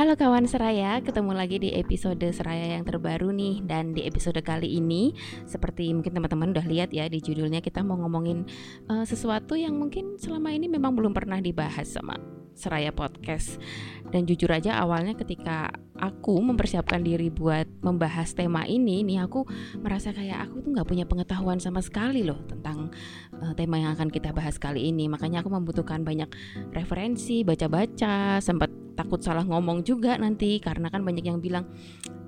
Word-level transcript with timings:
Halo 0.00 0.16
kawan 0.16 0.48
Seraya, 0.48 0.96
ketemu 1.04 1.36
lagi 1.36 1.60
di 1.60 1.76
episode 1.76 2.24
Seraya 2.32 2.72
yang 2.72 2.88
terbaru 2.88 3.36
nih. 3.36 3.60
Dan 3.60 3.92
di 3.92 4.08
episode 4.08 4.40
kali 4.40 4.80
ini, 4.80 5.12
seperti 5.44 5.92
mungkin 5.92 6.16
teman-teman 6.16 6.56
udah 6.56 6.64
lihat 6.64 6.88
ya 6.88 7.04
di 7.04 7.20
judulnya 7.20 7.60
Kita 7.60 7.84
mau 7.84 8.00
ngomongin 8.00 8.48
uh, 8.88 9.04
sesuatu 9.04 9.60
yang 9.60 9.76
mungkin 9.76 10.16
selama 10.16 10.56
ini 10.56 10.72
memang 10.72 10.96
belum 10.96 11.12
pernah 11.12 11.36
dibahas 11.44 11.84
sama 11.84 12.16
Seraya 12.56 12.96
Podcast. 12.96 13.60
Dan 14.08 14.24
jujur 14.24 14.48
aja 14.48 14.80
awalnya 14.80 15.12
ketika 15.12 15.68
aku 16.00 16.32
mempersiapkan 16.40 17.04
diri 17.04 17.28
buat 17.28 17.68
membahas 17.84 18.32
tema 18.32 18.64
ini 18.64 19.04
Nih 19.04 19.20
aku 19.20 19.44
merasa 19.84 20.16
kayak 20.16 20.48
aku 20.48 20.64
tuh 20.64 20.80
gak 20.80 20.88
punya 20.88 21.04
pengetahuan 21.04 21.60
sama 21.60 21.84
sekali 21.84 22.24
loh 22.24 22.40
Tentang 22.48 22.88
uh, 23.36 23.52
tema 23.52 23.76
yang 23.76 23.92
akan 23.92 24.08
kita 24.08 24.32
bahas 24.32 24.56
kali 24.56 24.88
ini. 24.88 25.12
Makanya 25.12 25.44
aku 25.44 25.52
membutuhkan 25.52 26.08
banyak 26.08 26.32
referensi, 26.72 27.44
baca-baca, 27.44 28.40
sempat 28.40 28.89
takut 29.00 29.24
salah 29.24 29.48
ngomong 29.48 29.80
juga 29.80 30.20
nanti 30.20 30.60
karena 30.60 30.92
kan 30.92 31.00
banyak 31.00 31.24
yang 31.24 31.40
bilang 31.40 31.64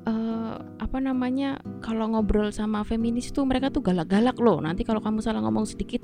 e, 0.07 0.15
apa 0.59 0.99
namanya 0.99 1.63
kalau 1.81 2.11
ngobrol 2.13 2.51
sama 2.51 2.83
feminis 2.83 3.31
tuh 3.31 3.47
mereka 3.47 3.71
tuh 3.71 3.83
galak-galak 3.83 4.37
loh 4.43 4.59
nanti 4.59 4.83
kalau 4.83 4.99
kamu 4.99 5.23
salah 5.23 5.43
ngomong 5.43 5.67
sedikit 5.67 6.03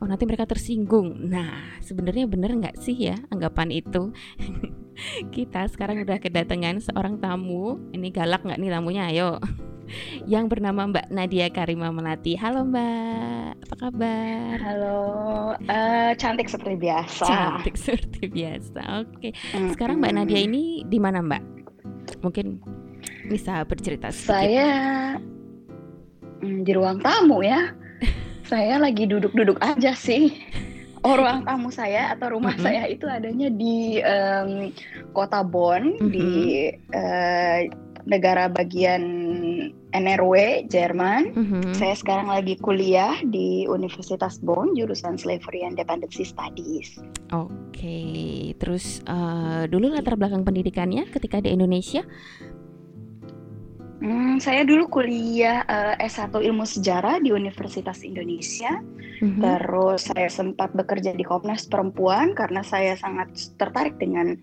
oh, 0.00 0.06
nanti 0.06 0.24
mereka 0.26 0.46
tersinggung 0.46 1.30
nah 1.30 1.78
sebenarnya 1.82 2.26
bener 2.30 2.50
nggak 2.56 2.78
sih 2.78 2.96
ya 2.96 3.16
anggapan 3.34 3.74
itu 3.74 4.14
kita 5.34 5.66
sekarang 5.70 6.02
udah 6.04 6.20
kedatangan 6.20 6.82
seorang 6.82 7.18
tamu 7.18 7.80
ini 7.90 8.12
galak 8.12 8.42
nggak 8.46 8.58
nih 8.60 8.70
tamunya 8.70 9.02
ayo 9.10 9.30
yang 10.32 10.46
bernama 10.46 10.86
Mbak 10.86 11.06
Nadia 11.10 11.46
Karima 11.50 11.90
Melati. 11.90 12.38
Halo 12.38 12.62
Mbak, 12.66 13.66
apa 13.66 13.74
kabar? 13.74 14.56
Halo, 14.62 14.98
uh, 15.58 16.10
cantik 16.14 16.46
seperti 16.46 16.78
biasa. 16.78 17.24
Cantik 17.26 17.74
seperti 17.74 18.30
biasa. 18.30 18.80
Oke, 19.02 19.34
okay. 19.34 19.72
sekarang 19.74 19.98
Mbak 19.98 20.14
Nadia 20.14 20.40
ini 20.40 20.86
di 20.86 20.98
mana 21.02 21.22
Mbak? 21.22 21.42
Mungkin 22.22 22.46
bisa 23.30 23.62
bercerita 23.62 24.10
sedikit. 24.10 24.34
Saya 24.34 24.70
hmm, 26.42 26.66
di 26.66 26.72
ruang 26.74 26.98
tamu 26.98 27.46
ya. 27.46 27.70
saya 28.50 28.82
lagi 28.82 29.06
duduk-duduk 29.06 29.62
aja 29.62 29.94
sih. 29.94 30.34
Oh, 31.06 31.14
ruang 31.14 31.44
tamu 31.48 31.70
saya 31.70 32.18
atau 32.18 32.34
rumah 32.34 32.58
mm 32.58 32.60
-hmm. 32.60 32.66
saya 32.66 32.82
itu 32.90 33.06
adanya 33.06 33.48
di 33.54 34.02
um, 34.02 34.74
kota 35.14 35.46
Bonn 35.46 35.94
mm 35.94 36.02
-hmm. 36.02 36.10
di 36.10 36.28
uh, 36.90 37.58
negara 38.10 38.48
bagian 38.48 39.02
NRW 39.90 40.66
Jerman. 40.70 41.34
Mm-hmm. 41.34 41.74
Saya 41.74 41.94
sekarang 41.98 42.30
lagi 42.30 42.54
kuliah 42.58 43.18
di 43.26 43.66
Universitas 43.66 44.38
Bonn 44.38 44.72
jurusan 44.78 45.18
Slavery 45.18 45.66
and 45.66 45.74
Dependency 45.74 46.22
Studies. 46.22 46.98
Oke, 47.34 47.50
okay. 47.74 48.30
terus 48.56 49.02
uh, 49.10 49.66
dulu 49.66 49.90
latar 49.90 50.14
belakang 50.14 50.46
pendidikannya 50.46 51.10
ketika 51.10 51.42
di 51.42 51.52
Indonesia? 51.52 52.06
Hmm, 54.00 54.40
saya 54.40 54.64
dulu 54.64 54.88
kuliah 54.88 55.60
uh, 55.68 55.92
eh, 56.00 56.08
S1 56.08 56.32
Ilmu 56.32 56.64
Sejarah 56.64 57.20
di 57.20 57.36
Universitas 57.36 58.00
Indonesia. 58.00 58.80
Mm-hmm. 59.20 59.40
Terus 59.44 60.08
saya 60.08 60.28
sempat 60.32 60.72
bekerja 60.72 61.12
di 61.12 61.20
Komnas 61.20 61.68
Perempuan 61.68 62.32
karena 62.32 62.64
saya 62.64 62.96
sangat 62.96 63.28
tertarik 63.60 64.00
dengan 64.00 64.40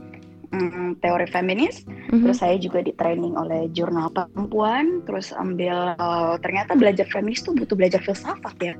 um, 0.53 0.93
teori 1.01 1.25
feminis. 1.33 1.81
Mm-hmm. 1.89 2.21
Terus 2.21 2.37
saya 2.37 2.55
juga 2.61 2.85
di 2.85 2.93
training 2.93 3.33
oleh 3.33 3.65
jurnal 3.73 4.13
perempuan. 4.13 5.01
Terus 5.09 5.33
ambil 5.33 5.97
uh, 5.97 6.37
ternyata 6.37 6.77
belajar 6.77 7.09
feminis 7.09 7.41
tuh 7.41 7.57
butuh 7.57 7.73
belajar 7.73 7.97
filsafat 8.05 8.53
ya. 8.61 8.77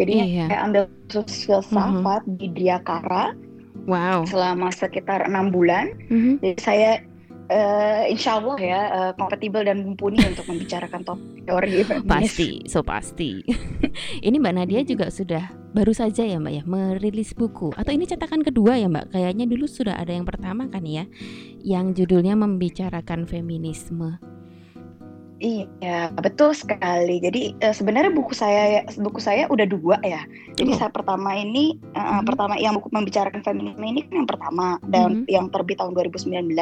Jadi 0.00 0.24
yeah, 0.24 0.28
yeah. 0.40 0.48
saya 0.48 0.58
ambil 0.64 0.82
terus 1.12 1.44
filsafat 1.44 2.24
mm-hmm. 2.24 2.38
di 2.40 2.46
Diakara. 2.56 3.36
Wow. 3.84 4.24
Selama 4.24 4.72
sekitar 4.72 5.28
enam 5.28 5.52
bulan. 5.52 5.92
Mm-hmm. 6.08 6.34
Jadi 6.40 6.56
saya 6.64 6.90
uh, 7.50 8.02
insya 8.08 8.40
Allah 8.40 8.56
ya 8.60 8.80
uh, 8.90 9.12
kompatibel 9.16 9.64
dan 9.64 9.84
mumpuni 9.84 10.20
untuk 10.24 10.46
membicarakan 10.48 11.00
topik 11.04 11.44
teori. 11.44 11.84
Pasti, 12.04 12.64
so 12.68 12.80
pasti. 12.80 13.44
ini 14.26 14.36
Mbak 14.40 14.54
Nadia 14.54 14.80
juga 14.84 15.08
sudah 15.12 15.50
baru 15.74 15.90
saja 15.90 16.22
ya 16.22 16.38
Mbak 16.38 16.54
ya 16.54 16.62
merilis 16.64 17.34
buku 17.34 17.74
atau 17.74 17.90
ini 17.90 18.06
cetakan 18.06 18.46
kedua 18.46 18.78
ya 18.78 18.86
Mbak? 18.88 19.16
Kayaknya 19.16 19.44
dulu 19.50 19.66
sudah 19.66 19.98
ada 19.98 20.12
yang 20.14 20.24
pertama 20.24 20.70
kan 20.70 20.84
ya, 20.86 21.04
yang 21.60 21.92
judulnya 21.92 22.38
membicarakan 22.38 23.28
feminisme. 23.28 24.33
Iya, 25.42 26.14
betul 26.14 26.54
sekali. 26.54 27.18
Jadi 27.18 27.58
uh, 27.58 27.74
sebenarnya 27.74 28.14
buku 28.14 28.38
saya 28.38 28.86
buku 28.94 29.18
saya 29.18 29.50
udah 29.50 29.66
dua 29.66 29.98
ya. 30.06 30.22
Jadi 30.54 30.70
oh. 30.70 30.78
saya 30.78 30.90
pertama 30.94 31.34
ini 31.34 31.74
uh, 31.92 31.98
mm 31.98 32.06
-hmm. 32.06 32.22
pertama 32.30 32.54
yang 32.54 32.78
buku 32.78 32.88
membicarakan 32.94 33.42
feminisme 33.42 33.82
ini 33.82 34.06
kan 34.06 34.22
yang 34.22 34.30
pertama 34.30 34.78
dan 34.94 35.08
mm 35.10 35.18
-hmm. 35.26 35.34
yang 35.34 35.46
terbit 35.50 35.82
tahun 35.82 35.92
2019. 35.98 36.54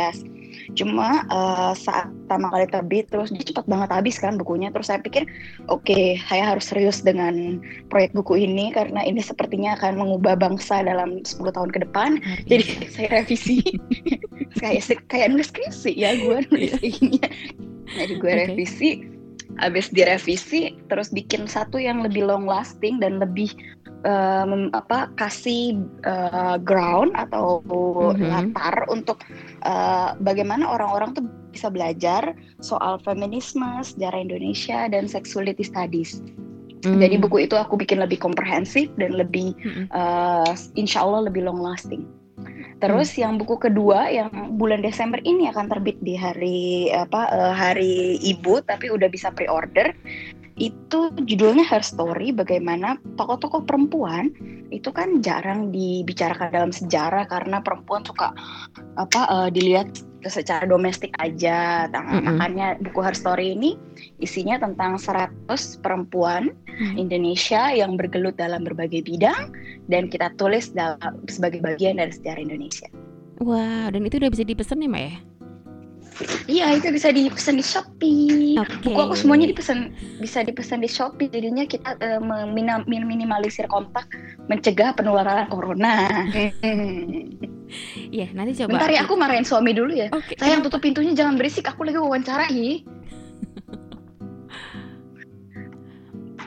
Cuma 0.73 1.29
uh, 1.29 1.77
saat 1.77 2.09
pertama 2.25 2.49
kali 2.49 2.67
terbit 2.73 3.05
terus 3.13 3.29
dia 3.29 3.45
cepat 3.45 3.69
banget 3.69 3.93
habis 3.93 4.17
kan 4.17 4.41
bukunya. 4.41 4.73
Terus 4.73 4.89
saya 4.89 5.05
pikir 5.05 5.29
oke, 5.69 5.85
okay, 5.85 6.17
saya 6.33 6.57
harus 6.57 6.65
serius 6.65 7.05
dengan 7.05 7.61
proyek 7.93 8.17
buku 8.17 8.41
ini 8.41 8.73
karena 8.73 9.05
ini 9.05 9.21
sepertinya 9.21 9.77
akan 9.77 10.01
mengubah 10.01 10.33
bangsa 10.41 10.81
dalam 10.81 11.21
10 11.21 11.29
tahun 11.53 11.71
ke 11.77 11.79
depan. 11.85 12.17
Jadi 12.49 12.65
saya 12.97 13.21
revisi. 13.21 13.61
kayak 14.61 14.85
kayak 15.09 15.33
nulis 15.33 15.49
skripsi 15.49 15.97
ya 15.97 16.13
gue 16.17 16.45
nulis 16.53 16.77
iya. 16.85 16.93
ini 17.01 17.19
jadi 17.97 18.13
gue 18.19 18.33
okay. 18.33 18.41
revisi 18.49 18.91
habis 19.61 19.93
direvisi 19.93 20.81
terus 20.89 21.13
bikin 21.13 21.45
satu 21.45 21.77
yang 21.77 22.01
lebih 22.01 22.25
long 22.25 22.49
lasting 22.49 22.97
dan 23.03 23.21
lebih 23.21 23.53
uh, 24.07 24.47
apa 24.73 25.11
kasih 25.19 25.79
uh, 26.07 26.57
ground 26.63 27.13
atau 27.15 27.61
mm-hmm. 27.67 28.29
latar 28.29 28.77
untuk 28.89 29.23
uh, 29.67 30.15
bagaimana 30.23 30.67
orang-orang 30.67 31.13
tuh 31.17 31.25
bisa 31.53 31.69
belajar 31.69 32.33
soal 32.65 32.97
feminisme, 33.05 33.85
sejarah 33.85 34.25
Indonesia 34.25 34.89
dan 34.89 35.05
sexuality 35.05 35.61
studies. 35.61 36.25
Mm. 36.83 36.99
Jadi 36.99 37.17
buku 37.21 37.47
itu 37.47 37.55
aku 37.55 37.79
bikin 37.79 38.01
lebih 38.01 38.19
komprehensif 38.19 38.89
dan 38.97 39.15
lebih 39.15 39.55
mm-hmm. 39.61 39.87
uh, 39.93 40.53
insya 40.75 41.05
Allah 41.05 41.29
lebih 41.29 41.45
long 41.47 41.61
lasting. 41.61 42.09
Terus 42.83 43.15
hmm. 43.15 43.21
yang 43.23 43.33
buku 43.39 43.57
kedua 43.63 44.11
yang 44.11 44.59
bulan 44.59 44.83
Desember 44.83 45.23
ini 45.23 45.47
akan 45.47 45.71
terbit 45.71 46.03
di 46.03 46.19
hari 46.19 46.91
apa 46.91 47.31
uh, 47.31 47.55
hari 47.55 48.19
Ibu 48.19 48.67
tapi 48.67 48.91
udah 48.91 49.07
bisa 49.07 49.31
pre-order. 49.31 49.95
Itu 50.59 51.15
judulnya 51.15 51.65
Her 51.65 51.81
Story 51.81 52.35
bagaimana 52.35 52.99
tokoh-tokoh 53.17 53.65
perempuan 53.65 54.35
itu 54.69 54.91
kan 54.91 55.23
jarang 55.25 55.71
dibicarakan 55.71 56.51
dalam 56.51 56.73
sejarah 56.75 57.25
karena 57.31 57.63
perempuan 57.63 58.05
suka 58.05 58.35
apa 58.99 59.21
uh, 59.31 59.49
dilihat 59.49 59.89
secara 60.29 60.69
domestik 60.69 61.11
aja. 61.19 61.89
Nah, 61.91 62.03
mm 62.03 62.11
-hmm. 62.13 62.27
Makanya 62.29 62.67
buku 62.83 63.01
Her 63.03 63.17
Story 63.17 63.57
ini 63.57 63.75
isinya 64.23 64.61
tentang 64.61 65.01
100 65.01 65.33
perempuan 65.81 66.53
mm 66.53 66.75
-hmm. 66.75 66.95
Indonesia 66.99 67.73
yang 67.73 67.97
bergelut 67.97 68.39
dalam 68.39 68.63
berbagai 68.63 69.03
bidang 69.07 69.51
dan 69.89 70.07
kita 70.07 70.31
tulis 70.37 70.71
dalam 70.75 71.23
sebagai 71.27 71.63
bagian 71.63 71.99
dari 71.99 72.13
sejarah 72.13 72.43
Indonesia. 72.43 72.89
Wah, 73.43 73.89
wow, 73.89 73.91
dan 73.91 74.07
itu 74.07 74.23
udah 74.23 74.31
bisa 74.31 74.47
dipesan 74.47 74.85
ya, 74.85 74.89
Mbak 74.93 75.03
ya? 75.03 75.15
Iya, 76.47 76.77
itu 76.77 76.93
bisa 76.93 77.09
dipesan 77.11 77.57
di 77.59 77.65
Shopee. 77.65 78.59
Okay. 78.61 78.93
Buku 78.93 79.01
aku 79.01 79.15
semuanya 79.17 79.49
dipesan 79.51 79.93
bisa 80.21 80.45
dipesan 80.45 80.85
di 80.85 80.91
Shopee. 80.91 81.31
Jadinya 81.33 81.65
kita 81.65 81.97
uh, 81.99 82.21
meminimalisir 82.85 83.67
kontak, 83.71 84.07
mencegah 84.51 84.93
penularan 84.97 85.49
corona. 85.49 85.95
Iya, 88.13 88.29
nanti 88.37 88.53
coba. 88.61 88.77
Bentar 88.77 88.93
ya, 88.93 89.01
aku 89.09 89.17
marahin 89.17 89.49
suami 89.49 89.73
dulu 89.73 89.97
ya. 89.97 90.13
Okay. 90.13 90.37
Sayang 90.37 90.61
tutup 90.61 90.85
pintunya, 90.85 91.17
jangan 91.17 91.41
berisik. 91.41 91.65
Aku 91.65 91.89
lagi 91.89 91.97
wawancara 91.97 92.45
hi. 92.53 92.85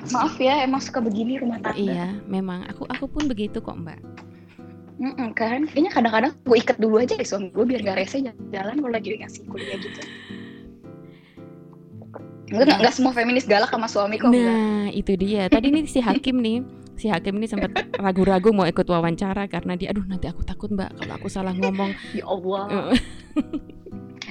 Maaf 0.14 0.38
ya, 0.38 0.62
emang 0.62 0.86
suka 0.86 1.02
begini 1.02 1.42
rumah 1.42 1.58
tangga. 1.66 1.82
Iya, 1.82 2.14
memang 2.30 2.70
aku 2.70 2.86
aku 2.86 3.10
pun 3.10 3.26
begitu 3.26 3.58
kok, 3.58 3.74
Mbak. 3.74 3.98
Mm 4.96 5.12
-mm, 5.12 5.30
kan 5.36 5.68
kayaknya 5.68 5.92
kadang-kadang 5.92 6.34
gue 6.48 6.58
ikat 6.64 6.78
dulu 6.80 7.04
aja 7.04 7.20
deh 7.20 7.28
suami 7.28 7.52
gue 7.52 7.66
biar 7.68 7.84
gak 7.84 7.98
rese 8.00 8.24
jalan 8.24 8.76
kalau 8.80 8.92
lagi 8.96 9.20
ngasih 9.20 9.44
kuliah 9.52 9.76
gitu 9.76 10.00
Enggak, 12.46 12.78
enggak 12.78 12.94
semua 12.94 13.12
feminis 13.12 13.50
galak 13.50 13.74
sama 13.74 13.90
suami 13.90 14.22
kok. 14.22 14.30
Nah, 14.30 14.38
enggak. 14.38 15.02
itu 15.02 15.14
dia. 15.18 15.50
Tadi 15.50 15.68
nih 15.74 15.86
si 15.90 15.98
Hakim 15.98 16.38
nih, 16.46 16.62
si 16.94 17.10
Hakim 17.10 17.42
ini 17.42 17.50
sempat 17.50 17.74
ragu-ragu 17.98 18.54
mau 18.54 18.70
ikut 18.70 18.86
wawancara 18.86 19.50
karena 19.50 19.74
dia 19.74 19.90
aduh 19.90 20.06
nanti 20.06 20.30
aku 20.30 20.46
takut 20.46 20.70
Mbak 20.70 21.02
kalau 21.02 21.14
aku 21.18 21.28
salah 21.28 21.58
ngomong. 21.58 21.90
ya 22.14 22.22
Allah. 22.30 22.94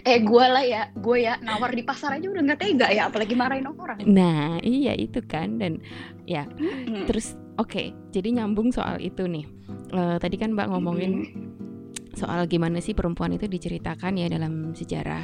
eh 0.06 0.19
gue 0.31 0.44
lah 0.47 0.62
ya, 0.62 0.83
gue 0.94 1.17
ya 1.27 1.35
nawar 1.43 1.75
di 1.75 1.83
pasar 1.83 2.15
aja 2.15 2.31
udah 2.31 2.43
nggak 2.55 2.61
tega 2.62 2.89
ya, 2.94 3.11
apalagi 3.11 3.35
marahin 3.35 3.67
orang. 3.67 3.99
Nah, 4.06 4.62
iya 4.62 4.94
itu 4.94 5.19
kan 5.27 5.59
dan 5.59 5.83
ya. 6.23 6.47
Hmm. 6.55 7.11
Terus 7.11 7.35
oke, 7.59 7.67
okay, 7.67 7.87
jadi 8.15 8.39
nyambung 8.39 8.71
soal 8.71 9.03
itu 9.03 9.27
nih 9.27 9.54
uh, 9.94 10.17
tadi 10.19 10.37
kan 10.37 10.52
Mbak 10.52 10.69
ngomongin 10.75 11.12
mm-hmm. 11.23 12.19
soal 12.19 12.44
gimana 12.50 12.82
sih 12.82 12.93
perempuan 12.93 13.32
itu 13.38 13.46
diceritakan 13.46 14.19
ya 14.19 14.26
dalam 14.26 14.75
sejarah 14.75 15.23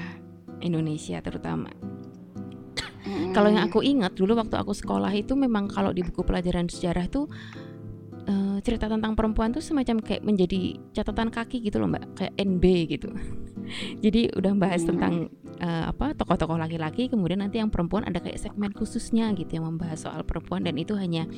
Indonesia 0.62 1.19
terutama. 1.19 1.70
Mm-hmm. 1.75 3.32
Kalau 3.34 3.49
yang 3.50 3.67
aku 3.67 3.82
ingat 3.82 4.14
dulu 4.14 4.38
waktu 4.38 4.55
aku 4.55 4.70
sekolah 4.70 5.11
itu 5.11 5.34
memang 5.34 5.67
kalau 5.67 5.90
di 5.90 6.06
buku 6.06 6.22
pelajaran 6.22 6.70
sejarah 6.70 7.11
tuh 7.11 7.26
uh, 8.31 8.58
cerita 8.62 8.87
tentang 8.87 9.17
perempuan 9.19 9.50
tuh 9.50 9.62
semacam 9.64 9.99
kayak 10.00 10.22
menjadi 10.22 10.76
catatan 10.94 11.32
kaki 11.32 11.64
gitu 11.64 11.81
loh 11.81 11.88
mbak 11.90 12.05
kayak 12.17 12.34
NB 12.38 12.64
gitu 12.96 13.08
jadi 14.01 14.33
udah 14.37 14.53
bahas 14.57 14.83
hmm. 14.85 14.89
tentang 14.95 15.15
uh, 15.61 15.85
apa 15.93 16.17
tokoh-tokoh 16.17 16.57
laki-laki 16.57 17.07
kemudian 17.12 17.45
nanti 17.45 17.61
yang 17.61 17.69
perempuan 17.69 18.09
ada 18.09 18.19
kayak 18.19 18.41
segmen 18.41 18.73
khususnya 18.73 19.31
gitu 19.37 19.61
yang 19.61 19.69
membahas 19.69 20.09
soal 20.09 20.25
perempuan 20.25 20.65
dan 20.65 20.77
itu 20.81 20.97
hanya 20.97 21.29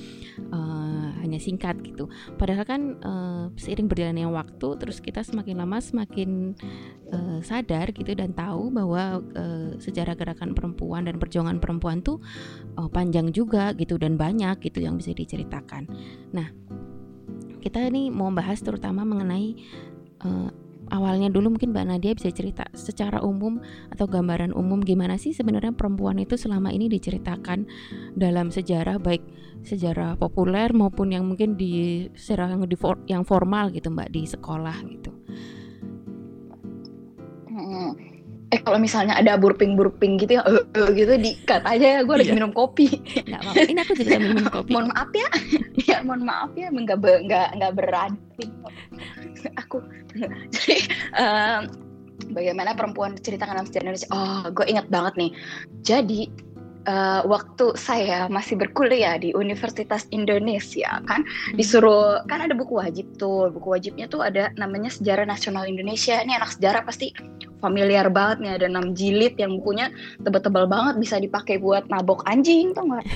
uh, 0.51 1.11
hanya 1.21 1.39
singkat 1.43 1.79
gitu 1.83 2.09
padahal 2.39 2.65
kan 2.65 2.99
uh, 3.03 3.45
seiring 3.59 3.91
berjalannya 3.91 4.29
waktu 4.31 4.69
terus 4.79 5.03
kita 5.03 5.21
semakin 5.27 5.59
lama 5.63 5.79
semakin 5.83 6.55
uh, 7.13 7.41
sadar 7.43 7.91
gitu 7.93 8.15
dan 8.15 8.33
tahu 8.33 8.71
bahwa 8.71 9.21
uh, 9.35 9.71
sejarah 9.83 10.15
gerakan 10.15 10.55
perempuan 10.55 11.07
dan 11.07 11.19
perjuangan 11.19 11.59
perempuan 11.59 12.01
tuh 12.01 12.23
uh, 12.79 12.89
panjang 12.89 13.31
juga 13.35 13.75
gitu 13.75 13.99
dan 13.99 14.15
banyak 14.15 14.63
gitu 14.63 14.83
yang 14.83 14.97
bisa 14.99 15.13
diceritakan 15.13 15.91
nah 16.31 16.49
kita 17.63 17.79
ini 17.87 18.11
mau 18.11 18.27
bahas 18.35 18.59
terutama 18.59 19.07
mengenai 19.07 19.55
uh, 20.27 20.51
awalnya 20.93 21.33
dulu 21.33 21.56
mungkin 21.56 21.73
Mbak 21.73 21.87
Nadia 21.89 22.12
bisa 22.12 22.29
cerita 22.29 22.69
secara 22.77 23.25
umum 23.25 23.59
atau 23.89 24.05
gambaran 24.05 24.53
umum 24.53 24.85
gimana 24.85 25.17
sih 25.17 25.33
sebenarnya 25.33 25.73
perempuan 25.73 26.21
itu 26.21 26.37
selama 26.37 26.69
ini 26.69 26.93
diceritakan 26.93 27.65
dalam 28.12 28.53
sejarah 28.53 29.00
baik 29.00 29.25
sejarah 29.65 30.21
populer 30.21 30.71
maupun 30.77 31.17
yang 31.17 31.25
mungkin 31.25 31.56
di 31.56 32.06
sejarah 32.12 32.53
yang 32.53 32.69
di 32.69 32.77
yang 33.09 33.23
formal 33.25 33.73
gitu 33.73 33.89
Mbak 33.89 34.09
di 34.12 34.23
sekolah 34.29 34.77
gitu. 34.93 35.11
Hmm 37.49 38.12
eh 38.53 38.61
kalau 38.61 38.77
misalnya 38.77 39.17
ada 39.17 39.41
burping 39.41 39.81
burping 39.81 40.21
gitu 40.21 40.37
ya 40.37 40.44
uh, 40.44 40.61
uh, 40.61 40.89
gitu 40.93 41.17
dikat 41.17 41.65
aja 41.65 41.87
ya 41.97 42.00
gue 42.05 42.17
lagi 42.21 42.29
iya. 42.29 42.37
minum 42.37 42.53
kopi. 42.53 43.00
Nggak 43.25 43.41
apa 43.49 43.61
ini 43.65 43.81
aku 43.81 43.93
juga 43.97 44.17
minum 44.21 44.44
kopi 44.44 44.71
mohon 44.77 44.87
maaf 44.93 45.11
ya. 45.17 45.29
Ya 45.89 45.99
mohon 46.05 46.23
maaf 46.29 46.53
ya 46.53 46.69
nggak 46.69 47.00
nggak 47.00 47.49
nggak 47.56 47.73
berani 47.73 48.21
aku. 49.62 49.79
Jadi 50.55 50.77
um, 51.17 51.61
bagaimana 52.33 52.77
perempuan 52.77 53.19
diceritakan 53.19 53.59
dalam 53.59 53.69
sejarah 53.69 53.85
Indonesia? 53.91 54.09
Oh 54.12 54.44
gue 54.50 54.67
ingat 54.69 54.87
banget 54.89 55.15
nih. 55.19 55.31
Jadi 55.83 56.21
uh, 56.87 57.23
waktu 57.27 57.75
saya 57.79 58.27
masih 58.27 58.59
berkuliah 58.59 59.19
di 59.19 59.35
Universitas 59.35 60.06
Indonesia 60.11 61.03
kan 61.06 61.23
hmm. 61.23 61.59
disuruh 61.59 62.23
kan 62.27 62.43
ada 62.43 62.55
buku 62.55 62.79
wajib 62.79 63.06
tuh. 63.19 63.50
Buku 63.50 63.75
wajibnya 63.75 64.06
tuh 64.11 64.23
ada 64.25 64.50
namanya 64.59 64.91
Sejarah 64.91 65.27
Nasional 65.27 65.67
Indonesia. 65.67 66.23
Ini 66.23 66.39
anak 66.39 66.59
sejarah 66.59 66.83
pasti 66.87 67.15
familiar 67.62 68.11
banget 68.11 68.43
nih. 68.43 68.53
Ada 68.59 68.67
enam 68.71 68.87
jilid 68.94 69.35
yang 69.39 69.59
bukunya 69.62 69.91
tebal-tebal 70.23 70.67
banget 70.67 70.99
bisa 70.99 71.17
dipakai 71.23 71.59
buat 71.62 71.87
nabok 71.91 72.27
anjing 72.27 72.75
tuh 72.75 72.87
nggak? 72.87 73.06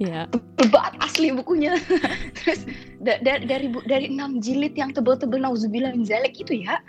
Iya. 0.00 0.32
Tebal 0.56 0.72
banget 0.72 0.94
asli 1.04 1.28
bukunya. 1.36 1.76
Terus 2.40 2.64
da 3.04 3.20
da 3.20 3.36
dari 3.44 3.68
dari 3.84 4.08
enam 4.08 4.40
jilid 4.40 4.72
yang 4.72 4.96
tebal-tebal 4.96 5.44
nauzubillah 5.44 5.92
min 5.92 6.08
zalik 6.08 6.40
itu 6.40 6.64
ya, 6.64 6.80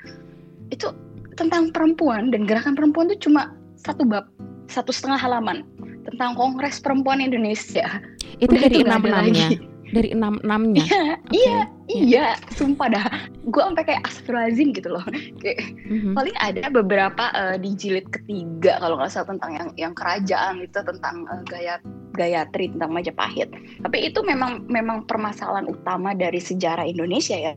itu 0.71 0.95
tentang 1.35 1.75
perempuan 1.75 2.31
dan 2.31 2.47
gerakan 2.47 2.79
perempuan 2.79 3.11
itu 3.11 3.27
cuma 3.27 3.51
satu 3.75 4.07
bab, 4.07 4.31
satu 4.71 4.95
setengah 4.95 5.19
halaman 5.19 5.67
tentang 6.07 6.39
Kongres 6.39 6.79
Perempuan 6.79 7.19
Indonesia. 7.19 7.99
Itu 8.39 8.55
Udah 8.55 8.63
dari 8.63 8.77
enam 8.81 9.03
enamnya 9.03 9.70
dari 9.91 10.09
enam 10.15 10.39
enamnya. 10.43 10.83
Iya 10.87 11.03
okay. 11.03 11.35
iya 11.35 11.59
iya. 11.91 12.27
Sumpah 12.55 12.87
dah. 12.91 13.07
Gue 13.51 13.61
sampai 13.61 13.83
kayak 13.83 14.01
astagfirullahaladzim 14.07 14.69
gitu 14.75 14.89
loh. 14.91 15.05
Kayak 15.43 15.59
mm-hmm. 15.87 16.13
paling 16.15 16.35
ada 16.39 16.63
beberapa 16.71 17.23
uh, 17.35 17.55
di 17.59 17.75
jilid 17.75 18.07
ketiga 18.09 18.79
kalau 18.79 18.99
nggak 18.99 19.11
salah 19.11 19.27
tentang 19.35 19.51
yang 19.55 19.69
yang 19.75 19.93
kerajaan 19.93 20.63
itu 20.63 20.79
tentang 20.81 21.27
uh, 21.27 21.43
gaya 21.47 21.77
Gayatri 22.11 22.75
tentang 22.75 22.91
Majapahit. 22.91 23.47
Tapi 23.79 23.97
itu 24.03 24.19
memang 24.19 24.67
memang 24.67 25.07
permasalahan 25.07 25.63
utama 25.71 26.11
dari 26.11 26.43
sejarah 26.43 26.83
Indonesia 26.83 27.39
ya. 27.39 27.55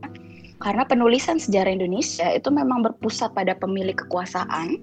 Karena 0.63 0.87
penulisan 0.87 1.35
sejarah 1.35 1.75
Indonesia 1.75 2.31
itu 2.31 2.47
memang 2.47 2.79
berpusat 2.87 3.35
pada 3.35 3.51
pemilik 3.59 3.99
kekuasaan 3.99 4.79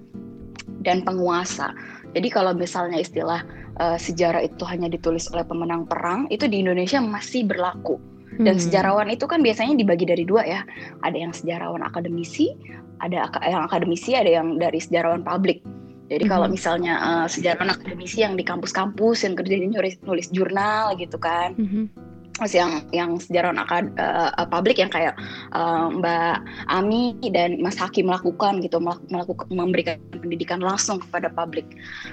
dan 0.85 1.01
penguasa 1.01 1.73
jadi 2.13 2.29
kalau 2.29 2.53
misalnya 2.53 3.01
istilah 3.01 3.41
uh, 3.81 3.97
sejarah 3.97 4.45
itu 4.45 4.61
hanya 4.69 4.85
ditulis 4.87 5.25
oleh 5.33 5.41
pemenang 5.45 5.89
perang, 5.89 6.29
itu 6.29 6.45
di 6.45 6.61
Indonesia 6.61 7.01
masih 7.01 7.49
berlaku. 7.49 7.97
Dan 8.33 8.57
hmm. 8.57 8.63
sejarawan 8.65 9.09
itu 9.13 9.29
kan 9.29 9.45
biasanya 9.45 9.77
dibagi 9.77 10.09
dari 10.09 10.25
dua 10.25 10.41
ya. 10.41 10.61
Ada 11.05 11.17
yang 11.17 11.33
sejarawan 11.33 11.85
akademisi, 11.85 12.53
ada 12.97 13.29
yang 13.45 13.61
akademisi, 13.65 14.17
ada 14.17 14.29
yang 14.41 14.57
dari 14.57 14.81
sejarawan 14.81 15.21
publik. 15.21 15.61
Jadi 16.09 16.25
kalau 16.29 16.49
hmm. 16.49 16.53
misalnya 16.53 16.93
uh, 17.01 17.27
sejarawan 17.29 17.73
akademisi 17.73 18.25
yang 18.25 18.37
di 18.37 18.45
kampus-kampus 18.45 19.25
yang 19.25 19.33
kerjanya 19.33 19.69
nulis, 19.69 19.97
nulis 20.05 20.27
jurnal 20.33 20.97
gitu 20.97 21.17
kan. 21.17 21.57
Hmm 21.57 22.12
yang 22.49 22.81
yang 22.89 23.21
sejarawan 23.21 23.61
akad, 23.61 23.93
uh, 24.01 24.33
publik 24.49 24.81
yang 24.81 24.89
kayak 24.89 25.13
uh, 25.53 25.93
Mbak 25.93 26.41
Ami 26.65 27.13
dan 27.29 27.61
Mas 27.61 27.77
Hakim 27.77 28.09
melakukan 28.09 28.57
gitu 28.65 28.81
melakukan 28.81 29.45
memberikan 29.53 30.01
pendidikan 30.09 30.57
langsung 30.57 30.97
kepada 30.97 31.29
publik. 31.29 31.65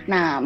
Nah, 0.04 0.44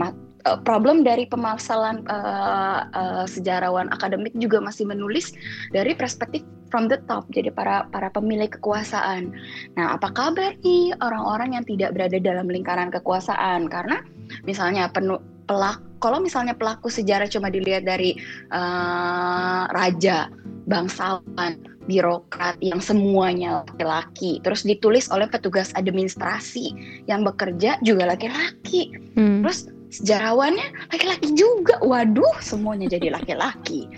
problem 0.62 1.03
dari 1.03 1.26
pemasalahan 1.26 2.06
uh, 2.06 2.87
uh, 2.93 3.25
sejarawan 3.26 3.91
akademik 3.91 4.31
juga 4.38 4.62
masih 4.62 4.87
menulis 4.87 5.32
dari 5.75 5.97
perspektif 5.97 6.44
from 6.69 6.87
the 6.87 7.00
top 7.11 7.26
jadi 7.35 7.50
para 7.50 7.91
para 7.91 8.12
pemilik 8.15 8.53
kekuasaan. 8.53 9.35
Nah, 9.75 9.99
apa 9.99 10.12
kabar 10.15 10.55
nih 10.62 10.94
orang-orang 11.03 11.59
yang 11.59 11.65
tidak 11.67 11.99
berada 11.99 12.19
dalam 12.23 12.47
lingkaran 12.47 12.94
kekuasaan 12.94 13.67
karena 13.67 14.05
misalnya 14.47 14.87
penuh 14.93 15.19
pelaku 15.50 15.94
kalau 16.04 16.20
misalnya 16.20 16.52
pelaku 16.52 16.92
sejarah 16.92 17.24
cuma 17.32 17.48
dilihat 17.48 17.88
dari 17.88 18.12
uh, 18.52 19.64
raja, 19.72 20.28
bangsawan, 20.68 21.64
birokrat 21.88 22.60
yang 22.60 22.84
semuanya 22.84 23.64
laki-laki, 23.64 24.36
terus 24.44 24.68
ditulis 24.68 25.08
oleh 25.08 25.24
petugas 25.24 25.72
administrasi 25.72 26.76
yang 27.08 27.24
bekerja 27.24 27.80
juga 27.80 28.12
laki-laki, 28.12 28.92
hmm. 29.16 29.40
terus 29.40 29.72
sejarawannya 29.96 30.92
laki-laki 30.92 31.32
juga, 31.32 31.80
waduh 31.80 32.36
semuanya 32.44 32.92
jadi 32.92 33.16
laki-laki. 33.16 33.88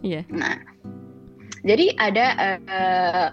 Iya. 0.00 0.24
-laki. 0.24 0.40
Nah, 0.40 0.56
jadi 1.66 1.86
ada 2.00 2.26
uh, 2.64 3.28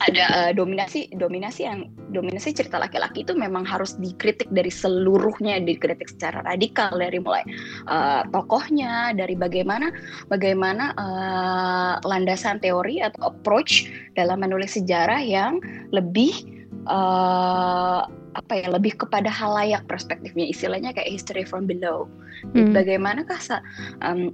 ada 0.00 0.24
uh, 0.32 0.52
dominasi 0.56 1.12
dominasi 1.12 1.68
yang 1.68 1.92
dominasi 2.08 2.56
cerita 2.56 2.80
laki-laki 2.80 3.20
itu 3.20 3.36
memang 3.36 3.68
harus 3.68 4.00
dikritik 4.00 4.48
dari 4.48 4.72
seluruhnya 4.72 5.60
dikritik 5.60 6.08
secara 6.08 6.40
radikal 6.40 6.96
dari 6.96 7.20
mulai 7.20 7.44
uh, 7.84 8.24
tokohnya 8.32 9.12
dari 9.12 9.36
bagaimana 9.36 9.92
bagaimana 10.32 10.96
uh, 10.96 11.94
landasan 12.08 12.56
teori 12.64 13.04
atau 13.04 13.28
approach 13.28 13.92
dalam 14.16 14.40
menulis 14.40 14.80
sejarah 14.80 15.20
yang 15.20 15.60
lebih 15.92 16.32
uh, 16.88 18.08
apa 18.30 18.52
ya 18.56 18.72
lebih 18.72 18.94
kepada 18.94 19.28
halayak 19.28 19.84
perspektifnya 19.90 20.48
istilahnya 20.48 20.94
kayak 20.96 21.12
history 21.12 21.44
from 21.44 21.66
below 21.68 22.06
hmm. 22.54 22.72
bagaimanakah 22.72 23.36
um, 24.00 24.32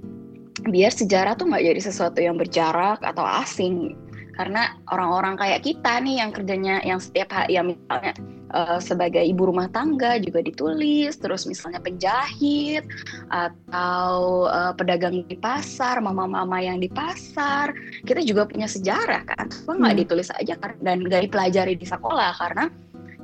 biar 0.69 0.89
sejarah 0.89 1.37
tuh 1.37 1.49
nggak 1.49 1.65
jadi 1.65 1.81
sesuatu 1.81 2.19
yang 2.21 2.37
berjarak 2.37 3.01
atau 3.01 3.25
asing 3.25 3.93
karena 4.37 4.77
orang-orang 4.93 5.33
kayak 5.35 5.65
kita 5.65 5.97
nih 6.05 6.21
yang 6.21 6.29
kerjanya 6.29 6.75
yang 6.85 7.01
setiap 7.01 7.33
hari 7.33 7.57
yang 7.57 7.73
misalnya 7.73 8.13
uh, 8.53 8.77
sebagai 8.77 9.25
ibu 9.25 9.49
rumah 9.49 9.65
tangga 9.73 10.21
juga 10.21 10.45
ditulis 10.45 11.17
terus 11.17 11.49
misalnya 11.49 11.81
penjahit 11.81 12.85
atau 13.33 14.45
uh, 14.45 14.71
pedagang 14.77 15.25
di 15.25 15.35
pasar 15.35 15.99
mama-mama 15.99 16.61
yang 16.61 16.77
di 16.77 16.87
pasar 16.87 17.73
kita 18.05 18.21
juga 18.21 18.45
punya 18.45 18.69
sejarah 18.69 19.25
kan 19.25 19.49
nggak 19.65 19.93
hmm. 19.97 20.01
ditulis 20.05 20.29
aja 20.37 20.53
kan 20.61 20.77
dan 20.85 21.01
nggak 21.01 21.27
dipelajari 21.27 21.73
di 21.73 21.89
sekolah 21.89 22.37
karena 22.37 22.69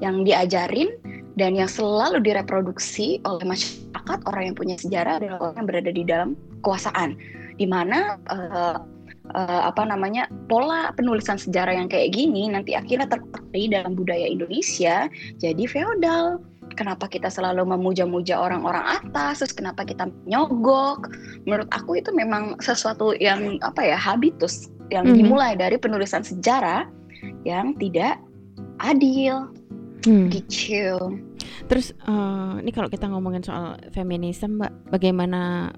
yang 0.02 0.26
diajarin 0.26 0.90
dan 1.38 1.54
yang 1.58 1.70
selalu 1.70 2.22
direproduksi 2.22 3.22
oleh 3.26 3.46
masyarakat 3.46 4.20
orang 4.30 4.44
yang 4.52 4.58
punya 4.58 4.76
sejarah 4.82 5.22
adalah 5.22 5.40
orang 5.50 5.56
yang 5.62 5.68
berada 5.70 5.92
di 5.94 6.04
dalam 6.06 6.30
kekuasaan 6.62 7.18
di 7.58 7.70
mana 7.70 8.18
uh, 8.34 8.82
uh, 9.34 9.70
apa 9.70 9.84
namanya 9.86 10.30
pola 10.48 10.94
penulisan 10.96 11.38
sejarah 11.38 11.76
yang 11.76 11.90
kayak 11.90 12.14
gini 12.14 12.50
nanti 12.50 12.78
akhirnya 12.78 13.10
terpatri 13.10 13.70
dalam 13.70 13.98
budaya 13.98 14.26
Indonesia 14.30 15.10
jadi 15.42 15.64
feodal. 15.68 16.42
Kenapa 16.74 17.06
kita 17.06 17.30
selalu 17.30 17.70
memuja-muja 17.70 18.34
orang-orang 18.42 18.82
atas, 18.98 19.46
terus 19.46 19.54
kenapa 19.54 19.86
kita 19.86 20.10
nyogok? 20.26 21.06
Menurut 21.46 21.70
aku 21.70 22.02
itu 22.02 22.10
memang 22.10 22.58
sesuatu 22.66 23.14
yang 23.22 23.62
apa 23.62 23.86
ya 23.86 23.94
habitus 23.94 24.74
yang 24.90 25.06
mm 25.06 25.14
-hmm. 25.14 25.20
dimulai 25.22 25.54
dari 25.54 25.78
penulisan 25.78 26.26
sejarah 26.26 26.90
yang 27.46 27.78
tidak 27.78 28.18
adil. 28.82 29.54
Hmm. 30.04 30.28
Gitu. 30.28 30.98
Terus 31.72 31.96
uh, 32.10 32.60
ini 32.60 32.72
kalau 32.76 32.92
kita 32.92 33.08
ngomongin 33.08 33.46
soal 33.46 33.80
feminisme, 33.96 34.60
Mbak, 34.60 34.92
bagaimana 34.92 35.72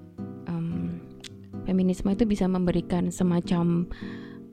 feminisme 1.66 2.08
itu 2.14 2.24
bisa 2.24 2.46
memberikan 2.46 3.10
semacam 3.10 3.90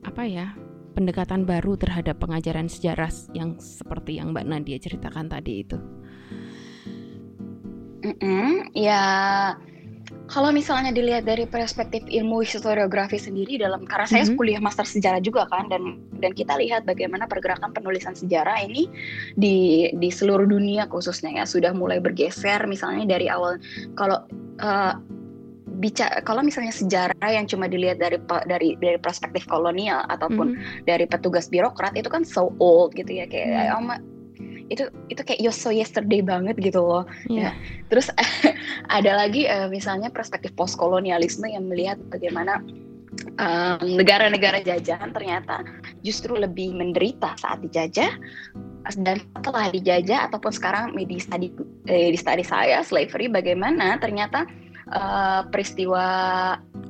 apa 0.04 0.24
ya 0.26 0.48
pendekatan 0.94 1.46
baru 1.46 1.78
terhadap 1.78 2.22
pengajaran 2.22 2.70
sejarah 2.70 3.10
yang 3.34 3.58
seperti 3.58 4.22
yang 4.22 4.34
Mbak 4.34 4.46
Nadia 4.46 4.78
ceritakan 4.78 5.30
tadi 5.30 5.54
itu. 5.66 5.78
Mm 8.04 8.16
-mm, 8.20 8.52
ya 8.76 9.02
kalau 10.28 10.52
misalnya 10.52 10.92
dilihat 10.92 11.24
dari 11.28 11.48
perspektif 11.48 12.04
ilmu 12.08 12.44
historiografi 12.44 13.16
sendiri 13.20 13.60
dalam 13.60 13.84
karena 13.88 14.08
saya 14.08 14.24
mm 14.24 14.30
-hmm. 14.34 14.40
kuliah 14.40 14.62
master 14.62 14.88
sejarah 14.88 15.20
juga 15.24 15.48
kan 15.48 15.72
dan 15.72 16.00
dan 16.20 16.32
kita 16.36 16.56
lihat 16.60 16.88
bagaimana 16.88 17.28
pergerakan 17.28 17.72
penulisan 17.76 18.16
sejarah 18.16 18.60
ini 18.64 18.88
di 19.36 19.88
di 19.96 20.10
seluruh 20.12 20.48
dunia 20.48 20.88
khususnya 20.92 21.44
ya 21.44 21.46
sudah 21.48 21.72
mulai 21.76 22.00
bergeser 22.00 22.64
misalnya 22.68 23.08
dari 23.08 23.28
awal 23.28 23.60
kalau 23.96 24.24
uh, 24.64 24.96
bicara 25.80 26.22
kalau 26.22 26.46
misalnya 26.46 26.74
sejarah 26.74 27.30
yang 27.30 27.50
cuma 27.50 27.66
dilihat 27.66 27.98
dari 27.98 28.22
dari 28.46 28.78
dari 28.78 29.00
perspektif 29.02 29.50
kolonial 29.50 30.06
ataupun 30.10 30.54
mm 30.54 30.58
-hmm. 30.58 30.82
dari 30.86 31.06
petugas 31.10 31.50
birokrat 31.50 31.98
itu 31.98 32.10
kan 32.10 32.22
so 32.22 32.54
old 32.62 32.94
gitu 32.94 33.10
ya 33.10 33.26
kayak 33.26 33.74
mm 33.74 33.90
-hmm 33.90 34.14
itu 34.72 34.88
itu 35.12 35.22
kayak 35.22 35.40
you're 35.44 35.54
so 35.54 35.70
yesterday 35.70 36.24
banget 36.24 36.56
gitu 36.58 36.80
loh 36.80 37.04
yeah. 37.28 37.52
ya 37.52 37.86
terus 37.92 38.08
ada 38.98 39.12
lagi 39.14 39.46
uh, 39.46 39.68
misalnya 39.68 40.08
perspektif 40.10 40.56
post 40.56 40.80
kolonialisme 40.80 41.46
yang 41.46 41.68
melihat 41.68 42.00
bagaimana 42.08 42.64
negara-negara 43.82 44.62
um, 44.62 44.66
jajahan 44.66 45.14
ternyata 45.14 45.62
justru 46.02 46.34
lebih 46.34 46.74
menderita 46.74 47.38
saat 47.38 47.62
dijajah 47.62 48.10
dan 49.00 49.22
setelah 49.22 49.70
dijajah 49.70 50.28
ataupun 50.28 50.52
sekarang 50.52 50.98
di 50.98 51.18
study 51.22 51.54
eh, 51.88 52.10
di 52.10 52.18
study 52.18 52.44
saya 52.44 52.82
slavery 52.82 53.30
bagaimana 53.30 54.02
ternyata 54.02 54.50
uh, 54.94 55.42
peristiwa 55.50 56.06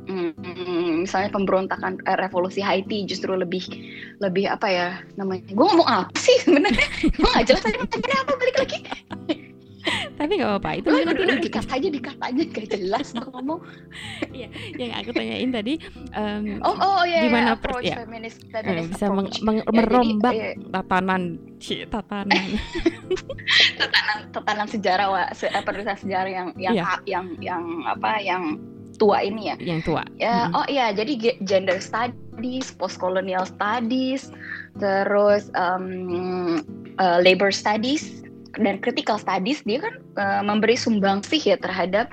hmm, 0.08 1.04
misalnya 1.04 1.32
pemberontakan 1.32 2.04
eh, 2.04 2.18
revolusi 2.20 2.60
Haiti 2.60 3.08
justru 3.08 3.34
lebih 3.34 3.64
lebih 4.20 4.52
apa 4.52 4.68
ya 4.68 4.88
namanya? 5.16 5.48
Gue 5.52 5.66
ngomong 5.72 5.88
apa 5.88 6.18
sih 6.20 6.36
sebenarnya? 6.44 6.88
Gue 7.16 7.30
nggak 7.32 7.46
jelas 7.48 7.64
tadi 7.64 7.78
apa 8.12 8.32
balik 8.36 8.58
lagi 8.60 8.78
tapi 10.24 10.40
nggak 10.40 10.52
apa-apa 10.56 10.72
itu 10.80 10.88
udah, 10.88 11.04
udah, 11.20 11.40
dikat 11.44 11.68
aja 11.68 11.88
dikat 11.92 12.20
aja 12.24 12.42
gak 12.48 12.68
jelas 12.72 13.12
ngomong 13.12 13.60
iya 14.38 14.48
yang 14.80 14.96
aku 14.96 15.12
tanyain 15.12 15.52
tadi 15.52 15.84
um, 16.16 16.64
oh 16.64 16.76
oh 16.80 17.02
iya 17.04 17.28
gimana 17.28 17.60
iya, 17.84 17.92
ya, 17.92 17.96
feminist, 18.08 18.40
feminist 18.48 18.96
bisa 18.96 19.12
meng, 19.12 19.28
meng, 19.44 19.58
ya, 19.60 19.72
merombak 19.76 20.32
jadi, 20.32 20.56
iya. 20.56 20.72
tatanan 20.72 21.24
tatanan 21.92 22.48
tatanan 23.84 24.18
tatanan 24.32 24.68
sejarah 24.72 25.08
wa, 25.12 25.24
se, 25.36 25.52
penulisan 25.52 26.00
sejarah 26.00 26.32
yang 26.32 26.48
yang 26.56 26.76
yeah. 26.80 26.96
yang 27.04 27.26
yang 27.44 27.64
apa 27.84 28.24
yang 28.24 28.64
tua 28.96 29.26
ini 29.26 29.50
ya. 29.50 29.58
Yang 29.58 29.90
tua. 29.90 30.04
Ya, 30.22 30.48
hmm. 30.48 30.54
oh 30.54 30.66
iya, 30.70 30.94
jadi 30.94 31.42
gender 31.50 31.82
studies, 31.82 32.70
post 32.78 33.02
colonial 33.02 33.42
studies, 33.42 34.30
terus 34.78 35.50
um, 35.58 36.62
uh, 37.02 37.18
labor 37.20 37.50
studies 37.50 38.23
dan 38.58 38.78
critical 38.82 39.18
studies 39.18 39.66
dia 39.66 39.82
kan 39.82 39.96
uh, 40.18 40.42
memberi 40.46 40.78
sumbangsih 40.78 41.42
ya 41.42 41.58
terhadap 41.58 42.10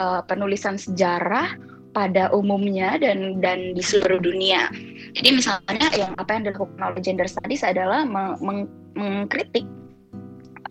uh, 0.00 0.24
penulisan 0.24 0.80
sejarah 0.80 1.56
pada 1.92 2.32
umumnya 2.32 2.96
dan 2.96 3.44
dan 3.44 3.76
di 3.76 3.84
seluruh 3.84 4.16
dunia. 4.24 4.72
Jadi 5.12 5.28
misalnya 5.36 5.92
yang 5.92 6.16
apa 6.16 6.30
yang 6.32 6.42
dilakukan 6.48 6.80
oleh 6.80 7.00
gender 7.04 7.28
studies 7.28 7.60
adalah 7.60 8.08
meng, 8.08 8.40
meng, 8.40 8.60
mengkritik 8.96 9.68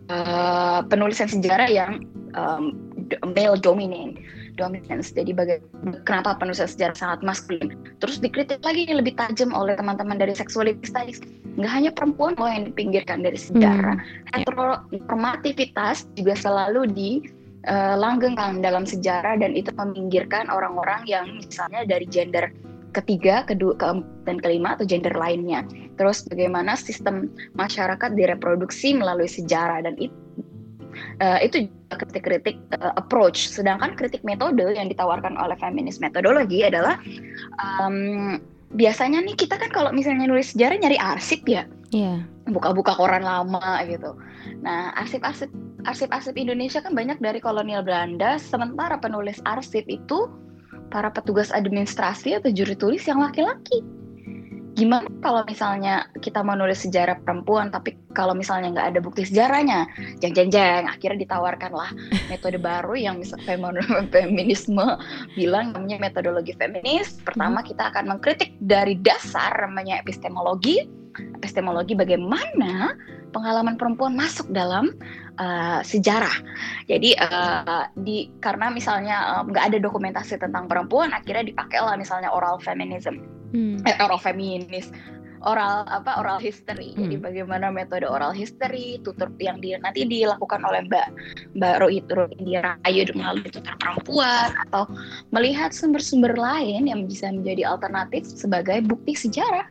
uh, 0.09 0.81
penulisan 0.89 1.29
sejarah 1.29 1.69
yang 1.69 2.01
um, 2.33 2.73
male 3.37 3.57
dominant 3.61 4.17
dominance. 4.61 5.09
Jadi 5.09 5.33
bagaimana 5.33 5.97
kenapa 6.05 6.37
penulisan 6.37 6.69
sejarah 6.69 6.93
sangat 6.93 7.19
maskulin. 7.25 7.73
Terus 7.97 8.21
dikritik 8.21 8.61
lagi 8.61 8.85
yang 8.85 9.01
lebih 9.01 9.17
tajam 9.17 9.49
oleh 9.57 9.73
teman-teman 9.73 10.21
dari 10.21 10.37
sexuality 10.37 10.85
studies. 10.85 11.17
Nggak 11.57 11.71
hanya 11.73 11.91
perempuan 11.91 12.37
loh 12.37 12.45
yang 12.45 12.69
dipinggirkan 12.69 13.25
dari 13.25 13.41
sejarah. 13.41 13.97
Hmm. 13.97 14.37
Heteronormativitas 14.37 16.05
juga 16.13 16.37
selalu 16.37 16.85
di 16.93 17.11
uh, 17.65 17.97
langgengkan 17.97 18.61
dalam 18.61 18.85
sejarah 18.85 19.41
dan 19.41 19.57
itu 19.57 19.73
meminggirkan 19.73 20.47
orang-orang 20.53 21.01
yang 21.09 21.25
misalnya 21.41 21.81
dari 21.89 22.05
gender 22.05 22.53
ketiga, 22.91 23.47
kedua, 23.47 23.73
keempat, 23.79 24.07
dan 24.27 24.37
kelima 24.43 24.75
atau 24.75 24.83
gender 24.83 25.15
lainnya. 25.15 25.63
Terus 25.95 26.27
bagaimana 26.27 26.75
sistem 26.75 27.31
masyarakat 27.55 28.13
direproduksi 28.13 28.93
melalui 28.95 29.31
sejarah 29.31 29.83
dan 29.87 29.95
itu 29.97 30.13
uh, 31.23 31.39
itu 31.39 31.71
kritik-kritik 31.97 32.57
uh, 32.79 32.93
approach. 32.95 33.49
Sedangkan 33.49 33.95
kritik 33.95 34.23
metode 34.23 34.63
yang 34.75 34.87
ditawarkan 34.87 35.35
oleh 35.35 35.55
feminis 35.59 35.99
metodologi 35.99 36.63
adalah 36.63 36.99
um, 37.59 38.37
biasanya 38.75 39.19
nih 39.23 39.35
kita 39.35 39.59
kan 39.59 39.71
kalau 39.71 39.91
misalnya 39.91 40.27
nulis 40.27 40.55
sejarah 40.55 40.79
nyari 40.79 40.97
arsip 40.99 41.43
ya, 41.43 41.67
yeah. 41.91 42.23
buka-buka 42.47 42.95
koran 42.95 43.23
lama 43.23 43.83
gitu. 43.87 44.15
Nah 44.63 44.95
arsip-arsip 44.95 45.51
arsip-arsip 45.83 46.37
Indonesia 46.37 46.79
kan 46.79 46.93
banyak 46.93 47.17
dari 47.19 47.41
kolonial 47.41 47.81
Belanda, 47.83 48.37
sementara 48.39 48.95
penulis 49.01 49.41
arsip 49.43 49.83
itu 49.89 50.29
para 50.91 51.07
petugas 51.11 51.49
administrasi 51.55 52.35
atau 52.35 52.51
juri 52.51 52.75
tulis 52.75 53.03
yang 53.07 53.23
laki-laki 53.23 53.79
gimana 54.71 55.07
kalau 55.19 55.43
misalnya 55.43 56.07
kita 56.23 56.39
mau 56.41 56.55
nulis 56.55 56.87
sejarah 56.87 57.19
perempuan 57.19 57.67
tapi 57.67 57.95
kalau 58.15 58.31
misalnya 58.31 58.71
nggak 58.71 58.87
ada 58.95 58.99
bukti 59.03 59.27
sejarahnya 59.27 59.87
jeng 60.23 60.31
jeng 60.31 60.49
jeng 60.51 60.87
akhirnya 60.87 61.27
ditawarkan 61.27 61.71
lah 61.75 61.91
metode 62.31 62.55
baru 62.55 62.95
yang 62.95 63.19
misalnya 63.19 63.59
feminisme 64.15 64.83
bilang 65.35 65.75
namanya 65.75 65.99
metodologi 65.99 66.55
feminis 66.55 67.19
pertama 67.19 67.59
hmm. 67.59 67.67
kita 67.67 67.83
akan 67.91 68.15
mengkritik 68.15 68.55
dari 68.63 68.95
dasar 68.95 69.51
namanya 69.67 69.99
epistemologi 69.99 71.00
epistemologi 71.37 71.93
bagaimana 71.97 72.95
pengalaman 73.31 73.79
perempuan 73.79 74.15
masuk 74.15 74.51
dalam 74.51 74.91
uh, 75.39 75.79
sejarah. 75.83 76.35
Jadi 76.91 77.15
uh, 77.15 77.87
di 77.95 78.27
karena 78.43 78.67
misalnya 78.67 79.43
nggak 79.47 79.63
uh, 79.63 79.69
ada 79.71 79.77
dokumentasi 79.79 80.39
tentang 80.39 80.67
perempuan, 80.67 81.15
akhirnya 81.15 81.47
dipakailah 81.47 81.95
misalnya 81.95 82.31
oral 82.31 82.59
feminism 82.59 83.23
hmm. 83.51 83.83
eh, 83.85 83.95
oral 83.99 84.19
feminis 84.19 84.89
oral 85.41 85.89
apa 85.89 86.21
oral 86.21 86.37
history 86.37 86.93
hmm. 86.93 87.01
jadi 87.01 87.15
bagaimana 87.17 87.73
metode 87.73 88.05
oral 88.05 88.29
history 88.29 89.01
tutur 89.01 89.25
yang 89.41 89.57
di, 89.57 89.73
nanti 89.73 90.05
dilakukan 90.05 90.61
oleh 90.61 90.85
mbak 90.85 91.07
mbak 91.57 91.81
Rohit 91.81 92.05
Indira 92.37 92.77
Ayu 92.85 93.09
melalui 93.17 93.49
tutur 93.49 93.73
perempuan 93.81 94.53
atau 94.69 94.85
melihat 95.33 95.73
sumber-sumber 95.73 96.37
lain 96.37 96.85
yang 96.85 97.09
bisa 97.09 97.33
menjadi 97.33 97.73
alternatif 97.73 98.29
sebagai 98.29 98.85
bukti 98.85 99.17
sejarah 99.17 99.65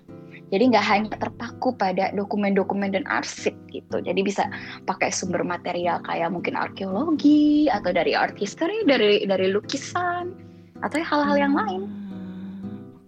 jadi 0.51 0.63
nggak 0.71 0.87
hanya 0.87 1.11
terpaku 1.17 1.73
pada 1.75 2.11
dokumen-dokumen 2.13 2.95
dan 2.95 3.05
arsip 3.07 3.55
gitu 3.71 4.03
jadi 4.03 4.21
bisa 4.21 4.51
pakai 4.85 5.15
sumber 5.15 5.47
material 5.47 6.03
kayak 6.03 6.31
mungkin 6.31 6.59
arkeologi 6.59 7.71
atau 7.71 7.91
dari 7.95 8.13
art 8.13 8.35
history 8.37 8.83
dari 8.85 9.23
dari 9.25 9.51
lukisan 9.51 10.35
atau 10.83 10.99
hal-hal 11.01 11.37
yang 11.39 11.55
lain 11.55 12.01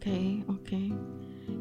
okay, 0.02 0.42
oke. 0.50 0.66
Okay. 0.66 0.86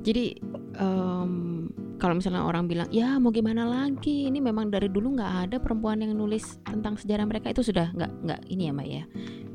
Jadi 0.01 0.33
um, 0.81 1.69
kalau 2.01 2.17
misalnya 2.17 2.41
orang 2.41 2.65
bilang 2.65 2.89
ya 2.89 3.21
mau 3.21 3.29
gimana 3.29 3.69
lagi, 3.69 4.25
ini 4.25 4.41
memang 4.41 4.73
dari 4.73 4.89
dulu 4.89 5.13
nggak 5.13 5.33
ada 5.45 5.57
perempuan 5.61 6.01
yang 6.01 6.17
nulis 6.17 6.57
tentang 6.65 6.97
sejarah 6.97 7.29
mereka 7.29 7.53
itu 7.53 7.61
sudah 7.61 7.93
nggak 7.93 8.11
nggak 8.25 8.41
ini 8.49 8.65
ya 8.65 8.73
mbak 8.73 8.87
ya? 8.89 9.03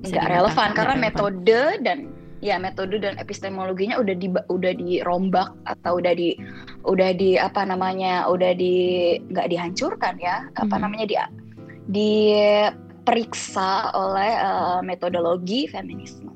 nggak 0.06 0.26
relevan 0.30 0.68
karena 0.70 0.94
relevan. 0.94 1.02
metode 1.02 1.62
dan 1.82 1.98
ya 2.46 2.62
metode 2.62 3.02
dan 3.02 3.18
epistemologinya 3.18 3.98
udah 3.98 4.14
di 4.14 4.30
udah 4.30 4.72
dirombak 4.78 5.50
atau 5.66 5.98
udah 5.98 6.14
di 6.14 6.38
udah 6.86 7.10
di 7.18 7.34
apa 7.34 7.66
namanya 7.66 8.30
udah 8.30 8.54
di 8.54 9.18
nggak 9.26 9.50
dihancurkan 9.50 10.14
ya 10.22 10.46
hmm. 10.46 10.62
apa 10.62 10.76
namanya 10.78 11.06
dia 11.10 11.24
diperiksa 11.90 13.90
oleh 13.94 14.32
uh, 14.38 14.80
metodologi 14.82 15.66
feminisme. 15.66 16.30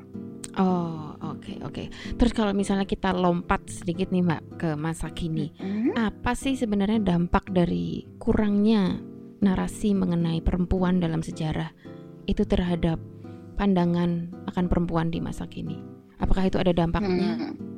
Oh 0.58 1.10
Oke 1.20 1.52
okay, 1.52 1.56
oke. 1.60 1.72
Okay. 1.72 1.86
Terus 2.16 2.32
kalau 2.32 2.56
misalnya 2.56 2.88
kita 2.88 3.12
lompat 3.12 3.68
sedikit 3.68 4.08
nih 4.08 4.24
mbak 4.24 4.42
ke 4.56 4.70
masa 4.72 5.12
kini, 5.12 5.52
mm-hmm. 5.52 6.00
apa 6.00 6.32
sih 6.32 6.56
sebenarnya 6.56 6.96
dampak 6.96 7.52
dari 7.52 8.08
kurangnya 8.16 8.96
narasi 9.44 9.92
mengenai 9.92 10.40
perempuan 10.40 10.96
dalam 10.96 11.20
sejarah 11.20 11.68
itu 12.24 12.48
terhadap 12.48 12.96
pandangan 13.60 14.32
akan 14.48 14.64
perempuan 14.72 15.12
di 15.12 15.20
masa 15.20 15.44
kini? 15.44 15.99
Apakah 16.20 16.46
itu 16.46 16.60
ada 16.60 16.72
dampaknya? 16.76 17.36
Mm-hmm. 17.36 17.68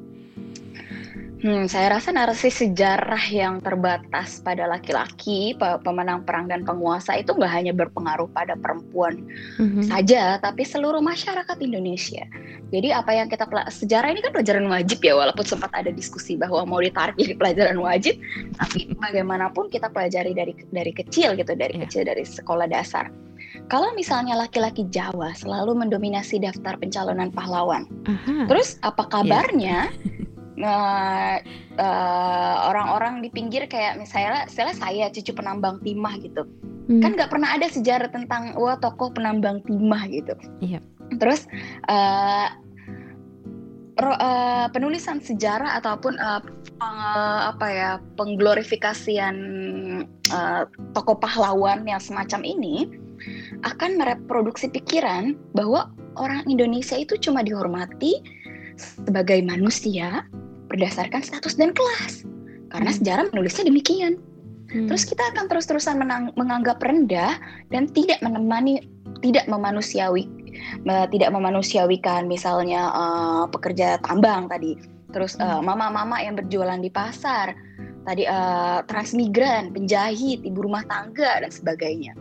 Hmm, 1.42 1.66
saya 1.66 1.98
rasa 1.98 2.14
narasi 2.14 2.54
sejarah 2.54 3.18
yang 3.26 3.58
terbatas 3.58 4.38
pada 4.46 4.70
laki-laki, 4.70 5.58
pemenang 5.58 6.22
perang 6.22 6.46
dan 6.46 6.62
penguasa 6.62 7.18
itu 7.18 7.34
nggak 7.34 7.50
hanya 7.50 7.74
berpengaruh 7.74 8.30
pada 8.30 8.54
perempuan 8.54 9.26
mm-hmm. 9.58 9.90
saja, 9.90 10.38
tapi 10.38 10.62
seluruh 10.62 11.02
masyarakat 11.02 11.58
Indonesia. 11.58 12.22
Jadi 12.70 12.94
apa 12.94 13.10
yang 13.18 13.26
kita 13.26 13.50
sejarah 13.74 14.14
ini 14.14 14.22
kan 14.22 14.30
pelajaran 14.30 14.70
wajib 14.70 15.02
ya, 15.02 15.18
walaupun 15.18 15.42
sempat 15.42 15.74
ada 15.74 15.90
diskusi 15.90 16.38
bahwa 16.38 16.62
mau 16.62 16.78
ditarik 16.78 17.18
jadi 17.18 17.34
pelajaran 17.34 17.78
wajib, 17.82 18.22
tapi 18.62 18.94
bagaimanapun 18.94 19.66
kita 19.66 19.90
pelajari 19.90 20.38
dari 20.38 20.54
dari 20.70 20.94
kecil 20.94 21.34
gitu, 21.34 21.58
dari 21.58 21.74
yeah. 21.74 21.82
kecil 21.90 22.06
dari 22.06 22.22
sekolah 22.22 22.70
dasar. 22.70 23.10
Kalau 23.72 23.88
misalnya 23.96 24.36
laki-laki 24.36 24.84
Jawa 24.92 25.32
selalu 25.32 25.72
mendominasi 25.72 26.44
daftar 26.44 26.76
pencalonan 26.76 27.32
pahlawan, 27.32 27.88
Aha. 28.04 28.44
terus 28.44 28.76
apa 28.84 29.08
iya. 29.08 29.10
kabarnya? 29.10 29.78
Yeah 29.88 30.22
uh, 30.60 31.36
uh, 31.78 32.54
orang-orang 32.70 33.24
di 33.24 33.28
pinggir 33.32 33.64
kayak 33.66 33.98
misalnya, 33.98 34.44
misalnya 34.46 34.76
saya 34.76 35.04
cucu 35.08 35.32
penambang 35.32 35.80
timah 35.80 36.14
gitu 36.20 36.44
hmm. 36.88 37.02
kan 37.02 37.16
nggak 37.16 37.30
pernah 37.32 37.50
ada 37.56 37.66
sejarah 37.68 38.08
tentang 38.12 38.54
wah 38.56 38.76
tokoh 38.78 39.10
penambang 39.12 39.60
timah 39.66 40.04
gitu 40.08 40.34
iya. 40.60 40.80
Terus 41.20 41.44
uh, 41.92 42.48
ro, 44.00 44.16
uh, 44.16 44.64
penulisan 44.72 45.20
sejarah 45.20 45.76
ataupun 45.76 46.16
uh, 46.16 46.40
peng, 46.80 46.98
apa 47.52 47.66
ya 47.68 47.90
pengglorifikasian 48.16 49.36
uh, 50.32 50.64
tokoh 50.96 51.20
pahlawan 51.20 51.84
yang 51.84 52.00
semacam 52.00 52.40
ini 52.48 52.88
akan 53.62 53.98
mereproduksi 53.98 54.70
pikiran 54.70 55.38
bahwa 55.54 55.90
orang 56.18 56.44
Indonesia 56.50 56.98
itu 56.98 57.16
cuma 57.18 57.42
dihormati 57.46 58.20
sebagai 58.76 59.40
manusia 59.44 60.26
berdasarkan 60.68 61.22
status 61.22 61.54
dan 61.60 61.70
kelas 61.76 62.26
karena 62.72 62.90
hmm. 62.90 62.98
sejarah 63.02 63.26
menulisnya 63.30 63.64
demikian. 63.68 64.18
Hmm. 64.72 64.88
Terus 64.88 65.04
kita 65.04 65.22
akan 65.36 65.52
terus-terusan 65.52 66.00
menganggap 66.34 66.80
rendah 66.80 67.36
dan 67.68 67.86
tidak 67.92 68.18
menemani 68.24 68.80
tidak 69.20 69.44
memanusiawi 69.46 70.26
tidak 70.84 71.30
memanusiawikan 71.32 72.28
misalnya 72.28 72.90
uh, 72.92 73.44
pekerja 73.48 73.98
tambang 74.04 74.46
tadi 74.48 74.76
terus 75.12 75.36
uh, 75.40 75.60
mama-mama 75.60 76.20
yang 76.20 76.36
berjualan 76.36 76.80
di 76.80 76.88
pasar 76.88 77.52
tadi 78.08 78.26
uh, 78.26 78.82
transmigran 78.88 79.70
penjahit 79.70 80.42
ibu 80.42 80.64
rumah 80.64 80.82
tangga 80.88 81.44
dan 81.44 81.50
sebagainya 81.52 82.16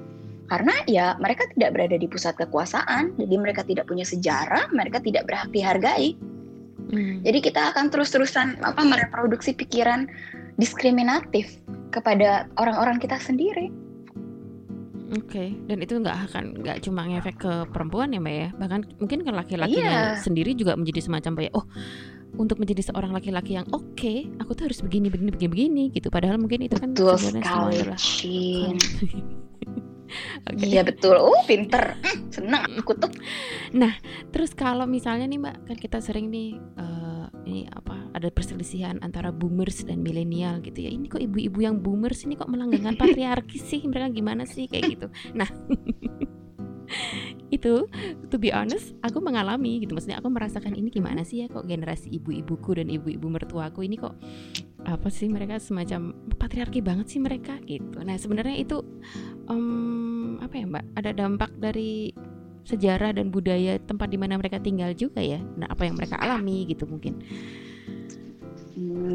karena 0.52 0.76
ya 0.84 1.16
mereka 1.16 1.48
tidak 1.56 1.80
berada 1.80 1.96
di 1.96 2.12
pusat 2.12 2.36
kekuasaan 2.36 3.16
jadi 3.16 3.36
mereka 3.40 3.64
tidak 3.64 3.88
punya 3.88 4.04
sejarah 4.04 4.68
mereka 4.76 5.00
tidak 5.00 5.24
berhak 5.24 5.48
dihargai 5.56 6.20
hmm. 6.92 7.24
jadi 7.24 7.40
kita 7.40 7.62
akan 7.72 7.88
terus-terusan 7.88 8.60
apa 8.60 8.84
mereproduksi 8.84 9.56
pikiran 9.56 10.12
diskriminatif 10.60 11.56
kepada 11.96 12.52
orang-orang 12.60 13.00
kita 13.00 13.16
sendiri 13.16 13.72
Oke, 15.12 15.28
okay. 15.28 15.50
dan 15.68 15.84
itu 15.84 16.00
nggak 16.00 16.32
akan 16.32 16.64
nggak 16.64 16.88
cuma 16.88 17.04
ngefek 17.04 17.36
ke 17.36 17.54
perempuan 17.76 18.16
ya 18.16 18.24
mbak 18.24 18.32
ya, 18.32 18.48
bahkan 18.56 18.88
mungkin 18.96 19.28
ke 19.28 19.32
laki-lakinya 19.36 20.16
yeah. 20.16 20.24
sendiri 20.24 20.56
juga 20.56 20.80
menjadi 20.80 21.04
semacam 21.04 21.36
kayak 21.36 21.52
oh 21.52 21.68
untuk 22.40 22.64
menjadi 22.64 22.80
seorang 22.88 23.12
laki-laki 23.12 23.60
yang 23.60 23.68
oke, 23.76 23.92
okay, 23.92 24.32
aku 24.40 24.56
tuh 24.56 24.72
harus 24.72 24.80
begini 24.80 25.12
begini 25.12 25.36
begini 25.36 25.52
begini 25.52 25.84
gitu. 25.92 26.08
Padahal 26.08 26.40
mungkin 26.40 26.64
itu 26.64 26.80
kan 26.80 26.96
betul 26.96 27.20
sekali, 27.20 27.84
adalah 27.84 28.00
okay. 30.48 30.68
Iya 30.72 30.82
betul. 30.86 31.16
Oh 31.18 31.42
pinter, 31.46 31.98
hmm, 32.00 32.32
senang 32.32 32.68
aku 32.80 32.96
tuh. 32.98 33.12
Nah 33.76 33.96
terus 34.30 34.52
kalau 34.56 34.86
misalnya 34.86 35.28
nih 35.28 35.40
mbak, 35.40 35.56
kan 35.68 35.78
kita 35.78 35.98
sering 36.00 36.30
nih 36.30 36.58
uh, 36.80 37.28
ini 37.46 37.68
apa 37.68 38.12
ada 38.16 38.30
perselisihan 38.30 39.00
antara 39.02 39.34
boomers 39.34 39.84
dan 39.84 40.04
milenial 40.04 40.62
gitu 40.62 40.86
ya 40.86 40.92
ini 40.94 41.10
kok 41.10 41.20
ibu-ibu 41.20 41.60
yang 41.64 41.80
boomers 41.82 42.24
ini 42.24 42.38
kok 42.38 42.52
melanggar 42.52 42.94
patriarki 43.02 43.58
sih 43.58 43.84
mereka 43.88 44.14
gimana 44.14 44.44
sih 44.46 44.70
kayak 44.70 45.00
gitu 45.00 45.08
nah 45.34 45.50
itu 47.56 47.88
to 48.30 48.36
be 48.40 48.50
honest 48.54 48.96
aku 49.02 49.20
mengalami 49.20 49.82
gitu. 49.82 49.96
Maksudnya 49.96 50.20
aku 50.20 50.30
merasakan 50.32 50.76
ini 50.76 50.90
gimana 50.92 51.26
sih 51.26 51.46
ya 51.46 51.48
kok 51.48 51.68
generasi 51.68 52.12
ibu-ibuku 52.12 52.78
dan 52.78 52.88
ibu-ibu 52.92 53.28
mertuaku 53.28 53.86
ini 53.86 54.00
kok 54.00 54.16
apa 54.82 55.08
sih 55.14 55.30
mereka 55.30 55.62
semacam 55.62 56.16
patriarki 56.36 56.82
banget 56.82 57.18
sih 57.18 57.20
mereka 57.22 57.58
gitu. 57.66 58.02
Nah 58.02 58.18
sebenarnya 58.18 58.58
itu 58.58 58.82
um, 59.50 60.42
apa 60.42 60.54
ya 60.58 60.66
mbak? 60.68 60.86
Ada 60.98 61.12
dampak 61.14 61.52
dari 61.58 62.12
sejarah 62.62 63.18
dan 63.18 63.34
budaya 63.34 63.82
tempat 63.82 64.14
di 64.14 64.18
mana 64.22 64.38
mereka 64.38 64.62
tinggal 64.62 64.94
juga 64.94 65.22
ya. 65.22 65.42
Nah 65.58 65.70
apa 65.70 65.86
yang 65.86 65.98
mereka 65.98 66.18
alami 66.22 66.70
gitu 66.70 66.86
mungkin 66.86 67.22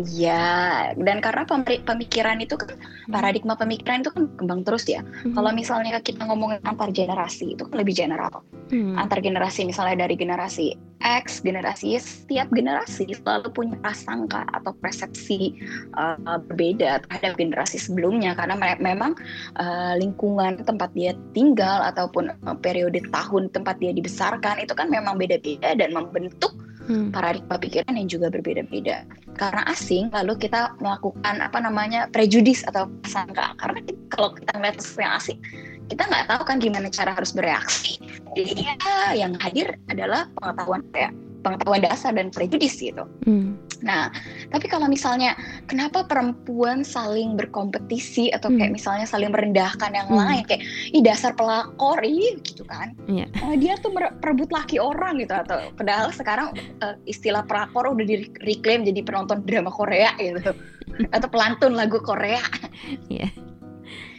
Ya, 0.04 0.92
dan 1.00 1.24
karena 1.24 1.48
pemikiran 1.82 2.36
itu 2.44 2.60
kan 2.60 2.76
hmm. 2.76 3.12
paradigma 3.12 3.56
pemikiran 3.56 4.04
itu 4.04 4.12
kan 4.12 4.28
kembang 4.36 4.60
terus 4.68 4.84
ya. 4.84 5.00
Hmm. 5.00 5.32
Kalau 5.32 5.50
misalnya 5.56 5.96
kita 6.04 6.28
ngomongin 6.28 6.60
antar 6.68 6.92
generasi 6.92 7.56
itu 7.56 7.64
kan 7.64 7.76
lebih 7.80 7.96
general. 7.96 8.44
Hmm. 8.68 9.00
Antar 9.00 9.24
generasi 9.24 9.64
misalnya 9.64 10.04
dari 10.04 10.14
generasi 10.18 10.76
X, 11.00 11.40
generasi 11.40 11.96
Y, 11.96 12.00
setiap 12.00 12.48
generasi 12.52 13.08
selalu 13.12 13.48
punya 13.52 13.76
prasangka 13.80 14.44
atau 14.52 14.74
persepsi 14.80 15.56
uh, 15.96 16.40
berbeda 16.50 17.04
terhadap 17.06 17.38
generasi 17.40 17.76
sebelumnya 17.80 18.34
karena 18.36 18.58
me 18.58 18.76
memang 18.80 19.16
uh, 19.56 19.94
lingkungan 19.96 20.60
tempat 20.66 20.90
dia 20.92 21.14
tinggal 21.32 21.84
ataupun 21.86 22.32
uh, 22.44 22.56
periode 22.58 23.00
tahun 23.12 23.52
tempat 23.54 23.78
dia 23.80 23.92
dibesarkan 23.94 24.60
itu 24.60 24.72
kan 24.74 24.90
memang 24.90 25.16
beda-beda 25.16 25.76
dan 25.78 25.94
membentuk 25.94 26.52
hmm. 26.86 27.10
paradigma 27.12 27.56
pikiran 27.58 27.94
yang 27.94 28.08
juga 28.08 28.26
berbeda-beda. 28.32 29.04
Karena 29.36 29.62
asing, 29.68 30.08
lalu 30.14 30.38
kita 30.40 30.74
melakukan 30.80 31.42
apa 31.42 31.58
namanya 31.60 32.08
prejudis 32.08 32.64
atau 32.64 32.88
sangka. 33.04 33.52
Karena 33.60 33.82
kita, 33.84 34.00
kalau 34.14 34.32
kita 34.32 34.52
melihat 34.56 34.76
sesuatu 34.80 35.02
yang 35.04 35.14
asing, 35.18 35.38
kita 35.86 36.02
nggak 36.08 36.24
tahu 36.30 36.42
kan 36.46 36.56
gimana 36.58 36.88
cara 36.90 37.12
harus 37.14 37.30
bereaksi. 37.34 38.00
Jadi 38.34 38.52
ya, 38.64 38.74
yang 39.14 39.34
hadir 39.38 39.76
adalah 39.90 40.30
pengetahuan 40.38 40.82
kayak 40.90 41.12
pengetahuan 41.46 41.86
dasar 41.86 42.10
dan 42.10 42.34
prejudis 42.34 42.74
gitu. 42.82 43.06
Hmm. 43.22 43.54
Nah, 43.86 44.10
tapi 44.50 44.66
kalau 44.66 44.90
misalnya 44.90 45.38
kenapa 45.70 46.02
perempuan 46.02 46.82
saling 46.82 47.38
berkompetisi 47.38 48.34
atau 48.34 48.50
kayak 48.50 48.74
hmm. 48.74 48.78
misalnya 48.82 49.06
saling 49.06 49.30
merendahkan 49.30 49.94
yang 49.94 50.10
hmm. 50.10 50.18
lain 50.18 50.42
kayak 50.50 50.66
ih 50.90 51.06
dasar 51.06 51.38
pelakor 51.38 52.02
ini 52.02 52.34
gitu 52.42 52.66
kan. 52.66 52.98
Yeah. 53.06 53.30
Iya. 53.30 53.46
Uh, 53.46 53.54
dia 53.54 53.72
tuh 53.78 53.94
merebut 53.94 54.50
laki 54.50 54.82
orang 54.82 55.22
gitu 55.22 55.38
atau 55.38 55.70
padahal 55.78 56.10
sekarang 56.10 56.50
uh, 56.82 56.98
istilah 57.06 57.46
pelakor 57.46 57.94
udah 57.94 58.02
direklaim 58.02 58.82
jadi 58.82 59.00
penonton 59.06 59.46
drama 59.46 59.70
Korea 59.70 60.10
gitu 60.18 60.50
atau 61.16 61.28
pelantun 61.30 61.78
lagu 61.78 62.02
Korea. 62.02 62.42
Yeah. 63.06 63.30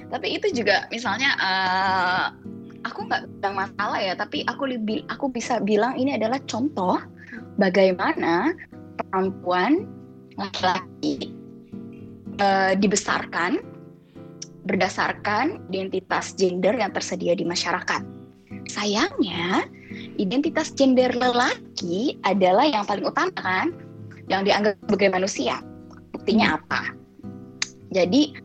Tapi 0.08 0.40
itu 0.40 0.48
juga 0.56 0.88
misalnya 0.88 1.36
uh, 1.36 2.26
aku 2.88 3.12
nggak 3.12 3.28
bilang 3.40 3.56
masalah 3.68 4.00
ya, 4.00 4.14
tapi 4.16 4.48
aku 4.48 4.64
lebih 4.72 5.04
aku 5.12 5.28
bisa 5.28 5.60
bilang 5.60 6.00
ini 6.00 6.16
adalah 6.16 6.40
contoh 6.48 6.96
bagaimana 7.58 8.54
perempuan 8.98 9.86
laki-laki 10.38 11.34
uh, 12.42 12.74
dibesarkan 12.78 13.62
berdasarkan 14.68 15.64
identitas 15.72 16.36
gender 16.36 16.76
yang 16.76 16.92
tersedia 16.92 17.34
di 17.34 17.48
masyarakat. 17.48 18.04
Sayangnya, 18.68 19.64
identitas 20.20 20.76
gender 20.76 21.16
lelaki 21.16 22.20
adalah 22.28 22.68
yang 22.68 22.84
paling 22.84 23.08
utama 23.08 23.32
kan, 23.40 23.72
yang 24.28 24.44
dianggap 24.44 24.76
sebagai 24.84 25.10
manusia. 25.16 25.64
Buktinya 26.12 26.52
hmm. 26.52 26.58
apa? 26.60 26.82
Jadi 27.96 28.36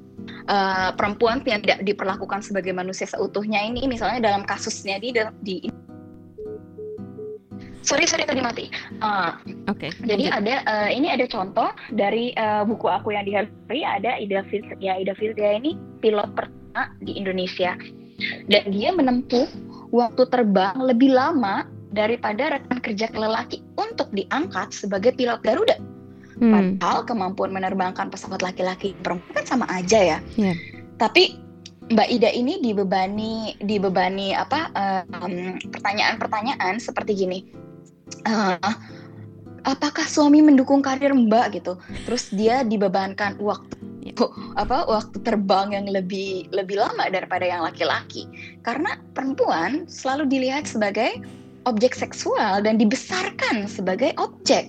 uh, 0.47 0.95
perempuan 0.95 1.43
yang 1.43 1.59
tidak 1.67 1.83
diperlakukan 1.83 2.47
sebagai 2.47 2.71
manusia 2.71 3.11
seutuhnya 3.11 3.67
ini, 3.67 3.91
misalnya 3.91 4.31
dalam 4.31 4.47
kasusnya 4.47 5.03
di, 5.03 5.11
di 5.43 5.67
sorry 7.83 8.07
sorry 8.07 8.25
tadi 8.25 8.41
mati. 8.41 8.67
Uh, 9.03 9.37
Oke. 9.69 9.91
Okay, 9.91 9.91
jadi 10.07 10.33
ada 10.33 10.55
uh, 10.65 10.89
ini 10.89 11.11
ada 11.11 11.27
contoh 11.29 11.71
dari 11.93 12.33
uh, 12.39 12.63
buku 12.65 12.87
aku 12.89 13.13
yang 13.13 13.27
di 13.27 13.37
ada 13.37 14.17
Ida 14.19 14.43
ya 14.81 14.99
Ida 14.99 15.15
Firzia 15.19 15.59
ini 15.59 15.77
pilot 16.01 16.33
pertama 16.35 16.89
di 17.05 17.19
Indonesia 17.19 17.77
dan 18.49 18.63
dia 18.71 18.91
menempuh 18.95 19.45
waktu 19.93 20.23
terbang 20.31 20.79
lebih 20.81 21.13
lama 21.13 21.69
daripada 21.93 22.57
rekan 22.57 22.81
kerja 22.81 23.13
lelaki 23.13 23.61
untuk 23.77 24.09
diangkat 24.17 24.73
sebagai 24.73 25.13
pilot 25.13 25.45
Garuda. 25.45 25.77
Hmm. 26.41 26.81
Padahal 26.81 27.05
kemampuan 27.05 27.53
menerbangkan 27.53 28.09
pesawat 28.09 28.41
laki-laki 28.41 28.97
perempuan 29.05 29.37
kan 29.37 29.45
sama 29.45 29.67
aja 29.69 30.17
ya. 30.17 30.19
Yeah. 30.41 30.57
Tapi 30.97 31.37
Mbak 31.93 32.09
Ida 32.09 32.31
ini 32.33 32.63
dibebani 32.65 33.53
dibebani 33.61 34.33
apa 34.33 34.73
pertanyaan-pertanyaan 35.69 36.81
um, 36.81 36.81
seperti 36.81 37.13
gini 37.13 37.62
uh, 38.27 38.75
apakah 39.65 40.07
suami 40.07 40.43
mendukung 40.43 40.83
karir 40.83 41.15
Mbak 41.15 41.47
gitu. 41.59 41.73
Terus 42.07 42.31
dia 42.35 42.67
dibebankan 42.67 43.39
waktu 43.39 43.79
apa 44.59 44.85
waktu 44.91 45.23
terbang 45.23 45.79
yang 45.79 45.87
lebih 45.87 46.51
lebih 46.51 46.83
lama 46.83 47.07
daripada 47.09 47.47
yang 47.47 47.63
laki-laki. 47.63 48.27
Karena 48.67 48.99
perempuan 49.15 49.87
selalu 49.87 50.27
dilihat 50.29 50.67
sebagai 50.67 51.23
objek 51.65 51.95
seksual 51.95 52.67
dan 52.67 52.79
dibesarkan 52.79 53.71
sebagai 53.71 54.11
objek. 54.19 54.69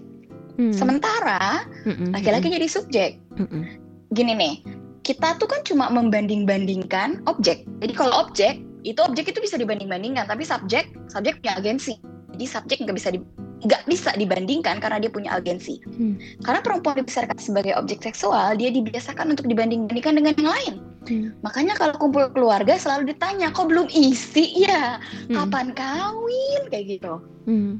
Hmm. 0.53 0.69
Sementara 0.69 1.65
laki-laki 2.13 2.53
jadi 2.53 2.67
subjek. 2.69 3.17
Mm 3.37 3.81
Gini 4.13 4.37
nih, 4.37 4.61
kita 5.01 5.41
tuh 5.41 5.49
kan 5.49 5.65
cuma 5.65 5.89
membanding-bandingkan 5.89 7.25
objek. 7.25 7.65
Jadi 7.81 7.93
kalau 7.97 8.29
objek 8.29 8.61
itu 8.85 9.01
objek 9.01 9.33
itu 9.33 9.41
bisa 9.41 9.57
dibanding-bandingkan, 9.57 10.29
tapi 10.29 10.45
subjek 10.45 10.93
subjek 11.09 11.41
punya 11.41 11.57
agensi. 11.57 11.97
Jadi 12.33 12.45
subjek 12.49 12.77
nggak 12.81 12.97
bisa 12.97 13.09
di, 13.13 13.19
nggak 13.63 13.83
bisa 13.85 14.09
dibandingkan 14.17 14.81
karena 14.81 14.97
dia 14.97 15.11
punya 15.13 15.37
agensi. 15.37 15.77
Hmm. 15.85 16.17
Karena 16.41 16.59
perempuan 16.65 16.97
dibesarkan 16.97 17.37
sebagai 17.37 17.77
objek 17.77 18.01
seksual, 18.01 18.57
dia 18.57 18.73
dibiasakan 18.73 19.37
untuk 19.37 19.45
dibanding-bandingkan 19.45 20.17
dengan 20.17 20.33
yang 20.33 20.49
lain. 20.49 20.73
Hmm. 21.03 21.27
Makanya 21.45 21.77
kalau 21.77 21.95
kumpul 21.99 22.25
keluarga 22.33 22.73
selalu 22.79 23.13
ditanya, 23.13 23.53
kok 23.53 23.69
belum 23.69 23.87
isi 23.93 24.65
ya? 24.65 24.97
Hmm. 25.29 25.45
Kapan 25.45 25.67
kawin? 25.77 26.61
Kayak 26.73 26.85
gitu. 26.99 27.13
Hmm. 27.45 27.77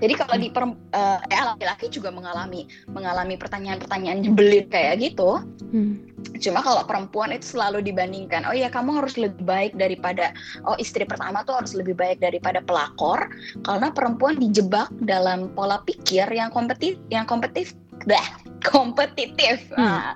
Jadi 0.00 0.14
kalau 0.16 0.34
di 0.36 0.48
per, 0.52 0.64
uh, 0.68 1.18
eh, 1.24 1.44
laki-laki 1.44 1.88
juga 1.88 2.12
mengalami 2.12 2.68
mengalami 2.92 3.34
pertanyaan-pertanyaan 3.40 4.18
nyebelin 4.24 4.66
kayak 4.68 5.00
gitu. 5.00 5.40
Hmm. 5.72 6.13
Cuma 6.40 6.60
kalau 6.64 6.82
perempuan 6.88 7.32
itu 7.32 7.56
selalu 7.56 7.84
dibandingkan, 7.84 8.44
oh 8.48 8.56
ya 8.56 8.72
kamu 8.72 9.02
harus 9.02 9.14
lebih 9.20 9.44
baik 9.44 9.72
daripada, 9.76 10.32
oh 10.64 10.76
istri 10.80 11.04
pertama 11.04 11.44
tuh 11.44 11.56
harus 11.60 11.72
lebih 11.76 11.94
baik 11.94 12.20
daripada 12.20 12.64
pelakor, 12.64 13.28
karena 13.64 13.88
perempuan 13.92 14.40
dijebak 14.40 14.88
dalam 15.04 15.52
pola 15.52 15.80
pikir 15.84 16.28
yang 16.32 16.48
kompetitif, 16.50 17.00
yang 17.12 17.24
kompetitif, 17.28 17.76
bah, 18.08 18.24
kompetitif. 18.70 19.62
Hmm. 19.76 19.84
Nah, 19.84 20.12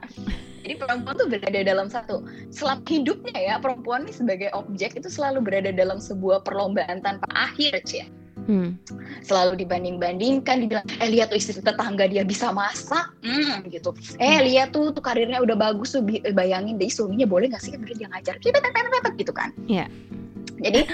jadi 0.67 0.75
perempuan 0.85 1.17
tuh 1.17 1.29
berada 1.33 1.61
dalam 1.65 1.89
satu 1.89 2.29
selama 2.53 2.85
hidupnya 2.85 3.33
ya 3.41 3.55
perempuan 3.57 4.05
ini 4.05 4.13
sebagai 4.13 4.53
objek 4.53 5.01
itu 5.01 5.09
selalu 5.09 5.41
berada 5.41 5.73
dalam 5.73 5.97
sebuah 5.97 6.45
perlombaan 6.45 7.01
tanpa 7.01 7.25
akhir, 7.33 7.81
cia 7.89 8.05
hmm. 8.49 8.71
selalu 9.23 9.63
dibanding-bandingkan 9.63 10.65
dibilang 10.65 10.87
eh 10.99 11.09
lihat 11.13 11.31
tuh 11.31 11.39
istri 11.39 11.61
tetangga 11.61 12.09
dia 12.09 12.25
bisa 12.25 12.51
masak 12.51 13.13
hmm, 13.23 13.69
gitu 13.69 13.93
eh 14.19 14.41
hmm. 14.41 14.45
lihat 14.49 14.69
tuh 14.73 14.91
tuh 14.91 15.05
karirnya 15.05 15.39
udah 15.45 15.55
bagus 15.55 15.95
tuh 15.95 16.03
eh, 16.09 16.33
bayangin 16.33 16.81
deh 16.81 16.89
suaminya 16.89 17.29
boleh 17.29 17.53
nggak 17.53 17.63
sih 17.63 17.77
mungkin 17.77 18.01
dia 18.01 18.09
ngajar 18.11 18.41
gitu 18.41 19.33
kan 19.37 19.53
yeah. 19.69 19.87
jadi 20.59 20.89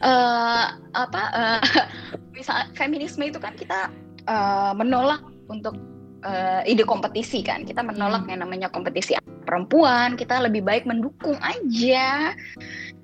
uh, 0.00 0.78
apa 0.94 1.22
uh, 1.34 1.60
misal 2.36 2.70
feminisme 2.78 3.26
itu 3.26 3.42
kan 3.42 3.52
kita 3.58 3.90
uh, 4.30 4.72
menolak 4.76 5.20
untuk 5.50 5.74
uh, 6.22 6.62
ide 6.64 6.86
kompetisi 6.86 7.42
kan 7.42 7.66
kita 7.66 7.82
menolak 7.82 8.24
hmm. 8.24 8.30
yang 8.32 8.40
namanya 8.46 8.68
kompetisi 8.70 9.18
perempuan 9.42 10.14
kita 10.14 10.38
lebih 10.42 10.62
baik 10.62 10.86
mendukung 10.86 11.36
aja 11.42 12.32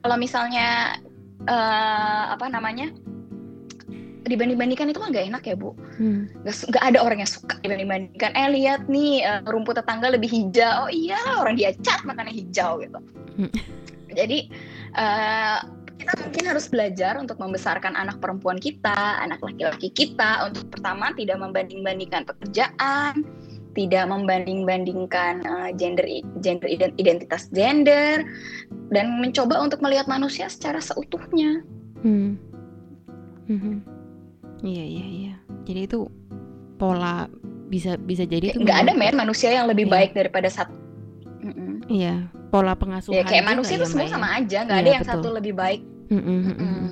kalau 0.03 0.17
misalnya 0.17 0.99
uh, 1.51 2.35
apa 2.35 2.47
namanya 2.47 2.95
dibanding-bandingkan 4.29 4.93
itu 4.93 5.01
kan 5.01 5.11
gak 5.11 5.27
enak 5.27 5.43
ya 5.45 5.55
bu 5.57 5.73
hmm. 5.99 6.45
gak, 6.45 6.55
gak 6.71 6.85
ada 6.85 6.99
orang 7.01 7.19
yang 7.25 7.31
suka 7.31 7.57
dibanding-bandingkan 7.65 8.33
eh 8.37 8.49
lihat 8.53 8.87
nih 8.87 9.25
uh, 9.25 9.41
rumput 9.49 9.81
tetangga 9.81 10.13
lebih 10.13 10.29
hijau 10.29 10.87
oh 10.87 10.91
iya 10.93 11.19
orang 11.41 11.57
dia 11.57 11.73
cat 11.81 12.05
makanya 12.05 12.33
hijau 12.33 12.79
gitu 12.85 12.99
hmm. 13.41 13.53
jadi 14.13 14.39
uh, 14.95 15.59
kita 15.99 16.13
mungkin 16.25 16.45
harus 16.47 16.71
belajar 16.71 17.19
untuk 17.19 17.37
membesarkan 17.43 17.99
anak 17.99 18.23
perempuan 18.23 18.63
kita 18.63 19.19
anak 19.19 19.43
laki-laki 19.43 19.91
kita 19.91 20.47
untuk 20.47 20.71
pertama 20.71 21.11
tidak 21.19 21.43
membanding-bandingkan 21.43 22.23
pekerjaan 22.23 23.27
tidak 23.77 24.11
membanding-bandingkan 24.11 25.47
uh, 25.47 25.71
gender 25.79 26.03
gender 26.43 26.67
identitas 26.99 27.47
gender 27.55 28.27
dan 28.91 29.23
mencoba 29.23 29.63
untuk 29.63 29.79
melihat 29.79 30.11
manusia 30.11 30.51
secara 30.51 30.83
seutuhnya. 30.83 31.63
Hmm. 32.03 32.35
Hmm. 33.47 33.81
Iya 34.63 34.85
iya 34.85 35.07
iya. 35.07 35.35
Jadi 35.67 35.81
itu 35.87 36.09
pola 36.79 37.27
bisa 37.69 38.01
bisa 38.01 38.25
jadi 38.25 38.55
itu 38.55 38.65
nggak 38.65 38.89
ada 38.89 38.93
men 38.97 39.15
manusia 39.15 39.53
yang 39.53 39.69
lebih 39.69 39.87
iya. 39.91 39.93
baik 39.93 40.11
daripada 40.17 40.49
satu. 40.49 40.73
Mm 41.45 41.53
-mm. 41.55 41.73
Iya, 41.89 42.15
pola 42.51 42.75
pengasuhan. 42.75 43.23
Ya, 43.23 43.25
kayak 43.25 43.45
manusia 43.47 43.79
itu 43.79 43.87
ya, 43.87 43.91
semua 43.93 44.07
ya. 44.09 44.13
sama 44.17 44.29
aja, 44.35 44.59
nggak 44.67 44.79
iya, 44.81 44.85
ada 44.85 44.91
yang 44.91 45.05
betul. 45.05 45.15
satu 45.21 45.29
lebih 45.37 45.55
baik. 45.55 45.81
Mm 46.09 46.23
-mm, 46.23 46.39
mm 46.41 46.57
-mm. 46.57 46.87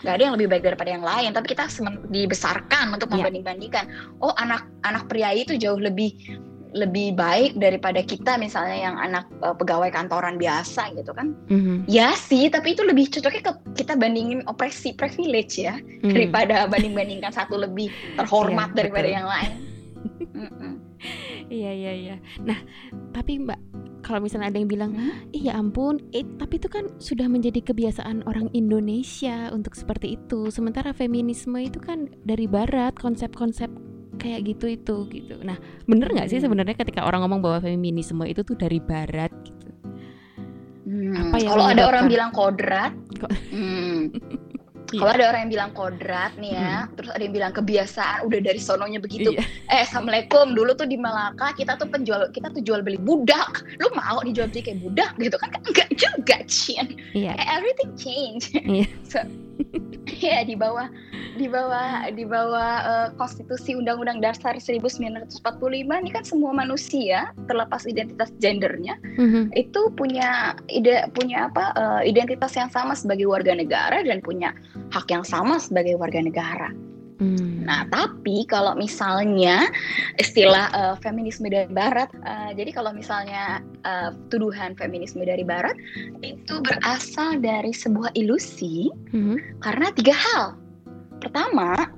Gak 0.00 0.16
ada 0.16 0.22
yang 0.24 0.34
lebih 0.40 0.48
baik 0.48 0.64
daripada 0.64 0.90
yang 0.96 1.04
lain, 1.04 1.28
tapi 1.36 1.52
kita 1.52 1.68
dibesarkan 2.08 2.96
untuk 2.96 3.12
iya. 3.12 3.20
membanding-bandingkan. 3.20 3.84
Oh, 4.24 4.32
anak 4.40 4.64
anak 4.80 5.12
pria 5.12 5.28
itu 5.36 5.60
jauh 5.60 5.76
lebih 5.76 6.16
lebih 6.72 7.18
baik 7.18 7.58
daripada 7.58 8.00
kita 8.02 8.38
misalnya 8.38 8.78
yang 8.78 8.96
anak 8.96 9.26
uh, 9.42 9.54
pegawai 9.54 9.90
kantoran 9.90 10.38
biasa 10.38 10.94
gitu 10.94 11.10
kan 11.10 11.34
mm-hmm. 11.50 11.86
ya 11.90 12.14
sih 12.14 12.46
tapi 12.48 12.78
itu 12.78 12.82
lebih 12.86 13.10
cocoknya 13.10 13.42
ke 13.50 13.52
kita 13.82 13.98
bandingin 13.98 14.46
opresi 14.46 14.94
privilege 14.94 15.58
ya 15.58 15.76
mm. 15.78 16.10
daripada 16.10 16.66
banding 16.70 16.94
bandingkan 16.94 17.34
satu 17.34 17.58
lebih 17.58 17.90
terhormat 18.14 18.70
yeah, 18.72 18.78
daripada 18.78 19.06
betul. 19.06 19.16
yang 19.18 19.28
lain 19.28 19.52
iya 21.60 21.70
iya 21.74 21.92
iya 21.92 22.16
nah 22.46 22.58
tapi 23.10 23.42
mbak 23.42 23.58
kalau 24.00 24.26
misalnya 24.26 24.50
ada 24.50 24.58
yang 24.58 24.70
bilang 24.70 24.92
hmm? 24.96 25.30
iya 25.34 25.54
ampun 25.54 26.00
eh, 26.10 26.24
tapi 26.40 26.58
itu 26.58 26.66
kan 26.66 26.88
sudah 26.98 27.26
menjadi 27.30 27.60
kebiasaan 27.62 28.24
orang 28.26 28.48
Indonesia 28.56 29.52
untuk 29.54 29.76
seperti 29.76 30.18
itu 30.18 30.48
sementara 30.50 30.90
feminisme 30.90 31.56
itu 31.60 31.78
kan 31.78 32.10
dari 32.24 32.50
barat 32.50 32.96
konsep-konsep 32.96 33.70
kayak 34.20 34.40
gitu 34.44 34.66
itu 34.68 34.96
gitu. 35.08 35.34
Nah, 35.40 35.56
bener 35.88 36.12
nggak 36.12 36.28
sih 36.28 36.38
hmm. 36.38 36.44
sebenarnya 36.44 36.76
ketika 36.76 37.08
orang 37.08 37.24
ngomong 37.24 37.40
bahwa 37.40 37.58
feminisme 37.64 38.20
itu 38.28 38.44
tuh 38.44 38.54
dari 38.54 38.76
barat 38.78 39.32
gitu? 39.40 39.68
Hmm, 40.84 41.32
Apa 41.32 41.36
yang 41.40 41.50
kalau 41.56 41.66
ada 41.72 41.82
orang 41.88 42.04
bilang 42.12 42.30
kodrat, 42.36 42.92
hmm, 43.54 44.12
Iya. 44.90 45.00
Kalau 45.06 45.12
ada 45.14 45.24
orang 45.30 45.40
yang 45.46 45.52
bilang 45.54 45.70
kodrat 45.70 46.32
nih 46.34 46.52
ya, 46.54 46.74
hmm. 46.82 46.94
terus 46.98 47.10
ada 47.14 47.22
yang 47.22 47.34
bilang 47.34 47.52
kebiasaan 47.54 48.18
udah 48.26 48.40
dari 48.42 48.60
sononya 48.60 48.98
begitu. 48.98 49.30
Iya. 49.34 49.42
Eh, 49.70 49.86
assalamualaikum. 49.86 50.50
Dulu 50.58 50.74
tuh 50.74 50.90
di 50.90 50.98
Malaka 50.98 51.54
kita 51.54 51.78
tuh 51.78 51.86
penjual 51.86 52.26
kita 52.34 52.50
tuh 52.50 52.58
jual 52.58 52.82
beli 52.82 52.98
budak. 52.98 53.62
Lu 53.78 53.86
mau 53.94 54.18
dijual 54.26 54.50
beli 54.50 54.66
kayak 54.66 54.82
budak 54.82 55.14
gitu 55.22 55.38
kan? 55.38 55.50
Enggak 55.62 55.88
juga, 55.94 56.36
Cien. 56.50 56.98
Iya. 57.14 57.38
Everything 57.38 57.94
change. 57.94 58.50
Iya. 58.66 58.90
so, 59.06 59.22
ya 60.24 60.42
di 60.44 60.56
bawah 60.56 60.88
di 61.38 61.46
bawah 61.46 62.10
di 62.12 62.24
bawah 62.26 62.74
uh, 62.84 63.08
konstitusi 63.16 63.78
Undang-Undang 63.78 64.20
Dasar 64.20 64.58
1945 64.58 65.40
ini 65.86 66.10
kan 66.10 66.24
semua 66.26 66.52
manusia 66.52 67.30
terlepas 67.46 67.86
identitas 67.86 68.34
gendernya 68.42 68.98
mm-hmm. 69.16 69.54
itu 69.54 69.80
punya 69.94 70.58
ide 70.68 71.06
punya 71.14 71.48
apa 71.48 71.72
uh, 71.78 72.00
identitas 72.02 72.52
yang 72.58 72.68
sama 72.68 72.92
sebagai 72.98 73.30
warga 73.30 73.54
negara 73.54 74.02
dan 74.02 74.18
punya 74.20 74.52
hak 74.90 75.06
yang 75.08 75.22
sama 75.22 75.56
sebagai 75.62 75.94
warga 75.96 76.20
negara. 76.20 76.68
Hmm. 77.20 77.68
Nah, 77.68 77.84
tapi 77.92 78.48
kalau 78.48 78.72
misalnya 78.72 79.68
istilah 80.16 80.72
uh, 80.72 80.96
feminisme 81.04 81.52
dari 81.52 81.68
Barat, 81.68 82.08
uh, 82.24 82.50
jadi 82.56 82.72
kalau 82.72 82.96
misalnya 82.96 83.60
uh, 83.84 84.16
tuduhan 84.32 84.72
feminisme 84.72 85.20
dari 85.20 85.44
Barat 85.44 85.76
itu 86.24 86.64
berasal 86.64 87.36
dari 87.44 87.76
sebuah 87.76 88.16
ilusi 88.16 88.88
hmm. 89.12 89.60
karena 89.60 89.92
tiga 89.92 90.16
hal. 90.16 90.56
Pertama, 91.20 91.92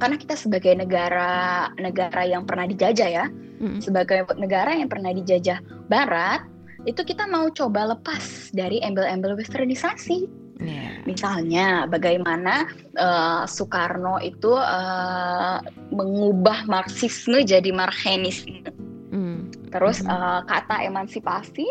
karena 0.00 0.16
kita 0.16 0.40
sebagai 0.40 0.72
negara 0.72 1.68
negara 1.76 2.24
yang 2.24 2.48
pernah 2.48 2.64
dijajah 2.64 3.08
ya, 3.12 3.26
hmm. 3.60 3.84
sebagai 3.84 4.24
negara 4.40 4.72
yang 4.72 4.88
pernah 4.88 5.12
dijajah 5.12 5.60
Barat, 5.92 6.48
itu 6.88 7.04
kita 7.04 7.28
mau 7.28 7.52
coba 7.52 7.92
lepas 7.92 8.56
dari 8.56 8.80
embel-embel 8.80 9.36
westernisasi 9.36 10.39
Yeah. 10.60 11.00
Misalnya 11.08 11.88
bagaimana 11.88 12.68
uh, 13.00 13.48
Soekarno 13.48 14.20
itu 14.20 14.52
uh, 14.52 15.58
mengubah 15.88 16.68
Marxisme 16.68 17.40
jadi 17.42 17.72
Marxisme. 17.72 18.68
Mm. 19.10 19.50
Terus 19.72 20.04
mm. 20.04 20.12
uh, 20.12 20.40
kata 20.44 20.84
emansipasi 20.84 21.66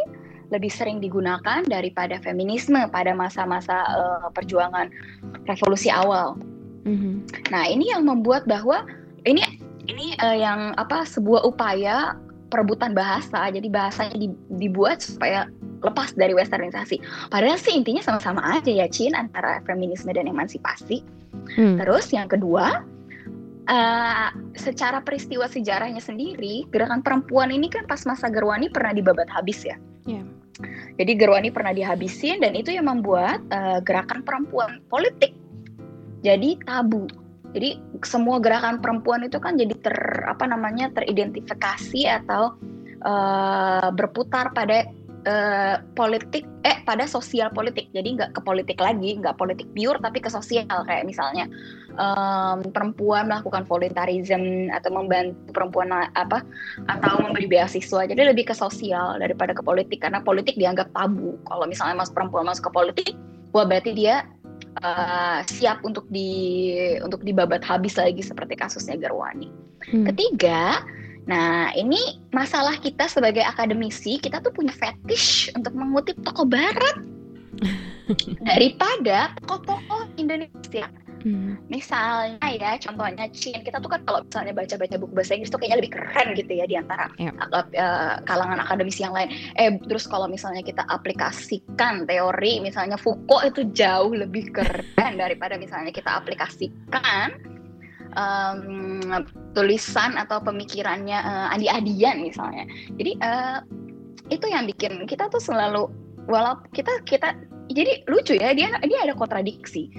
lebih 0.50 0.74
sering 0.74 0.98
digunakan 0.98 1.62
daripada 1.70 2.18
feminisme 2.18 2.90
pada 2.90 3.14
masa-masa 3.14 3.86
uh, 3.94 4.28
perjuangan 4.34 4.90
revolusi 5.46 5.94
awal. 5.94 6.42
Mm-hmm. 6.90 7.14
Nah 7.54 7.70
ini 7.70 7.94
yang 7.94 8.10
membuat 8.10 8.50
bahwa 8.50 8.82
ini 9.30 9.46
ini 9.86 10.18
uh, 10.18 10.34
yang 10.34 10.74
apa 10.82 11.06
sebuah 11.06 11.46
upaya 11.46 12.18
perebutan 12.50 12.98
bahasa. 12.98 13.54
Jadi 13.54 13.70
bahasanya 13.70 14.18
dibuat 14.58 15.06
supaya 15.06 15.46
lepas 15.80 16.12
dari 16.16 16.36
westernisasi. 16.36 17.00
Padahal 17.32 17.56
sih 17.60 17.76
intinya 17.76 18.04
sama-sama 18.04 18.44
aja 18.44 18.72
ya 18.72 18.88
Cin 18.92 19.16
antara 19.16 19.64
feminisme 19.64 20.12
dan 20.12 20.28
emansipasi. 20.28 21.04
Hmm. 21.56 21.80
Terus 21.80 22.12
yang 22.12 22.28
kedua, 22.28 22.84
uh, 23.70 24.30
secara 24.58 25.00
peristiwa 25.00 25.48
sejarahnya 25.48 26.04
sendiri, 26.04 26.68
gerakan 26.74 27.00
perempuan 27.00 27.54
ini 27.54 27.72
kan 27.72 27.88
pas 27.88 28.04
masa 28.04 28.28
Gerwani 28.28 28.68
pernah 28.68 28.92
dibabat 28.92 29.30
habis 29.32 29.64
ya. 29.64 29.78
Yeah. 30.04 30.26
Jadi 31.00 31.16
Gerwani 31.16 31.50
pernah 31.56 31.72
dihabisin 31.72 32.44
dan 32.44 32.52
itu 32.52 32.76
yang 32.76 32.92
membuat 32.92 33.40
uh, 33.56 33.80
gerakan 33.80 34.28
perempuan 34.28 34.84
politik 34.92 35.32
jadi 36.20 36.60
tabu. 36.68 37.08
Jadi 37.56 37.80
semua 38.06 38.38
gerakan 38.38 38.84
perempuan 38.84 39.26
itu 39.26 39.40
kan 39.42 39.56
jadi 39.56 39.74
ter 39.80 39.96
apa 40.28 40.46
namanya 40.46 40.92
teridentifikasi 40.94 42.06
atau 42.06 42.54
uh, 43.02 43.90
berputar 43.96 44.52
pada 44.54 44.86
uh, 45.26 45.82
politik 45.98 46.46
eh 46.64 46.80
pada 46.86 47.10
sosial 47.10 47.52
politik. 47.52 47.92
Jadi 47.92 48.20
nggak 48.20 48.32
ke 48.38 48.42
politik 48.44 48.78
lagi 48.80 49.20
nggak 49.20 49.36
politik 49.36 49.68
pure 49.74 50.00
tapi 50.00 50.20
ke 50.24 50.30
sosial. 50.32 50.68
Kayak 50.68 51.08
misalnya 51.08 51.46
um, 51.98 52.64
perempuan 52.70 53.28
melakukan 53.28 53.66
voluntarism 53.66 54.70
atau 54.72 54.90
membantu 54.94 55.36
perempuan 55.52 55.92
apa 56.16 56.44
atau 56.88 57.14
memberi 57.24 57.48
beasiswa. 57.50 58.08
Jadi 58.08 58.22
lebih 58.22 58.52
ke 58.52 58.56
sosial 58.56 59.20
daripada 59.20 59.52
ke 59.52 59.64
politik 59.64 60.04
karena 60.04 60.24
politik 60.24 60.56
dianggap 60.56 60.92
tabu. 60.96 61.36
Kalau 61.48 61.66
misalnya 61.68 62.00
mas 62.00 62.12
perempuan 62.12 62.48
masuk 62.48 62.70
ke 62.70 62.74
politik 62.76 63.16
wah 63.54 63.66
berarti 63.66 63.98
dia 63.98 64.30
uh, 64.84 65.42
siap 65.50 65.82
untuk 65.82 66.06
di 66.12 66.76
untuk 67.02 67.26
dibabat 67.26 67.66
habis 67.66 67.98
lagi 67.98 68.22
seperti 68.22 68.54
kasusnya 68.54 69.00
Garwani. 69.00 69.50
Hmm. 69.80 70.04
ketiga 70.12 70.84
Nah, 71.30 71.70
ini 71.78 72.18
masalah 72.34 72.82
kita 72.82 73.06
sebagai 73.06 73.46
akademisi, 73.46 74.18
kita 74.18 74.42
tuh 74.42 74.50
punya 74.50 74.74
fetish 74.74 75.54
untuk 75.54 75.78
mengutip 75.78 76.18
tokoh 76.26 76.50
barat 76.50 76.98
daripada 78.50 79.38
tokoh-tokoh 79.46 80.10
Indonesia. 80.18 80.90
Hmm. 81.20 81.60
Misalnya 81.68 82.40
ya, 82.56 82.80
contohnya 82.80 83.28
Chin, 83.36 83.60
kita 83.60 83.84
tuh 83.84 83.92
kan 83.92 84.02
kalau 84.08 84.24
misalnya 84.24 84.56
baca-baca 84.56 84.96
buku 84.96 85.14
bahasa 85.14 85.36
Inggris 85.36 85.52
tuh 85.52 85.60
kayaknya 85.60 85.78
lebih 85.84 85.94
keren 86.00 86.28
gitu 86.32 86.52
ya 86.56 86.66
di 86.66 86.76
antara 86.80 87.12
yeah. 87.20 87.36
uh, 87.36 88.24
kalangan 88.24 88.64
akademisi 88.64 89.04
yang 89.04 89.12
lain. 89.12 89.30
Eh, 89.60 89.76
terus 89.84 90.08
kalau 90.08 90.32
misalnya 90.32 90.64
kita 90.64 90.88
aplikasikan 90.88 92.08
teori, 92.08 92.64
misalnya 92.64 92.96
Foucault 92.96 93.52
itu 93.52 93.68
jauh 93.76 94.16
lebih 94.16 94.48
keren 94.56 95.20
daripada 95.20 95.60
misalnya 95.60 95.92
kita 95.92 96.24
aplikasikan 96.24 97.49
um, 98.20 99.24
tulisan 99.56 100.20
atau 100.20 100.44
pemikirannya 100.44 101.16
uh, 101.16 101.54
Andi 101.56 101.72
Adian 101.72 102.20
misalnya. 102.20 102.68
Jadi 103.00 103.16
uh, 103.24 103.64
itu 104.28 104.46
yang 104.52 104.68
bikin 104.68 105.08
kita 105.08 105.32
tuh 105.32 105.40
selalu, 105.40 105.88
walau 106.28 106.60
kita 106.76 106.92
kita 107.08 107.34
jadi 107.72 108.04
lucu 108.10 108.36
ya 108.38 108.52
dia 108.52 108.74
dia 108.82 109.00
ada 109.06 109.14
kontradiksi 109.14 109.94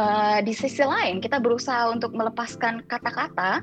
uh, 0.00 0.40
di 0.40 0.56
sisi 0.56 0.80
lain 0.80 1.20
kita 1.20 1.36
berusaha 1.40 1.92
untuk 1.92 2.16
melepaskan 2.16 2.84
kata-kata 2.88 3.60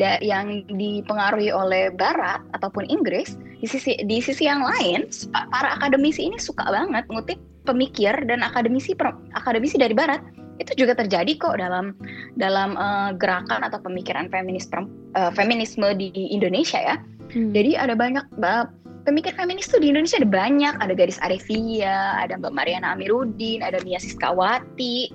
yang 0.00 0.64
dipengaruhi 0.70 1.52
oleh 1.52 1.92
Barat 1.92 2.40
ataupun 2.56 2.88
Inggris 2.88 3.36
di 3.60 3.68
sisi 3.68 3.98
di 4.06 4.22
sisi 4.22 4.48
yang 4.48 4.64
lain 4.64 5.10
para 5.52 5.76
akademisi 5.76 6.24
ini 6.24 6.40
suka 6.40 6.64
banget 6.64 7.04
ngutip 7.12 7.36
pemikir 7.68 8.14
dan 8.24 8.40
akademisi 8.40 8.96
akademisi 9.36 9.76
dari 9.76 9.92
Barat 9.92 10.22
itu 10.60 10.76
juga 10.76 10.92
terjadi 10.92 11.32
kok 11.40 11.56
dalam 11.56 11.96
dalam 12.36 12.76
uh, 12.76 13.16
gerakan 13.16 13.64
atau 13.64 13.80
pemikiran 13.80 14.28
feminis 14.28 14.68
uh, 14.76 15.32
feminisme 15.32 15.88
di 15.96 16.12
Indonesia 16.30 16.78
ya. 16.78 16.96
Hmm. 17.32 17.56
Jadi 17.56 17.80
ada 17.80 17.96
banyak 17.96 18.24
uh, 18.44 18.68
pemikir 19.08 19.32
feminis 19.32 19.72
tuh 19.72 19.80
di 19.80 19.88
Indonesia 19.88 20.20
ada 20.20 20.28
banyak, 20.28 20.74
ada 20.76 20.92
Gadis 20.92 21.18
Arifia, 21.24 22.20
ada 22.20 22.36
Mbak 22.36 22.52
Mariana 22.52 22.92
Amiruddin, 22.92 23.64
ada 23.64 23.80
Mia 23.82 23.96
Siskawati, 23.96 25.08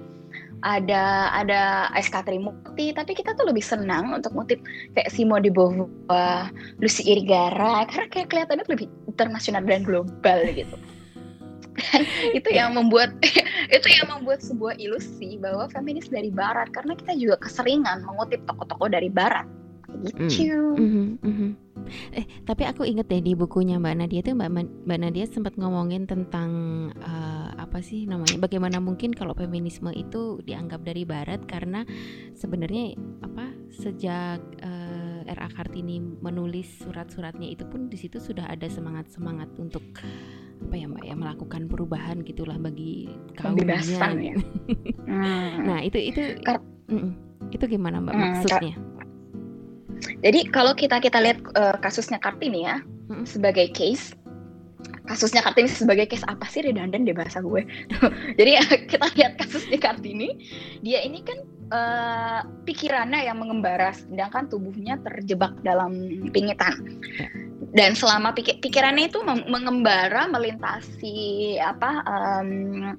ada 0.66 1.30
ada 1.30 1.94
SK 1.94 2.26
Trimukti 2.26 2.90
tapi 2.96 3.14
kita 3.14 3.38
tuh 3.38 3.46
lebih 3.46 3.62
senang 3.62 4.18
untuk 4.18 4.34
ngutip 4.34 4.58
kayak 4.98 5.14
Simone 5.14 5.46
de 5.46 5.52
Beauvoir, 5.54 6.50
Lucy 6.82 7.06
Irigara 7.06 7.86
karena 7.86 8.08
kayak 8.10 8.28
kelihatannya 8.34 8.66
lebih 8.66 8.88
internasional 9.06 9.62
dan 9.62 9.86
global 9.86 10.40
gitu. 10.50 10.76
Itu 12.38 12.50
yang 12.52 12.76
membuat 12.76 13.16
itu 13.76 13.88
yang 13.92 14.08
membuat 14.08 14.40
sebuah 14.40 14.80
ilusi 14.80 15.36
bahwa 15.42 15.68
feminis 15.72 16.08
dari 16.08 16.32
barat 16.32 16.72
karena 16.72 16.96
kita 16.96 17.14
juga 17.18 17.36
keseringan 17.42 18.06
mengutip 18.08 18.42
tokoh-tokoh 18.48 18.88
dari 18.88 19.12
barat 19.12 19.48
gitu. 20.04 20.76
Mm 20.76 20.90
-hmm, 20.90 21.08
mm 21.24 21.34
-hmm. 21.36 21.52
Eh, 22.18 22.26
tapi 22.44 22.66
aku 22.66 22.82
inget 22.82 23.06
deh 23.06 23.22
di 23.22 23.38
bukunya 23.38 23.78
Mbak 23.78 23.96
Nadia 23.96 24.20
itu 24.26 24.34
Mbak 24.34 24.50
Mbak 24.90 25.00
Nadia 25.00 25.26
sempat 25.30 25.54
ngomongin 25.54 26.10
tentang 26.10 26.50
uh, 26.98 27.54
apa 27.62 27.80
sih 27.86 28.10
namanya? 28.10 28.42
Bagaimana 28.42 28.82
mungkin 28.82 29.14
kalau 29.14 29.38
feminisme 29.38 29.94
itu 29.94 30.42
dianggap 30.42 30.82
dari 30.82 31.06
Barat 31.06 31.46
karena 31.46 31.86
sebenarnya 32.34 32.98
apa 33.22 33.54
sejak 33.70 34.42
uh, 34.66 35.22
eh, 35.26 35.34
R.A. 35.36 35.50
Kartini 35.54 36.02
menulis 36.02 36.82
surat-suratnya 36.82 37.54
itu 37.54 37.66
pun 37.70 37.86
di 37.86 37.98
situ 37.98 38.18
sudah 38.18 38.50
ada 38.50 38.66
semangat-semangat 38.66 39.54
untuk 39.62 39.84
apa 40.66 40.76
ya 40.76 40.86
Mbak 40.88 41.04
ya 41.06 41.16
melakukan 41.16 41.62
perubahan 41.68 42.18
gitulah 42.24 42.58
bagi 42.58 43.12
kaumnya. 43.36 43.80
Ya. 43.84 44.34
hmm. 45.12 45.52
Nah 45.68 45.80
itu 45.84 46.00
itu 46.00 46.40
Kar 46.42 46.64
itu 47.52 47.66
gimana 47.68 48.02
Mbak 48.02 48.14
hmm, 48.14 48.24
maksudnya? 48.24 48.76
Jadi 50.22 50.40
kalau 50.52 50.74
kita 50.76 51.00
kita 51.00 51.22
lihat 51.22 51.40
uh, 51.56 51.78
kasusnya 51.80 52.20
Kartini 52.20 52.68
ya 52.68 52.82
hmm. 53.12 53.24
sebagai 53.24 53.72
case, 53.72 54.18
kasusnya 55.06 55.42
Kartini 55.46 55.70
sebagai 55.70 56.10
case 56.10 56.26
apa 56.28 56.46
sih 56.50 56.66
redundant 56.66 57.06
deh 57.06 57.16
bahasa 57.16 57.40
gue. 57.42 57.62
Jadi 58.40 58.52
kita 58.92 59.06
lihat 59.16 59.40
kasusnya 59.40 59.80
Kartini, 59.80 60.36
dia 60.82 61.00
ini 61.06 61.22
kan 61.22 61.40
uh, 61.72 62.42
pikirannya 62.66 63.26
yang 63.26 63.38
mengembara, 63.40 63.94
sedangkan 63.94 64.50
tubuhnya 64.50 65.00
terjebak 65.06 65.54
dalam 65.62 65.96
pingitan. 66.34 67.02
Dan 67.76 67.92
selama 67.92 68.32
pikir 68.32 68.64
pikirannya 68.64 69.12
itu 69.12 69.20
mengembara 69.28 70.32
melintasi 70.32 71.60
apa 71.60 72.08
um, 72.08 72.96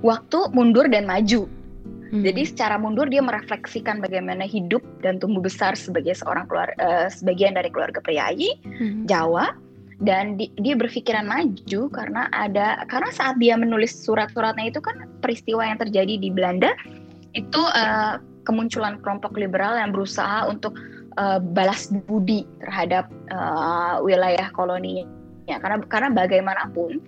waktu 0.00 0.48
mundur 0.56 0.88
dan 0.88 1.04
maju 1.04 1.44
Hmm. 2.08 2.24
Jadi 2.24 2.48
secara 2.48 2.80
mundur 2.80 3.04
dia 3.04 3.20
merefleksikan 3.20 4.00
bagaimana 4.00 4.48
hidup 4.48 4.80
dan 5.04 5.20
tumbuh 5.20 5.44
besar 5.44 5.76
sebagai 5.76 6.16
seorang 6.16 6.48
keluar 6.48 6.72
uh, 6.80 7.12
sebagian 7.12 7.52
dari 7.52 7.68
keluarga 7.68 8.00
priayi 8.00 8.56
hmm. 8.64 9.04
Jawa 9.04 9.52
dan 10.00 10.40
di, 10.40 10.48
dia 10.56 10.72
berpikiran 10.78 11.28
maju 11.28 11.80
karena 11.92 12.32
ada 12.32 12.80
karena 12.88 13.12
saat 13.12 13.36
dia 13.36 13.60
menulis 13.60 13.92
surat-suratnya 13.92 14.72
itu 14.72 14.80
kan 14.80 15.04
peristiwa 15.20 15.60
yang 15.60 15.76
terjadi 15.76 16.16
di 16.16 16.32
Belanda 16.32 16.72
itu 17.36 17.60
uh, 17.60 18.16
kemunculan 18.48 18.96
kelompok 19.04 19.36
liberal 19.36 19.76
yang 19.76 19.92
berusaha 19.92 20.48
untuk 20.48 20.80
uh, 21.18 21.42
balas 21.42 21.90
budi 22.06 22.46
terhadap 22.62 23.10
uh, 23.34 23.98
wilayah 24.00 24.48
koloninya 24.54 25.04
ya 25.50 25.58
karena 25.58 25.82
karena 25.90 26.08
bagaimanapun 26.14 27.02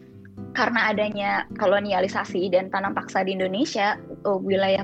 karena 0.57 0.91
adanya 0.91 1.31
kolonialisasi 1.63 2.51
dan 2.51 2.73
tanam 2.73 2.97
paksa 2.97 3.23
di 3.23 3.37
Indonesia, 3.37 4.01
uh, 4.27 4.41
wilayah 4.41 4.83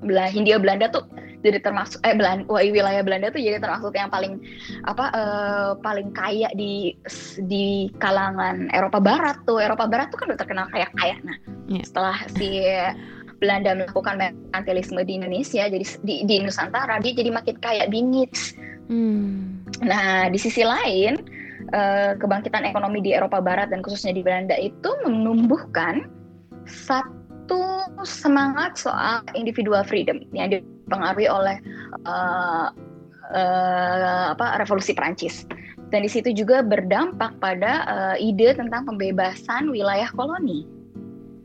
Belanda, 0.00 0.32
Hindia 0.32 0.56
Belanda 0.56 0.86
tuh 0.88 1.04
jadi 1.44 1.62
termasuk 1.62 2.02
eh 2.02 2.16
Belanda, 2.16 2.48
wilayah 2.48 3.02
Belanda 3.06 3.28
tuh 3.30 3.38
jadi 3.38 3.62
termasuk 3.62 3.94
yang 3.94 4.10
paling 4.10 4.40
apa 4.88 5.04
uh, 5.14 5.70
paling 5.78 6.10
kaya 6.10 6.50
di 6.56 6.96
di 7.46 7.92
kalangan 8.02 8.72
Eropa 8.72 8.98
Barat 8.98 9.36
tuh. 9.46 9.62
Eropa 9.62 9.86
Barat 9.86 10.10
tuh 10.10 10.18
kan 10.18 10.32
udah 10.32 10.40
terkenal 10.40 10.66
kaya 10.72 10.88
kaya. 10.96 11.16
Nah, 11.22 11.36
yeah. 11.70 11.84
setelah 11.84 12.16
si 12.34 12.66
Belanda 13.36 13.76
melakukan 13.76 14.16
merkantilisme 14.16 15.00
di 15.04 15.20
Indonesia, 15.20 15.68
jadi 15.68 15.84
di, 16.02 16.14
di 16.24 16.36
Nusantara 16.40 17.00
dia 17.00 17.12
jadi 17.12 17.30
makin 17.32 17.56
kaya 17.60 17.84
bingit. 17.88 18.32
Hmm. 18.88 19.60
Nah, 19.82 20.30
di 20.32 20.38
sisi 20.40 20.64
lain 20.64 21.20
uh, 21.74 22.16
kebangkitan 22.16 22.64
ekonomi 22.64 23.02
di 23.02 23.12
Eropa 23.12 23.42
Barat 23.42 23.68
dan 23.68 23.84
khususnya 23.84 24.16
di 24.16 24.22
Belanda 24.24 24.56
itu 24.56 24.88
menumbuhkan 25.04 26.08
satu 26.64 27.92
semangat 28.02 28.80
soal 28.80 29.22
individual 29.36 29.82
freedom 29.86 30.22
yang 30.34 30.50
dipengaruhi 30.50 31.28
oleh 31.30 31.56
uh, 32.06 32.70
uh, 33.34 34.24
apa 34.34 34.58
revolusi 34.62 34.94
Prancis 34.94 35.46
dan 35.94 36.02
di 36.02 36.10
situ 36.10 36.34
juga 36.34 36.66
berdampak 36.66 37.38
pada 37.38 37.86
uh, 37.86 38.16
ide 38.18 38.58
tentang 38.58 38.86
pembebasan 38.86 39.70
wilayah 39.70 40.10
koloni 40.14 40.66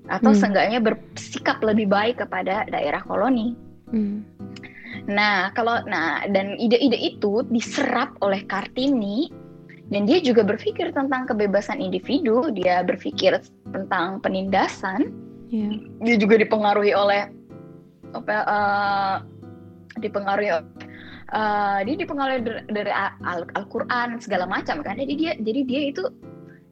atau 0.09 0.31
hmm. 0.33 0.39
seenggaknya 0.39 0.79
bersikap 0.81 1.61
lebih 1.61 1.89
baik 1.91 2.21
kepada 2.21 2.65
daerah 2.69 3.01
koloni. 3.05 3.53
Hmm. 3.91 4.23
Nah, 5.07 5.49
kalau 5.55 5.81
nah 5.87 6.23
dan 6.29 6.55
ide-ide 6.59 6.97
itu 6.99 7.43
diserap 7.49 8.15
oleh 8.21 8.43
Kartini 8.45 9.31
dan 9.91 10.07
dia 10.07 10.23
juga 10.23 10.47
berpikir 10.47 10.95
tentang 10.95 11.27
kebebasan 11.27 11.83
individu 11.83 12.47
dia 12.55 12.79
berpikir 12.81 13.43
tentang 13.75 14.23
penindasan 14.23 15.11
yeah. 15.51 15.75
dia 15.99 16.15
juga 16.15 16.39
dipengaruhi 16.39 16.95
oleh 16.95 17.27
apa 18.15 18.35
uh, 18.47 19.15
dipengaruhi 19.99 20.49
uh, 20.55 21.79
dia 21.83 21.95
dipengaruhi 21.99 22.39
dari, 22.71 22.91
Al-Qur'an 23.59 24.15
Al 24.15 24.23
segala 24.23 24.47
macam 24.47 24.79
kan 24.79 24.95
jadi 24.95 25.13
dia 25.13 25.31
jadi 25.43 25.61
dia 25.67 25.81
itu 25.91 26.07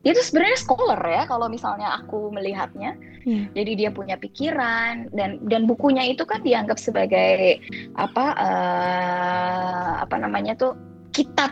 itu 0.03 0.21
sebenarnya 0.23 0.59
scholar 0.59 1.01
ya 1.03 1.27
kalau 1.27 1.51
misalnya 1.51 1.99
aku 1.99 2.31
melihatnya 2.31 2.95
yeah. 3.27 3.51
jadi 3.51 3.71
dia 3.75 3.89
punya 3.91 4.15
pikiran 4.15 5.11
dan 5.11 5.43
dan 5.51 5.67
bukunya 5.67 6.07
itu 6.07 6.23
kan 6.23 6.39
dianggap 6.39 6.79
sebagai 6.79 7.59
apa 7.99 8.25
uh, 8.39 9.91
apa 10.07 10.15
namanya 10.15 10.55
tuh 10.55 10.79
kitab 11.11 11.51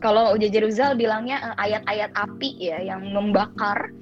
kalau 0.00 0.32
Ujah 0.34 0.50
Rizal 0.64 0.96
bilangnya 0.96 1.52
eh, 1.52 1.70
ayat-ayat 1.70 2.10
api 2.16 2.56
ya 2.56 2.80
yang 2.80 3.12
membakar 3.12 3.92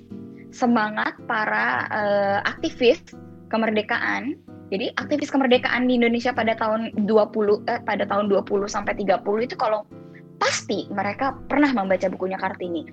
semangat 0.54 1.18
para 1.28 1.84
uh, 1.92 2.38
aktivis 2.46 3.02
kemerdekaan. 3.52 4.38
Jadi 4.68 4.94
aktivis 4.96 5.32
kemerdekaan 5.32 5.90
di 5.90 5.98
Indonesia 5.98 6.32
pada 6.32 6.54
tahun 6.54 6.94
20 7.04 7.68
eh, 7.68 7.80
pada 7.82 8.04
tahun 8.06 8.30
20 8.30 8.46
sampai 8.70 8.94
30 8.96 9.20
itu 9.44 9.56
kalau 9.58 9.84
pasti 10.38 10.86
mereka 10.94 11.34
pernah 11.50 11.70
membaca 11.74 12.06
bukunya 12.08 12.38
Kartini. 12.38 12.86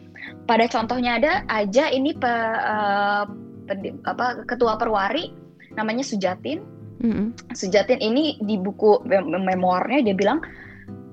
Pada 0.50 0.66
contohnya 0.68 1.22
ada 1.22 1.34
aja 1.48 1.88
ini 1.94 2.12
pe, 2.18 2.34
uh, 2.62 3.24
pe, 3.70 3.94
apa 4.06 4.44
ketua 4.50 4.76
perwari 4.76 5.32
namanya 5.78 6.02
Sujatin. 6.02 6.66
Mm 7.00 7.12
-hmm. 7.12 7.28
Sujatin 7.54 8.02
ini 8.02 8.42
di 8.42 8.58
buku 8.58 9.06
memoirnya 9.08 10.02
dia 10.02 10.16
bilang 10.18 10.42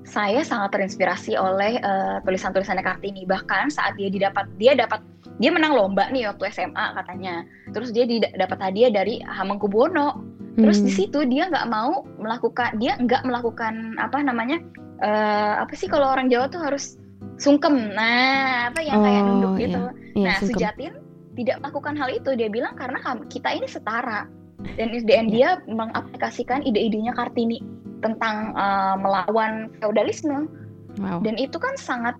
saya 0.03 0.43
sangat 0.43 0.75
terinspirasi 0.75 1.39
oleh 1.39 1.79
uh, 1.79 2.19
tulisan-tulisannya 2.27 2.83
Kartini. 2.83 3.23
Bahkan 3.23 3.71
saat 3.71 3.95
dia 3.95 4.11
didapat 4.11 4.49
dia 4.59 4.75
dapat 4.75 4.99
dia 5.41 5.49
menang 5.49 5.73
lomba 5.73 6.11
nih 6.11 6.27
waktu 6.29 6.51
SMA 6.51 6.85
katanya. 6.99 7.47
Terus 7.71 7.89
dia 7.95 8.05
dapat 8.35 8.59
hadiah 8.59 8.91
dari 8.91 9.23
Hamengkubuwono. 9.23 10.33
Terus 10.53 10.83
hmm. 10.83 10.85
di 10.85 10.91
situ 10.93 11.19
dia 11.25 11.49
nggak 11.49 11.65
mau 11.71 12.05
melakukan 12.21 12.77
dia 12.77 12.93
nggak 13.01 13.25
melakukan 13.25 13.97
apa 13.97 14.21
namanya 14.21 14.61
uh, 15.01 15.53
apa 15.63 15.73
sih 15.73 15.89
kalau 15.89 16.11
orang 16.11 16.29
Jawa 16.29 16.51
tuh 16.51 16.61
harus 16.61 16.99
sungkem. 17.39 17.95
Nah 17.95 18.69
apa 18.69 18.79
yang 18.83 18.99
oh, 18.99 19.03
kayak 19.05 19.21
nunduk 19.25 19.53
gitu. 19.57 19.81
Iya. 19.81 20.13
Iya, 20.13 20.25
nah 20.27 20.37
sungkem. 20.37 20.57
Sujatin 20.59 20.93
tidak 21.33 21.57
melakukan 21.65 21.95
hal 21.97 22.09
itu 22.13 22.29
dia 22.37 22.49
bilang 22.51 22.77
karena 22.77 22.99
kita 23.25 23.49
ini 23.49 23.65
setara 23.65 24.29
dan 24.77 24.87
dan 25.09 25.25
dia 25.33 25.59
mengaplikasikan 25.65 26.61
ide-idenya 26.61 27.11
Kartini 27.17 27.57
tentang 28.05 28.53
uh, 28.53 28.95
melawan 28.99 29.71
feodalisme. 29.79 30.51
Wow. 31.01 31.25
Dan 31.25 31.41
itu 31.41 31.57
kan 31.57 31.73
sangat 31.73 32.13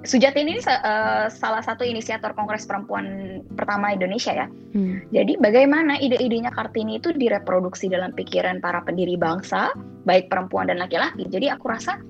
Sujati 0.00 0.40
ini 0.40 0.56
uh, 0.64 1.28
salah 1.28 1.60
satu 1.60 1.84
inisiator 1.84 2.32
Kongres 2.32 2.64
Perempuan 2.64 3.40
pertama 3.52 3.92
Indonesia 3.92 4.32
ya. 4.32 4.46
Hmm. 4.72 5.04
Jadi 5.12 5.36
bagaimana 5.36 6.00
ide-idenya 6.00 6.48
Kartini 6.56 6.96
itu 6.96 7.12
direproduksi 7.12 7.92
dalam 7.92 8.16
pikiran 8.16 8.64
para 8.64 8.80
pendiri 8.80 9.20
bangsa, 9.20 9.76
baik 10.08 10.32
perempuan 10.32 10.72
dan 10.72 10.80
laki-laki. 10.80 11.28
Jadi 11.28 11.52
aku 11.52 11.68
rasa 11.68 12.00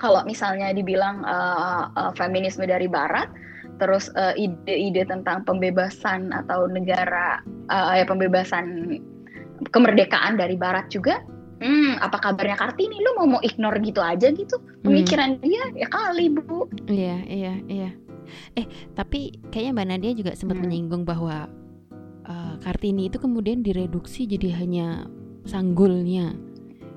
kalau 0.00 0.24
misalnya 0.24 0.72
dibilang 0.72 1.20
uh, 1.28 1.92
uh, 1.92 2.12
feminisme 2.16 2.64
dari 2.64 2.88
Barat, 2.88 3.28
terus 3.76 4.08
ide-ide 4.40 5.04
uh, 5.04 5.08
tentang 5.12 5.44
pembebasan 5.44 6.32
atau 6.32 6.64
negara 6.72 7.44
uh, 7.68 8.00
ya 8.00 8.08
pembebasan 8.08 8.96
kemerdekaan 9.76 10.40
dari 10.40 10.56
Barat 10.56 10.88
juga 10.88 11.20
hmm 11.64 11.96
apa 12.04 12.20
kabarnya 12.20 12.60
Kartini 12.60 13.00
lu 13.00 13.10
mau 13.16 13.26
mau 13.36 13.40
ignore 13.40 13.80
gitu 13.80 14.04
aja 14.04 14.28
gitu 14.28 14.60
hmm. 14.60 14.84
pemikiran 14.84 15.40
hmm. 15.40 15.42
dia 15.42 15.64
ya 15.72 15.88
kali 15.88 16.28
bu 16.28 16.68
iya 16.92 17.24
iya 17.24 17.54
iya 17.64 17.90
eh 18.52 18.68
tapi 18.92 19.40
kayaknya 19.48 19.72
mbak 19.72 19.86
Nadia 19.88 20.12
juga 20.12 20.32
sempat 20.36 20.60
hmm. 20.60 20.64
menyinggung 20.68 21.02
bahwa 21.08 21.48
uh, 22.28 22.54
Kartini 22.60 23.08
itu 23.08 23.16
kemudian 23.16 23.64
direduksi 23.64 24.28
jadi 24.28 24.60
hanya 24.60 25.08
sanggulnya 25.48 26.36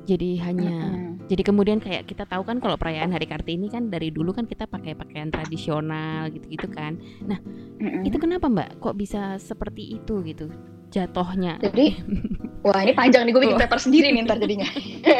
jadi 0.03 0.39
hanya 0.43 0.75
hmm. 0.99 1.32
jadi 1.32 1.43
kemudian 1.47 1.80
kayak 1.80 2.08
kita 2.08 2.27
tahu 2.27 2.43
kan 2.47 2.60
kalau 2.60 2.75
perayaan 2.75 3.12
Hari 3.12 3.27
Kartini 3.27 3.71
kan 3.71 3.88
dari 3.88 4.12
dulu 4.12 4.36
kan 4.36 4.47
kita 4.47 4.67
pakai 4.67 4.95
pakaian 4.95 5.27
tradisional 5.27 6.32
gitu-gitu 6.32 6.71
kan. 6.71 6.95
Nah, 7.27 7.36
hmm. 7.43 8.08
itu 8.08 8.15
kenapa 8.15 8.47
Mbak 8.47 8.80
kok 8.80 8.95
bisa 8.95 9.36
seperti 9.36 9.99
itu 9.99 10.23
gitu? 10.23 10.47
jatuhnya. 10.91 11.60
Jadi, 11.60 11.99
wah 12.67 12.84
ini 12.84 12.91
panjang 12.91 13.23
nih 13.23 13.32
gue 13.32 13.43
bikin 13.47 13.60
paper 13.60 13.80
sendiri 13.80 14.12
nih 14.12 14.27
ntar 14.27 14.38
jadinya. 14.38 14.67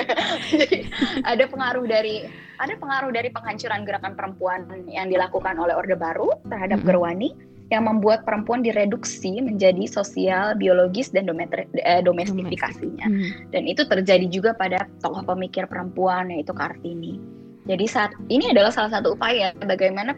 Jadi 0.52 0.92
ada 1.24 1.44
pengaruh 1.48 1.88
dari 1.88 2.28
ada 2.60 2.74
pengaruh 2.76 3.12
dari 3.16 3.30
penghancuran 3.32 3.88
gerakan 3.88 4.14
perempuan 4.20 4.68
yang 4.92 5.08
dilakukan 5.08 5.56
oleh 5.56 5.74
Orde 5.74 5.96
Baru 5.96 6.36
terhadap 6.52 6.84
mm 6.84 6.86
-hmm. 6.86 6.92
Gerwani 6.92 7.30
yang 7.68 7.84
membuat 7.84 8.24
perempuan 8.24 8.64
direduksi 8.64 9.44
menjadi 9.44 9.84
sosial, 9.92 10.56
biologis 10.56 11.12
dan 11.12 11.28
eh, 11.28 12.00
domestifikasinya. 12.00 13.08
Hmm. 13.08 13.52
Dan 13.52 13.68
itu 13.68 13.84
terjadi 13.84 14.24
juga 14.32 14.56
pada 14.56 14.88
tokoh 15.04 15.24
pemikir 15.28 15.68
perempuan 15.68 16.32
yaitu 16.32 16.56
Kartini. 16.56 17.20
Jadi 17.68 17.86
saat 17.86 18.16
ini 18.32 18.56
adalah 18.56 18.72
salah 18.72 18.96
satu 18.96 19.20
upaya 19.20 19.52
bagaimana 19.68 20.16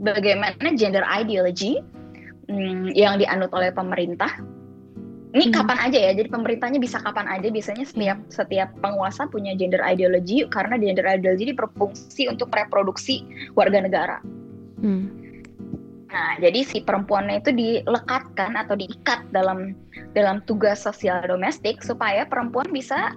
bagaimana 0.00 0.68
gender 0.72 1.04
ideology 1.04 1.84
hmm, 2.48 2.96
yang 2.96 3.20
dianut 3.20 3.52
oleh 3.52 3.68
pemerintah 3.68 4.32
ini 5.30 5.50
hmm. 5.50 5.54
kapan 5.54 5.78
aja 5.90 5.98
ya 6.10 6.12
jadi 6.14 6.28
pemerintahnya 6.30 6.80
bisa 6.82 6.98
kapan 6.98 7.30
aja 7.30 7.48
biasanya 7.50 7.84
setiap 7.86 8.18
setiap 8.30 8.68
penguasa 8.82 9.30
punya 9.30 9.54
gender 9.54 9.80
ideology 9.86 10.42
karena 10.50 10.74
gender 10.78 11.06
ideology 11.06 11.50
ini 11.50 11.54
berfungsi 11.54 12.26
untuk 12.26 12.50
reproduksi 12.50 13.22
warga 13.54 13.78
negara 13.78 14.18
hmm. 14.82 15.06
nah 16.10 16.34
jadi 16.42 16.66
si 16.66 16.82
perempuannya 16.82 17.42
itu 17.46 17.50
dilekatkan 17.54 18.58
atau 18.58 18.74
diikat 18.74 19.30
dalam 19.30 19.78
dalam 20.18 20.42
tugas 20.50 20.82
sosial 20.82 21.22
domestik 21.22 21.78
supaya 21.86 22.26
perempuan 22.26 22.66
bisa 22.74 23.14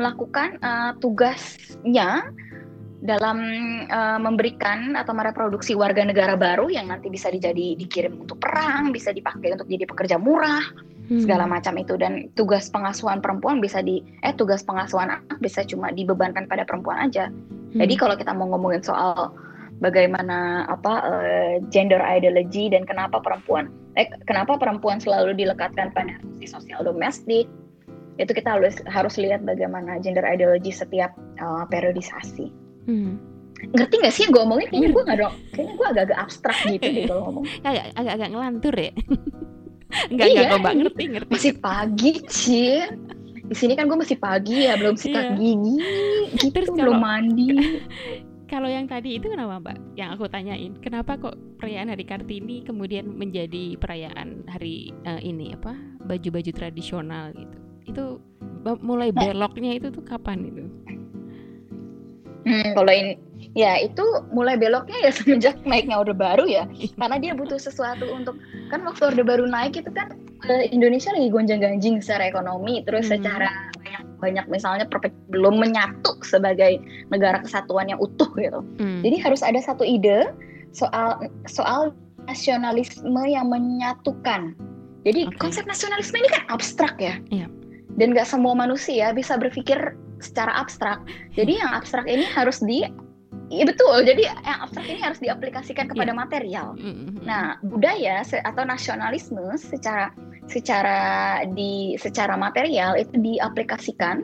melakukan 0.00 0.56
uh, 0.64 0.96
tugasnya 0.96 2.32
dalam 3.00 3.40
uh, 3.88 4.20
memberikan 4.20 4.92
atau 4.92 5.16
mereproduksi 5.16 5.72
warga 5.72 6.04
negara 6.04 6.36
baru 6.36 6.68
yang 6.68 6.92
nanti 6.92 7.08
bisa 7.08 7.32
dijadi 7.32 7.72
dikirim 7.72 8.20
untuk 8.20 8.36
perang, 8.36 8.92
bisa 8.92 9.08
dipakai 9.08 9.56
untuk 9.56 9.72
jadi 9.72 9.88
pekerja 9.88 10.20
murah, 10.20 10.60
hmm. 11.10 11.26
segala 11.26 11.44
macam 11.50 11.74
itu 11.76 11.98
dan 11.98 12.30
tugas 12.38 12.70
pengasuhan 12.70 13.18
perempuan 13.18 13.58
bisa 13.58 13.82
di 13.82 14.00
eh 14.22 14.32
tugas 14.32 14.62
pengasuhan 14.62 15.10
anak 15.10 15.38
bisa 15.42 15.66
cuma 15.66 15.90
dibebankan 15.90 16.46
pada 16.46 16.62
perempuan 16.62 17.10
aja. 17.10 17.28
Hmm. 17.28 17.78
Jadi 17.82 17.94
kalau 17.98 18.14
kita 18.14 18.30
mau 18.30 18.46
ngomongin 18.54 18.80
soal 18.86 19.34
bagaimana 19.82 20.70
apa 20.70 20.94
uh, 21.02 21.54
gender 21.74 21.98
ideology 22.06 22.70
dan 22.70 22.86
kenapa 22.86 23.18
perempuan 23.18 23.72
eh 23.98 24.06
kenapa 24.28 24.54
perempuan 24.60 25.02
selalu 25.02 25.34
dilekatkan 25.34 25.90
pada 25.90 26.14
fungsi 26.22 26.46
sosial 26.46 26.86
domestik 26.86 27.50
itu 28.20 28.32
kita 28.36 28.60
harus 28.60 28.76
harus 28.84 29.16
lihat 29.16 29.40
bagaimana 29.42 29.96
gender 30.04 30.22
ideology 30.28 30.68
setiap 30.68 31.16
uh, 31.40 31.64
periodisasi. 31.72 32.52
Hmm. 32.84 33.16
Ngerti 33.60 33.94
gak 34.00 34.12
sih 34.12 34.22
yang 34.28 34.32
gue 34.32 34.42
omongin? 34.44 34.68
Kayaknya 34.68 34.90
gue 34.92 35.02
gak 35.04 35.18
dong. 35.20 35.34
Kayaknya 35.52 35.74
gue 35.76 35.86
agak-agak 35.88 36.18
abstrak 36.20 36.58
gitu 36.68 36.88
deh 36.96 37.04
kalau 37.08 37.22
ngomong. 37.28 37.44
Agak 37.64 37.84
agak 37.96 38.28
ngelantur 38.28 38.74
ya. 38.76 38.92
Enggak 40.10 40.26
iya, 40.30 40.40
enggak 40.46 40.60
mbak 40.62 40.74
ngerti 40.78 41.02
ngerti. 41.10 41.32
Masih 41.34 41.54
pagi 41.58 42.12
sih. 42.30 42.78
Di 43.50 43.56
sini 43.58 43.74
kan 43.74 43.90
gue 43.90 43.98
masih 43.98 44.18
pagi 44.18 44.70
ya, 44.70 44.78
belum 44.78 44.94
sikat 44.94 45.34
iya. 45.34 45.36
gigi, 45.36 45.76
gitu 46.38 46.54
Terus 46.54 46.70
belum 46.70 46.96
kalau, 46.98 47.02
mandi. 47.02 47.48
Kalau 48.50 48.66
yang 48.66 48.90
tadi 48.90 49.14
itu 49.18 49.30
kenapa 49.30 49.62
mbak? 49.62 49.78
Yang 49.94 50.08
aku 50.18 50.24
tanyain, 50.26 50.74
kenapa 50.82 51.14
kok 51.14 51.38
perayaan 51.62 51.94
Hari 51.94 52.02
Kartini 52.02 52.66
kemudian 52.66 53.06
menjadi 53.06 53.78
perayaan 53.78 54.42
hari 54.50 54.90
uh, 55.06 55.22
ini 55.22 55.54
apa? 55.54 55.78
Baju-baju 56.02 56.50
tradisional 56.50 57.30
gitu. 57.30 57.56
Itu 57.86 58.04
mulai 58.82 59.14
nah. 59.14 59.30
beloknya 59.30 59.78
itu 59.78 59.94
tuh 59.94 60.02
kapan 60.02 60.50
itu? 60.50 60.66
Hmm, 62.42 62.74
kalau 62.74 62.90
ini 62.90 63.29
ya 63.58 63.82
itu 63.82 64.02
mulai 64.30 64.54
beloknya 64.54 64.98
ya 65.02 65.10
semenjak 65.18 65.58
naiknya 65.66 65.98
orde 65.98 66.14
baru 66.14 66.46
ya 66.46 66.64
karena 66.98 67.16
dia 67.18 67.32
butuh 67.34 67.58
sesuatu 67.58 68.06
untuk 68.10 68.38
kan 68.70 68.82
waktu 68.86 69.10
orde 69.10 69.24
baru 69.26 69.44
naik 69.46 69.82
itu 69.82 69.90
kan 69.90 70.14
Indonesia 70.70 71.12
lagi 71.12 71.28
gonjang-ganjing 71.28 72.00
secara 72.00 72.30
ekonomi 72.30 72.82
terus 72.86 73.10
hmm. 73.10 73.20
secara 73.20 73.48
banyak 73.80 74.02
banyak 74.20 74.46
misalnya 74.52 74.86
belum 75.32 75.58
menyatu 75.58 76.20
sebagai 76.22 76.78
negara 77.10 77.42
kesatuan 77.42 77.90
yang 77.90 77.98
utuh 77.98 78.30
gitu 78.38 78.62
hmm. 78.78 79.02
jadi 79.02 79.16
harus 79.18 79.42
ada 79.42 79.58
satu 79.58 79.82
ide 79.82 80.30
soal 80.70 81.18
soal 81.50 81.90
nasionalisme 82.30 83.22
yang 83.26 83.50
menyatukan 83.50 84.54
jadi 85.02 85.26
okay. 85.26 85.38
konsep 85.40 85.64
nasionalisme 85.66 86.14
ini 86.20 86.30
kan 86.30 86.42
abstrak 86.52 86.94
ya 87.02 87.18
yeah. 87.32 87.50
dan 87.98 88.14
nggak 88.14 88.28
semua 88.28 88.54
manusia 88.54 89.10
bisa 89.10 89.34
berpikir 89.34 89.96
secara 90.20 90.52
abstrak. 90.60 91.00
Jadi 91.34 91.56
yang 91.60 91.72
abstrak 91.74 92.06
ini 92.06 92.28
harus 92.28 92.60
di 92.62 92.86
Iya 93.50 93.66
betul. 93.66 94.06
Jadi 94.06 94.30
yang 94.30 94.58
abstrak 94.62 94.86
ini 94.86 95.02
harus 95.02 95.18
diaplikasikan 95.18 95.90
kepada 95.90 96.14
yeah. 96.14 96.20
material. 96.22 96.68
Mm-hmm. 96.78 97.26
Nah, 97.26 97.58
budaya 97.66 98.22
atau 98.22 98.62
nasionalisme 98.62 99.42
secara 99.58 100.14
secara 100.46 101.00
di 101.50 101.98
secara 101.98 102.38
material 102.38 102.94
itu 102.94 103.18
diaplikasikan 103.18 104.22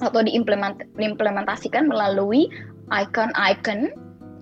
atau 0.00 0.20
diimplement, 0.24 0.80
diimplementasikan 0.96 1.84
melalui 1.84 2.48
ikon-ikon 2.88 3.92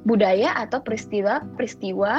budaya 0.06 0.54
atau 0.62 0.78
peristiwa-peristiwa 0.78 2.12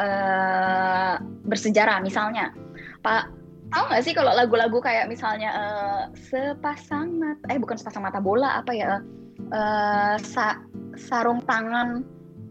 uh, 0.00 1.14
bersejarah. 1.44 2.00
Misalnya, 2.00 2.56
Pak 3.04 3.44
tahu 3.74 3.84
nggak 3.90 4.02
sih 4.06 4.14
kalau 4.14 4.32
lagu-lagu 4.32 4.78
kayak 4.78 5.10
misalnya 5.10 5.50
uh, 5.50 6.02
sepasang 6.30 7.18
mata 7.18 7.44
eh 7.50 7.58
bukan 7.58 7.74
sepasang 7.74 8.06
mata 8.06 8.22
bola 8.22 8.62
apa 8.62 8.70
ya 8.70 9.02
uh, 9.50 10.14
sa 10.20 10.62
sarung 10.96 11.40
tangan 11.44 12.02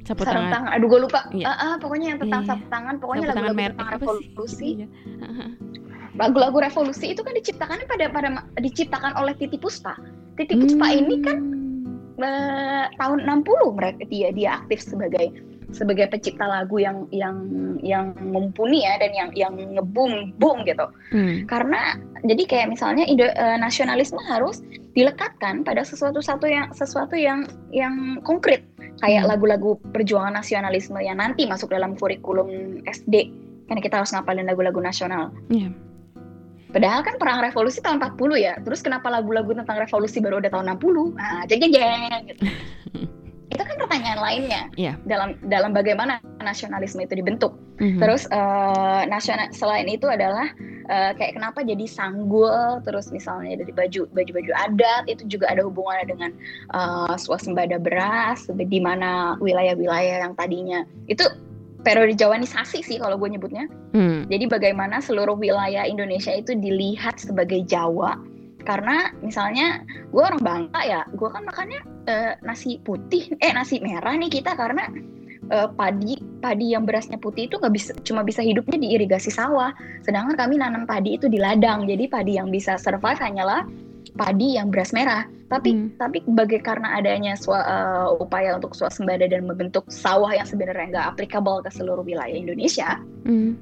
sapu 0.04 0.28
sarung 0.28 0.52
tangan. 0.52 0.54
tangan 0.68 0.72
aduh 0.76 0.88
gue 0.92 1.00
lupa 1.08 1.22
iya. 1.32 1.46
uh, 1.48 1.54
uh, 1.54 1.74
pokoknya 1.80 2.08
yang 2.16 2.20
tentang 2.20 2.42
iya. 2.44 2.50
sapu 2.52 2.66
tangan 2.68 2.96
pokoknya 3.00 3.26
lagu-lagu 3.32 3.60
tentang 3.72 3.90
revolusi 3.96 4.70
iya. 4.84 4.88
lagu-lagu 6.22 6.58
revolusi 6.62 7.06
itu 7.16 7.22
kan 7.26 7.34
diciptakan 7.34 7.80
pada 7.90 8.06
pada 8.12 8.30
diciptakan 8.62 9.18
oleh 9.18 9.34
Titi 9.34 9.58
Puspa 9.58 9.98
Titi 10.38 10.54
Puspa 10.54 10.86
hmm. 10.86 11.00
ini 11.00 11.16
kan 11.24 11.38
uh, 12.22 12.86
tahun 13.02 13.26
60 13.26 13.80
mereka 13.80 14.02
dia 14.12 14.30
dia 14.36 14.62
aktif 14.62 14.84
sebagai 14.84 15.34
sebagai 15.74 16.08
pencipta 16.08 16.46
lagu 16.46 16.78
yang 16.78 17.10
yang 17.10 17.36
yang 17.82 18.14
mumpuni 18.22 18.86
ya 18.86 19.02
dan 19.02 19.12
yang 19.12 19.30
yang 19.34 19.54
ngebum 19.58 20.32
boom 20.38 20.64
gitu. 20.64 20.86
Hmm. 21.10 21.44
Karena 21.50 21.98
jadi 22.24 22.44
kayak 22.46 22.68
misalnya 22.72 23.04
ide 23.10 23.34
uh, 23.34 23.58
nasionalisme 23.58 24.22
harus 24.30 24.62
dilekatkan 24.94 25.66
pada 25.66 25.82
sesuatu 25.82 26.22
satu 26.22 26.46
yang 26.46 26.70
sesuatu 26.72 27.18
yang 27.18 27.50
yang 27.74 28.22
konkret 28.22 28.64
kayak 29.02 29.26
hmm. 29.26 29.30
lagu-lagu 29.34 29.76
hmm. 29.76 29.92
perjuangan 29.92 30.38
nasionalisme 30.38 31.02
yang 31.02 31.18
nanti 31.18 31.50
masuk 31.50 31.74
dalam 31.74 31.98
kurikulum 31.98 32.80
SD 32.86 33.34
karena 33.68 33.82
kita 33.82 34.00
harus 34.00 34.14
ngapalin 34.14 34.46
lagu-lagu 34.46 34.78
nasional. 34.78 35.34
Yeah. 35.50 35.74
Padahal 36.74 37.06
kan 37.06 37.22
perang 37.22 37.46
revolusi 37.46 37.86
tahun 37.86 38.02
40 38.02 38.18
ya. 38.42 38.58
Terus 38.66 38.82
kenapa 38.82 39.06
lagu-lagu 39.14 39.54
tentang 39.54 39.78
revolusi 39.78 40.18
baru 40.18 40.42
ada 40.42 40.50
tahun 40.50 40.74
60? 40.82 41.14
Nah, 41.14 41.46
jeng 41.46 41.60
jeng 41.62 41.74
jeng 41.74 42.22
gitu. 42.34 42.42
itu 43.54 43.64
kan 43.64 43.76
pertanyaan 43.78 44.20
lainnya 44.20 44.64
yeah. 44.74 44.96
dalam 45.06 45.38
dalam 45.48 45.72
bagaimana 45.72 46.18
nasionalisme 46.42 47.06
itu 47.06 47.14
dibentuk. 47.16 47.54
Mm-hmm. 47.80 48.02
Terus 48.02 48.26
uh, 48.30 49.06
nasional 49.06 49.50
selain 49.54 49.86
itu 49.90 50.10
adalah 50.10 50.50
uh, 50.90 51.12
kayak 51.16 51.38
kenapa 51.38 51.62
jadi 51.62 51.86
sanggul 51.86 52.82
terus 52.84 53.14
misalnya 53.14 53.62
dari 53.62 53.72
baju 53.72 54.10
baju-baju 54.12 54.52
adat 54.58 55.04
itu 55.08 55.24
juga 55.38 55.54
ada 55.54 55.62
hubungannya 55.64 56.06
dengan 56.10 56.32
uh, 56.74 57.16
swasembada 57.16 57.78
beras 57.78 58.50
di 58.50 58.80
mana 58.82 59.38
wilayah-wilayah 59.40 60.26
yang 60.28 60.34
tadinya 60.34 60.84
itu 61.06 61.24
periode 61.84 62.16
jawanisasi 62.16 62.80
sih 62.80 62.98
kalau 62.98 63.20
gue 63.20 63.30
nyebutnya. 63.36 63.68
Hmm. 63.92 64.26
Jadi 64.32 64.48
bagaimana 64.48 65.04
seluruh 65.04 65.36
wilayah 65.36 65.84
Indonesia 65.84 66.32
itu 66.32 66.56
dilihat 66.56 67.20
sebagai 67.20 67.62
Jawa 67.68 68.16
karena 68.64 69.12
misalnya 69.20 69.84
gue 70.12 70.24
orang 70.24 70.42
Bangka 70.42 70.82
ya, 70.84 71.02
gue 71.12 71.30
kan 71.30 71.44
makannya 71.44 71.82
uh, 72.08 72.34
nasi 72.44 72.80
putih, 72.84 73.32
eh 73.44 73.52
nasi 73.52 73.84
merah 73.84 74.16
nih 74.16 74.32
kita 74.32 74.56
karena 74.56 74.88
uh, 75.52 75.68
padi 75.72 76.16
padi 76.40 76.72
yang 76.72 76.88
berasnya 76.88 77.20
putih 77.20 77.52
itu 77.52 77.60
nggak 77.60 77.74
bisa 77.76 77.92
cuma 78.08 78.24
bisa 78.24 78.40
hidupnya 78.40 78.80
di 78.80 78.96
irigasi 78.96 79.32
sawah, 79.32 79.76
sedangkan 80.08 80.40
kami 80.40 80.60
nanam 80.60 80.88
padi 80.88 81.20
itu 81.20 81.28
di 81.28 81.40
ladang, 81.40 81.84
jadi 81.84 82.08
padi 82.08 82.40
yang 82.40 82.48
bisa 82.52 82.80
survive 82.80 83.20
hanyalah 83.20 83.68
padi 84.16 84.56
yang 84.56 84.72
beras 84.72 84.92
merah. 84.96 85.28
Tapi 85.52 85.70
hmm. 85.70 86.02
tapi 86.02 86.18
bagai 86.26 86.66
karena 86.66 86.98
adanya 86.98 87.38
swa, 87.38 87.62
uh, 87.62 88.10
upaya 88.18 88.58
untuk 88.58 88.74
swasembada 88.74 89.30
dan 89.30 89.46
membentuk 89.46 89.86
sawah 89.86 90.34
yang 90.34 90.50
sebenarnya 90.50 90.90
nggak 90.90 91.08
applicable 91.14 91.62
ke 91.62 91.70
seluruh 91.70 92.02
wilayah 92.02 92.34
Indonesia, 92.34 92.98
hmm. 93.28 93.54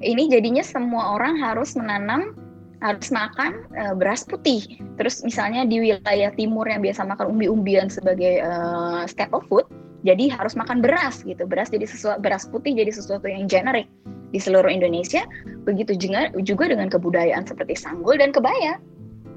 ini 0.00 0.32
jadinya 0.32 0.64
semua 0.64 1.18
orang 1.20 1.36
harus 1.36 1.76
menanam 1.76 2.32
harus 2.80 3.12
makan 3.12 3.68
uh, 3.76 3.92
beras 3.92 4.24
putih. 4.24 4.80
Terus 4.96 5.20
misalnya 5.20 5.68
di 5.68 5.80
wilayah 5.80 6.32
timur 6.32 6.64
yang 6.64 6.80
biasa 6.80 7.04
makan 7.04 7.36
umbi-umbian 7.36 7.92
sebagai 7.92 8.40
uh, 8.40 9.04
staple 9.04 9.44
food, 9.48 9.68
jadi 10.02 10.32
harus 10.32 10.56
makan 10.56 10.80
beras 10.80 11.20
gitu. 11.22 11.44
Beras 11.44 11.68
jadi 11.68 11.84
sesuatu 11.84 12.20
beras 12.24 12.48
putih 12.48 12.72
jadi 12.72 12.92
sesuatu 12.92 13.28
yang 13.28 13.44
generik 13.46 13.86
di 14.32 14.40
seluruh 14.40 14.72
Indonesia. 14.72 15.24
Begitu 15.68 15.96
juga 15.96 16.32
juga 16.40 16.72
dengan 16.72 16.88
kebudayaan 16.88 17.44
seperti 17.44 17.76
sanggul 17.76 18.16
dan 18.16 18.32
kebaya. 18.32 18.80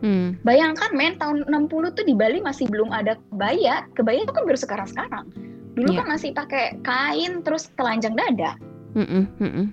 Hmm. 0.03 0.35
Bayangkan 0.43 0.91
men 0.91 1.15
tahun 1.15 1.47
60 1.47 1.95
tuh 1.95 2.03
di 2.03 2.11
Bali 2.11 2.43
masih 2.43 2.67
belum 2.67 2.91
ada 2.91 3.15
kebaya. 3.31 3.87
Kebaya 3.95 4.27
itu 4.27 4.33
kan 4.35 4.43
baru 4.43 4.59
sekarang-sekarang. 4.59 5.25
Dulu 5.79 5.89
yeah. 5.95 5.99
kan 6.03 6.07
masih 6.11 6.29
pakai 6.35 6.75
kain 6.83 7.39
terus 7.43 7.71
telanjang 7.79 8.15
dada. 8.15 8.59
Mm 8.93 9.07
-mm, 9.07 9.23
mm 9.39 9.51
-mm. 9.51 9.67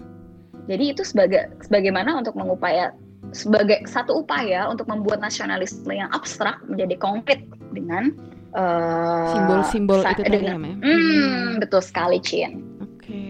Jadi 0.71 0.85
itu 0.95 1.03
sebagai 1.03 1.51
sebagaimana 1.67 2.15
untuk 2.15 2.39
mengupaya 2.39 2.95
sebagai 3.31 3.87
satu 3.87 4.23
upaya 4.23 4.67
untuk 4.67 4.91
membuat 4.91 5.23
nasionalisme 5.23 5.91
yang 5.91 6.11
abstrak 6.11 6.59
menjadi 6.67 6.95
konkret 6.99 7.41
dengan 7.71 8.11
uh, 8.55 9.31
simbol-simbol 9.31 10.01
itu 10.03 10.23
tadi 10.27 10.47
ya, 10.47 10.55
hmm, 10.59 10.81
hmm, 10.83 11.47
betul 11.63 11.83
sekali 11.83 12.19
Chin. 12.23 12.63
Oke, 12.83 13.23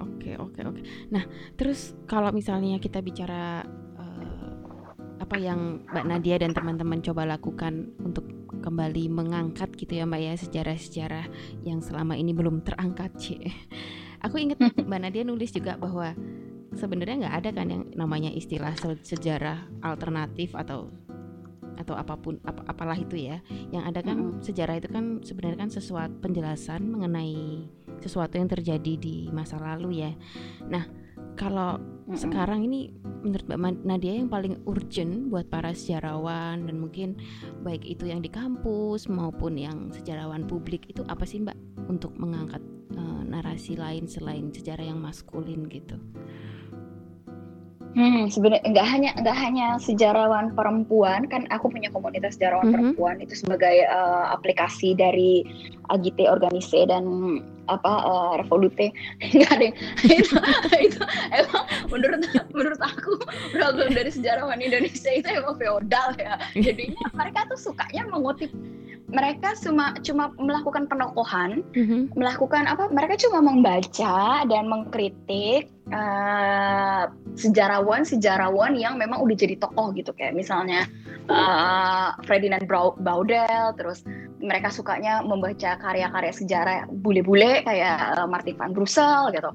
oke, 0.00 0.30
oke, 0.36 0.60
oke. 0.68 0.80
Nah, 1.12 1.24
terus 1.56 1.96
kalau 2.04 2.28
misalnya 2.32 2.76
kita 2.76 3.00
bicara 3.00 3.64
uh, 3.96 4.48
apa 5.20 5.36
yang 5.40 5.84
Mbak 5.88 6.06
Nadia 6.06 6.36
dan 6.40 6.52
teman-teman 6.52 7.00
coba 7.00 7.24
lakukan 7.24 7.92
untuk 8.04 8.28
kembali 8.58 9.08
mengangkat 9.08 9.70
gitu 9.78 10.02
ya 10.02 10.04
Mbak 10.04 10.20
ya 10.20 10.34
sejarah-sejarah 10.36 11.26
yang 11.64 11.80
selama 11.80 12.16
ini 12.16 12.36
belum 12.36 12.64
terangkat, 12.64 13.12
Cie. 13.16 13.48
Aku 14.24 14.36
ingat 14.36 14.58
Mbak 14.88 15.00
Nadia 15.00 15.22
nulis 15.24 15.54
juga 15.54 15.78
bahwa 15.78 16.12
sebenarnya 16.76 17.26
nggak 17.26 17.36
ada 17.44 17.50
kan 17.54 17.66
yang 17.72 17.84
namanya 17.96 18.28
istilah 18.32 18.76
sejarah 19.04 19.68
alternatif 19.80 20.52
atau 20.52 20.92
atau 21.78 21.94
apa 21.94 22.18
pun 22.18 22.42
ap, 22.42 22.66
apalah 22.66 22.98
itu 22.98 23.30
ya 23.30 23.38
yang 23.70 23.86
ada 23.86 24.02
kan 24.02 24.18
mm 24.18 24.26
-hmm. 24.34 24.42
sejarah 24.42 24.82
itu 24.82 24.90
kan 24.90 25.22
sebenarnya 25.22 25.58
kan 25.62 25.70
sesuatu 25.70 26.14
penjelasan 26.18 26.90
mengenai 26.90 27.70
sesuatu 28.02 28.34
yang 28.34 28.50
terjadi 28.50 28.98
di 28.98 29.30
masa 29.30 29.62
lalu 29.62 30.02
ya 30.02 30.12
nah 30.66 30.84
kalau 31.38 31.78
mm 31.78 32.12
-hmm. 32.12 32.18
sekarang 32.18 32.66
ini 32.66 32.90
menurut 33.22 33.46
Mbak 33.46 33.86
Nadia 33.86 34.14
yang 34.18 34.30
paling 34.30 34.58
urgent 34.66 35.30
buat 35.30 35.46
para 35.46 35.70
sejarawan 35.70 36.66
dan 36.66 36.76
mungkin 36.78 37.18
baik 37.62 37.86
itu 37.86 38.10
yang 38.10 38.22
di 38.22 38.30
kampus 38.30 39.06
maupun 39.06 39.54
yang 39.58 39.90
sejarawan 39.94 40.46
publik 40.46 40.86
itu 40.90 41.06
apa 41.06 41.22
sih 41.26 41.42
Mbak 41.42 41.86
untuk 41.90 42.14
mengangkat 42.18 42.62
uh, 42.94 43.22
narasi 43.26 43.74
lain 43.74 44.06
selain 44.06 44.50
sejarah 44.54 44.86
yang 44.86 44.98
maskulin 45.02 45.66
gitu? 45.70 45.98
Hmm, 47.96 48.28
sebenarnya 48.28 48.68
nggak 48.68 48.88
hanya 48.88 49.10
nggak 49.16 49.38
hanya 49.38 49.66
sejarawan 49.80 50.52
perempuan 50.52 51.24
kan 51.24 51.48
aku 51.48 51.72
punya 51.72 51.88
komunitas 51.88 52.36
sejarawan 52.36 52.68
mm 52.68 52.68
-hmm. 52.68 52.74
perempuan 52.76 53.16
itu 53.24 53.34
sebagai 53.34 53.88
uh, 53.88 54.28
aplikasi 54.36 54.92
dari 54.92 55.42
Agite 55.88 56.28
Organise 56.28 56.84
dan 56.84 57.04
apa 57.68 57.92
uh, 58.04 58.32
Revolute 58.40 58.92
nggak 59.36 59.50
ada 59.50 59.66
itu, 60.04 60.36
itu 60.84 61.00
emang 61.32 61.64
menurut 61.88 62.20
menurut 62.52 62.80
aku 62.80 63.12
problem 63.56 63.88
dari 63.96 64.10
sejarawan 64.12 64.60
Indonesia 64.60 65.08
itu 65.12 65.28
emang 65.28 65.56
feodal 65.56 66.12
ya 66.20 66.36
jadinya 66.64 67.04
mereka 67.16 67.48
tuh 67.48 67.72
sukanya 67.72 68.04
mengutip 68.08 68.52
mereka 69.08 69.56
cuma 69.56 69.96
cuma 70.04 70.28
melakukan 70.36 70.84
penokohan, 70.84 71.64
mm-hmm. 71.72 72.12
melakukan 72.12 72.68
apa? 72.68 72.92
Mereka 72.92 73.16
cuma 73.24 73.40
membaca 73.40 74.44
dan 74.44 74.68
mengkritik 74.68 75.72
uh, 75.88 77.08
sejarawan 77.32 78.04
sejarawan 78.04 78.76
yang 78.76 79.00
memang 79.00 79.24
udah 79.24 79.36
jadi 79.36 79.56
tokoh 79.56 79.96
gitu 79.96 80.12
kayak 80.12 80.36
misalnya 80.36 80.84
uh, 81.32 82.12
Ferdinand 82.28 82.68
Baudel, 83.00 83.72
terus 83.80 84.04
mereka 84.44 84.68
sukanya 84.68 85.24
membaca 85.24 85.80
karya-karya 85.80 86.32
sejarah 86.36 86.78
bule-bule 87.00 87.64
kayak 87.64 88.20
uh, 88.20 88.28
Martin 88.28 88.60
van 88.60 88.76
Brussel 88.76 89.32
gitu. 89.32 89.48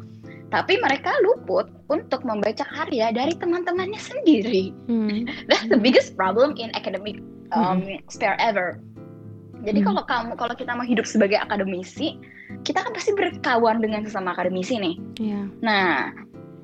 Tapi 0.49 0.78
mereka 0.82 1.10
luput 1.26 1.66
untuk 1.89 2.22
membaca 2.26 2.62
karya 2.62 3.10
dari 3.10 3.34
teman-temannya 3.34 3.97
sendiri. 3.97 4.70
Hmm. 4.86 5.26
That's 5.49 5.66
the 5.66 5.82
biggest 5.82 6.14
problem 6.14 6.54
in 6.62 6.70
academic 6.78 7.22
um, 7.54 7.82
hmm. 7.82 8.01
spare 8.10 8.38
ever 8.38 8.78
jadi 9.64 9.80
hmm. 9.80 9.88
kalau 9.88 10.03
kamu 10.03 10.32
kalau 10.36 10.55
kita 10.59 10.72
mau 10.76 10.84
hidup 10.84 11.07
sebagai 11.07 11.39
akademisi, 11.39 12.20
kita 12.68 12.84
kan 12.84 12.91
pasti 12.91 13.16
berkawan 13.16 13.80
dengan 13.80 14.03
sesama 14.03 14.36
akademisi 14.36 14.76
nih. 14.76 14.95
Yeah. 15.24 15.47
Nah, 15.64 16.11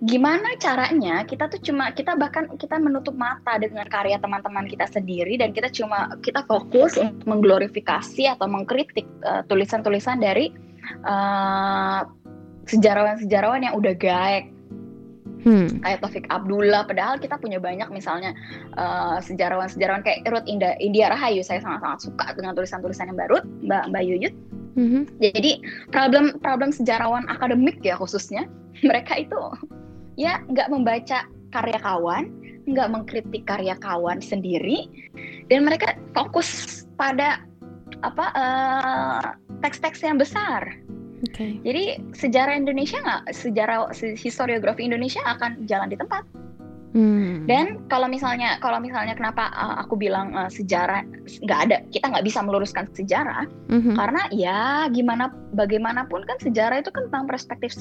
gimana 0.04 0.60
caranya 0.60 1.24
kita 1.24 1.48
tuh 1.48 1.64
cuma 1.64 1.92
kita 1.96 2.20
bahkan 2.20 2.52
kita 2.60 2.76
menutup 2.76 3.16
mata 3.16 3.56
dengan 3.60 3.88
karya 3.88 4.20
teman-teman 4.20 4.68
kita 4.68 4.88
sendiri 4.88 5.40
dan 5.40 5.56
kita 5.56 5.72
cuma 5.72 6.12
kita 6.24 6.44
fokus 6.48 7.00
untuk 7.00 7.24
mengglorifikasi 7.28 8.24
atau 8.36 8.48
mengkritik 8.48 9.08
uh, 9.24 9.44
tulisan-tulisan 9.48 10.20
dari 10.20 10.52
uh, 11.04 12.04
sejarawan-sejarawan 12.68 13.64
yang 13.64 13.76
udah 13.76 13.96
gaek 13.96 14.52
hmm. 15.44 15.84
kayak 15.84 16.00
Taufik 16.04 16.26
Abdullah 16.28 16.84
padahal 16.88 17.20
kita 17.22 17.40
punya 17.40 17.60
banyak 17.62 17.88
misalnya 17.92 18.36
uh, 18.76 19.20
sejarawan-sejarawan 19.24 20.04
kayak 20.04 20.28
Ruth 20.28 20.48
Indah 20.48 20.76
India 20.80 21.12
Rahayu 21.12 21.44
saya 21.46 21.64
sangat-sangat 21.64 22.00
suka 22.12 22.26
dengan 22.36 22.56
tulisan-tulisan 22.56 23.12
yang 23.12 23.20
baru 23.20 23.44
Mbak 23.64 23.84
Mbak 23.94 24.04
Yuyut 24.04 24.34
hmm. 24.76 25.04
jadi 25.22 25.52
problem 25.94 26.36
problem 26.40 26.72
sejarawan 26.74 27.28
akademik 27.32 27.80
ya 27.84 27.96
khususnya 27.96 28.48
mereka 28.90 29.20
itu 29.20 29.40
ya 30.20 30.44
nggak 30.52 30.72
membaca 30.72 31.28
karya 31.50 31.80
kawan 31.82 32.30
nggak 32.70 32.90
mengkritik 32.92 33.44
karya 33.50 33.74
kawan 33.82 34.22
sendiri 34.22 34.86
dan 35.50 35.66
mereka 35.66 35.98
fokus 36.14 36.84
pada 37.00 37.42
apa 38.06 38.26
uh, 38.38 39.26
teks-teks 39.66 40.06
yang 40.06 40.22
besar 40.22 40.78
Okay. 41.28 41.60
Jadi 41.66 41.84
sejarah 42.16 42.56
Indonesia 42.56 43.00
nggak 43.04 43.36
sejarah 43.36 43.92
historiografi 44.16 44.88
Indonesia 44.88 45.20
akan 45.28 45.68
jalan 45.68 45.92
di 45.92 45.98
tempat. 46.00 46.24
Hmm. 46.90 47.46
Dan 47.46 47.86
kalau 47.86 48.10
misalnya 48.10 48.58
kalau 48.58 48.82
misalnya 48.82 49.14
kenapa 49.14 49.54
uh, 49.54 49.78
aku 49.78 49.94
bilang 49.94 50.34
uh, 50.34 50.50
sejarah 50.50 51.06
nggak 51.46 51.60
ada 51.70 51.78
kita 51.94 52.10
nggak 52.10 52.26
bisa 52.26 52.42
meluruskan 52.42 52.90
sejarah 52.98 53.46
mm-hmm. 53.70 53.94
karena 53.94 54.22
ya 54.34 54.60
gimana 54.90 55.30
bagaimanapun 55.54 56.26
kan 56.26 56.42
sejarah 56.42 56.82
itu 56.82 56.90
kan 56.90 57.06
tentang 57.14 57.30
perspektif 57.30 57.78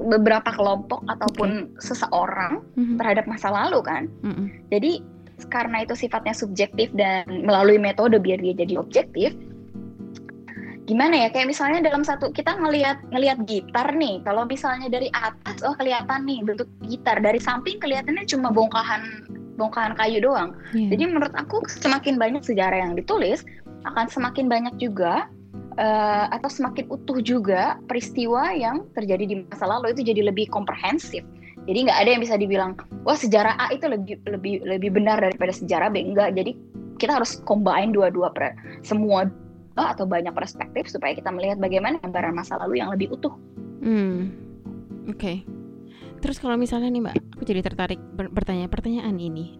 beberapa 0.00 0.48
kelompok 0.48 1.04
ataupun 1.12 1.76
okay. 1.76 1.92
seseorang 1.92 2.64
mm-hmm. 2.72 2.96
terhadap 2.96 3.28
masa 3.28 3.52
lalu 3.52 3.84
kan. 3.84 4.08
Mm-hmm. 4.24 4.46
Jadi 4.72 4.92
karena 5.52 5.86
itu 5.86 5.94
sifatnya 5.94 6.34
subjektif 6.34 6.90
dan 6.96 7.28
melalui 7.46 7.78
metode 7.78 8.16
biar 8.18 8.40
dia 8.42 8.56
jadi 8.56 8.80
objektif 8.80 9.36
gimana 10.88 11.14
ya 11.20 11.28
kayak 11.28 11.52
misalnya 11.52 11.84
dalam 11.84 12.00
satu 12.00 12.32
kita 12.32 12.56
ngelihat 12.56 12.96
ngelihat 13.12 13.44
gitar 13.44 13.92
nih 13.92 14.24
kalau 14.24 14.48
misalnya 14.48 14.88
dari 14.88 15.12
atas 15.12 15.60
oh 15.60 15.76
kelihatan 15.76 16.24
nih 16.24 16.40
bentuk 16.40 16.64
gitar 16.88 17.20
dari 17.20 17.36
samping 17.36 17.76
kelihatannya 17.76 18.24
cuma 18.24 18.48
bongkahan 18.48 19.04
bongkahan 19.60 19.92
kayu 20.00 20.24
doang. 20.24 20.56
Yeah. 20.72 20.96
jadi 20.96 21.12
menurut 21.12 21.34
aku 21.36 21.60
semakin 21.68 22.16
banyak 22.16 22.40
sejarah 22.40 22.88
yang 22.88 22.96
ditulis 22.96 23.44
akan 23.84 24.08
semakin 24.08 24.48
banyak 24.48 24.80
juga 24.80 25.28
uh, 25.76 26.26
atau 26.32 26.48
semakin 26.48 26.88
utuh 26.88 27.20
juga 27.20 27.76
peristiwa 27.84 28.56
yang 28.56 28.88
terjadi 28.96 29.24
di 29.28 29.34
masa 29.44 29.68
lalu 29.68 29.92
itu 29.92 30.08
jadi 30.08 30.24
lebih 30.24 30.48
komprehensif. 30.48 31.20
Jadi 31.68 31.84
nggak 31.84 31.98
ada 32.00 32.10
yang 32.16 32.22
bisa 32.24 32.40
dibilang 32.40 32.72
wah 33.04 33.18
sejarah 33.18 33.60
A 33.60 33.76
itu 33.76 33.84
lebih 33.84 34.24
lebih 34.24 34.64
lebih 34.64 34.90
benar 34.96 35.20
daripada 35.20 35.52
sejarah 35.52 35.92
B. 35.92 36.00
Enggak 36.00 36.32
jadi 36.32 36.56
kita 36.96 37.20
harus 37.20 37.38
combine 37.44 37.92
dua-dua 37.92 38.32
semua 38.82 39.28
atau 39.84 40.04
banyak 40.08 40.34
perspektif 40.34 40.90
supaya 40.90 41.14
kita 41.14 41.30
melihat 41.30 41.60
bagaimana 41.62 42.02
gambaran 42.02 42.34
masa 42.34 42.58
lalu 42.58 42.82
yang 42.82 42.90
lebih 42.90 43.14
utuh. 43.14 43.34
Hmm, 43.82 44.34
oke. 45.06 45.18
Okay. 45.18 45.36
Terus 46.18 46.42
kalau 46.42 46.58
misalnya 46.58 46.90
nih 46.90 47.02
Mbak, 47.02 47.16
aku 47.38 47.42
jadi 47.46 47.60
tertarik 47.62 48.00
bertanya 48.34 48.66
pertanyaan 48.66 49.16
ini. 49.22 49.54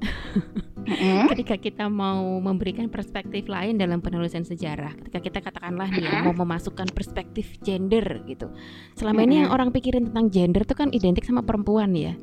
Mm-hmm. 0.88 1.26
ketika 1.34 1.54
kita 1.54 1.86
mau 1.86 2.42
memberikan 2.42 2.90
perspektif 2.90 3.46
lain 3.46 3.78
dalam 3.78 4.02
penulisan 4.02 4.42
sejarah, 4.42 4.90
ketika 4.98 5.18
kita 5.22 5.38
katakanlah 5.38 5.86
nih 5.94 6.10
ya, 6.10 6.26
mau 6.26 6.34
memasukkan 6.34 6.90
perspektif 6.90 7.62
gender 7.62 8.02
gitu. 8.26 8.50
Selama 8.98 9.22
mm-hmm. 9.22 9.26
ini 9.30 9.34
yang 9.46 9.50
orang 9.54 9.70
pikirin 9.70 10.10
tentang 10.10 10.26
gender 10.34 10.62
itu 10.66 10.74
kan 10.74 10.90
identik 10.90 11.22
sama 11.22 11.46
perempuan 11.46 11.94
ya. 11.94 12.14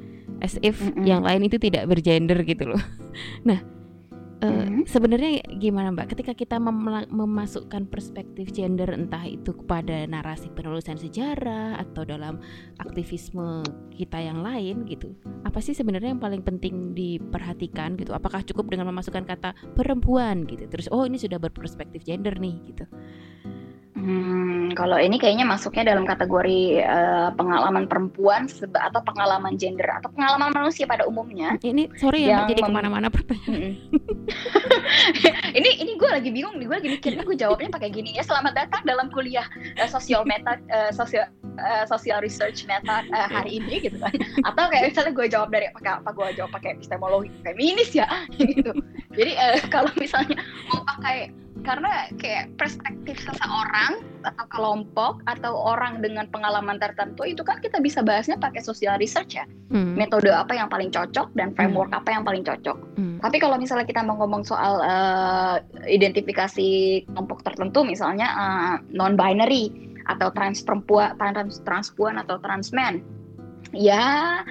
as 0.43 0.59
if 0.59 0.75
yang 1.07 1.23
lain 1.23 1.47
itu 1.47 1.55
tidak 1.55 1.87
bergender 1.87 2.35
gitu 2.43 2.75
loh. 2.75 2.81
Nah, 3.47 3.63
Uh, 4.45 4.85
sebenarnya 4.85 5.41
gimana 5.57 5.89
Mbak? 5.89 6.13
Ketika 6.13 6.33
kita 6.37 6.55
mem 6.61 7.07
memasukkan 7.09 7.89
perspektif 7.89 8.53
gender 8.53 8.93
entah 8.93 9.25
itu 9.25 9.51
kepada 9.57 10.05
narasi 10.05 10.53
penulisan 10.53 11.01
sejarah 11.01 11.81
atau 11.81 12.05
dalam 12.05 12.37
aktivisme 12.77 13.65
kita 13.95 14.21
yang 14.21 14.45
lain 14.45 14.85
gitu 14.85 15.15
apa 15.47 15.63
sih 15.63 15.71
sebenarnya 15.71 16.13
yang 16.13 16.21
paling 16.21 16.43
penting 16.43 16.93
diperhatikan 16.93 17.95
gitu? 17.95 18.11
Apakah 18.11 18.43
cukup 18.43 18.69
dengan 18.69 18.91
memasukkan 18.91 19.23
kata 19.23 19.55
perempuan 19.73 20.43
gitu? 20.45 20.67
Terus 20.67 20.91
oh 20.91 21.07
ini 21.07 21.15
sudah 21.15 21.39
berperspektif 21.39 22.03
gender 22.03 22.35
nih 22.37 22.55
gitu 22.69 22.85
Hmm, 24.05 24.69
kalau 24.77 25.01
ini 25.01 25.17
kayaknya 25.17 25.49
masuknya 25.49 25.89
dalam 25.89 26.05
kategori 26.05 26.77
uh, 26.85 27.33
pengalaman 27.33 27.89
perempuan 27.89 28.45
atau 28.45 29.01
pengalaman 29.01 29.57
gender 29.57 29.89
atau 29.89 30.13
pengalaman 30.13 30.53
manusia 30.53 30.85
pada 30.85 31.09
umumnya. 31.09 31.57
Ini 31.65 31.89
sorry 31.97 32.29
ya 32.29 32.45
jadi 32.45 32.61
ke 32.61 32.69
mana-mana 32.69 33.09
pertanyaan. 33.09 33.81
ini 35.57 35.69
ini 35.81 35.91
gue 35.97 36.05
lagi 36.05 36.29
bingung 36.29 36.61
nih, 36.61 36.69
gue 36.69 36.77
lagi 36.77 36.89
mikir 36.93 37.17
gue 37.17 37.33
jawabnya 37.33 37.73
pakai 37.73 37.89
gini 37.89 38.13
ya. 38.13 38.21
Selamat 38.21 38.53
datang 38.53 38.85
dalam 38.85 39.09
kuliah 39.09 39.49
uh, 39.81 39.89
sosial 39.89 40.21
meta 40.21 40.61
uh, 40.69 40.93
sosial 40.93 41.25
uh, 41.57 41.89
social 41.89 42.21
research 42.21 42.69
meta 42.69 43.01
uh, 43.09 43.25
hari 43.25 43.57
ini 43.57 43.89
gitu 43.89 43.97
kan. 43.97 44.13
Atau 44.45 44.69
kayak 44.69 44.93
misalnya 44.93 45.13
gue 45.17 45.27
jawab 45.33 45.49
dari 45.49 45.65
pakai 45.73 46.05
apa 46.05 46.13
gue 46.13 46.27
jawab 46.37 46.53
pakai 46.53 46.77
epistemologi 46.77 47.33
feminis 47.41 47.89
ya 47.97 48.05
gitu. 48.37 48.69
Jadi 49.17 49.33
uh, 49.33 49.57
kalau 49.73 49.89
misalnya 49.97 50.37
mau 50.69 50.85
pakai 50.93 51.33
karena 51.65 52.07
kayak 52.21 52.53
perspektif 52.61 53.17
seseorang 53.25 54.05
atau 54.21 54.45
kelompok 54.53 55.21
atau 55.25 55.53
orang 55.53 55.99
dengan 55.99 56.29
pengalaman 56.29 56.77
tertentu 56.77 57.25
itu 57.25 57.41
kan 57.41 57.57
kita 57.57 57.81
bisa 57.81 58.05
bahasnya 58.05 58.37
pakai 58.37 58.61
social 58.61 58.97
research 59.01 59.37
ya 59.37 59.45
hmm. 59.73 59.97
metode 59.97 60.29
apa 60.29 60.53
yang 60.53 60.69
paling 60.69 60.93
cocok 60.93 61.33
dan 61.33 61.51
framework 61.57 61.89
hmm. 61.89 61.99
apa 61.99 62.09
yang 62.13 62.23
paling 62.23 62.45
cocok 62.45 62.77
hmm. 63.01 63.17
tapi 63.21 63.37
kalau 63.41 63.57
misalnya 63.57 63.85
kita 63.89 64.05
mau 64.05 64.17
ngomong 64.21 64.45
soal 64.45 64.81
uh, 64.85 65.57
identifikasi 65.89 67.01
kelompok 67.09 67.41
tertentu 67.41 67.81
misalnya 67.81 68.29
uh, 68.29 68.45
eh, 68.45 68.75
non 68.93 69.17
binary 69.17 69.73
atau 70.05 70.29
trans 70.29 70.61
perempuan 70.61 71.17
trans 71.17 71.65
transpuan 71.65 72.21
atau 72.21 72.37
transmen 72.41 73.01
ya 73.73 74.41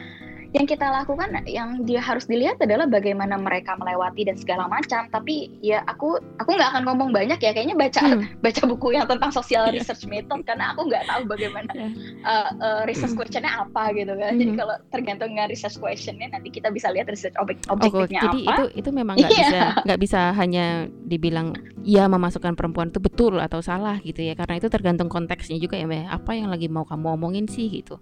yang 0.55 0.71
kita 0.71 0.87
lakukan 0.87 1.35
yang 1.51 1.83
dia 1.83 1.99
harus 1.99 2.31
dilihat 2.31 2.63
adalah 2.63 2.87
bagaimana 2.87 3.35
mereka 3.35 3.75
melewati 3.75 4.23
dan 4.23 4.39
segala 4.39 4.71
macam 4.71 5.11
tapi 5.11 5.51
ya 5.59 5.83
aku 5.91 6.23
aku 6.39 6.55
nggak 6.55 6.71
akan 6.71 6.83
ngomong 6.87 7.11
banyak 7.11 7.43
ya 7.43 7.51
kayaknya 7.51 7.75
baca 7.75 7.99
hmm. 8.07 8.23
baca 8.47 8.63
buku 8.71 8.95
yang 8.95 9.11
tentang 9.11 9.35
social 9.35 9.67
iya. 9.67 9.75
research 9.75 10.07
method 10.07 10.47
karena 10.47 10.71
aku 10.71 10.87
nggak 10.87 11.11
tahu 11.11 11.27
bagaimana 11.27 11.75
yeah. 11.75 11.91
uh, 12.23 12.51
uh, 12.63 12.81
research 12.87 13.19
hmm. 13.19 13.19
questionnya 13.19 13.51
apa 13.51 13.91
gitu 13.99 14.15
kan 14.15 14.31
hmm. 14.31 14.41
jadi 14.47 14.53
kalau 14.55 14.75
tergantung 14.95 15.29
dengan 15.35 15.51
research 15.51 15.77
questionnya 15.83 16.31
nanti 16.31 16.49
kita 16.55 16.71
bisa 16.71 16.87
lihat 16.95 17.11
research 17.11 17.35
objek 17.43 17.59
objektifnya 17.67 18.23
oh, 18.23 18.25
jadi 18.31 18.41
apa 18.47 18.55
itu 18.55 18.65
itu 18.79 18.91
memang 18.95 19.15
nggak 19.19 19.35
yeah. 19.35 19.43
bisa 19.43 19.61
nggak 19.91 20.01
bisa 20.07 20.21
hanya 20.39 20.87
dibilang 21.03 21.59
ya 21.83 22.07
memasukkan 22.07 22.55
perempuan 22.55 22.95
itu 22.95 23.03
betul 23.03 23.43
atau 23.43 23.59
salah 23.59 23.99
gitu 24.07 24.23
ya 24.23 24.39
karena 24.39 24.63
itu 24.63 24.71
tergantung 24.71 25.11
konteksnya 25.11 25.59
juga 25.59 25.75
ya 25.75 25.87
apa 26.15 26.39
yang 26.39 26.47
lagi 26.47 26.71
mau 26.71 26.87
kamu 26.87 27.19
omongin 27.19 27.51
sih 27.51 27.67
gitu 27.67 27.99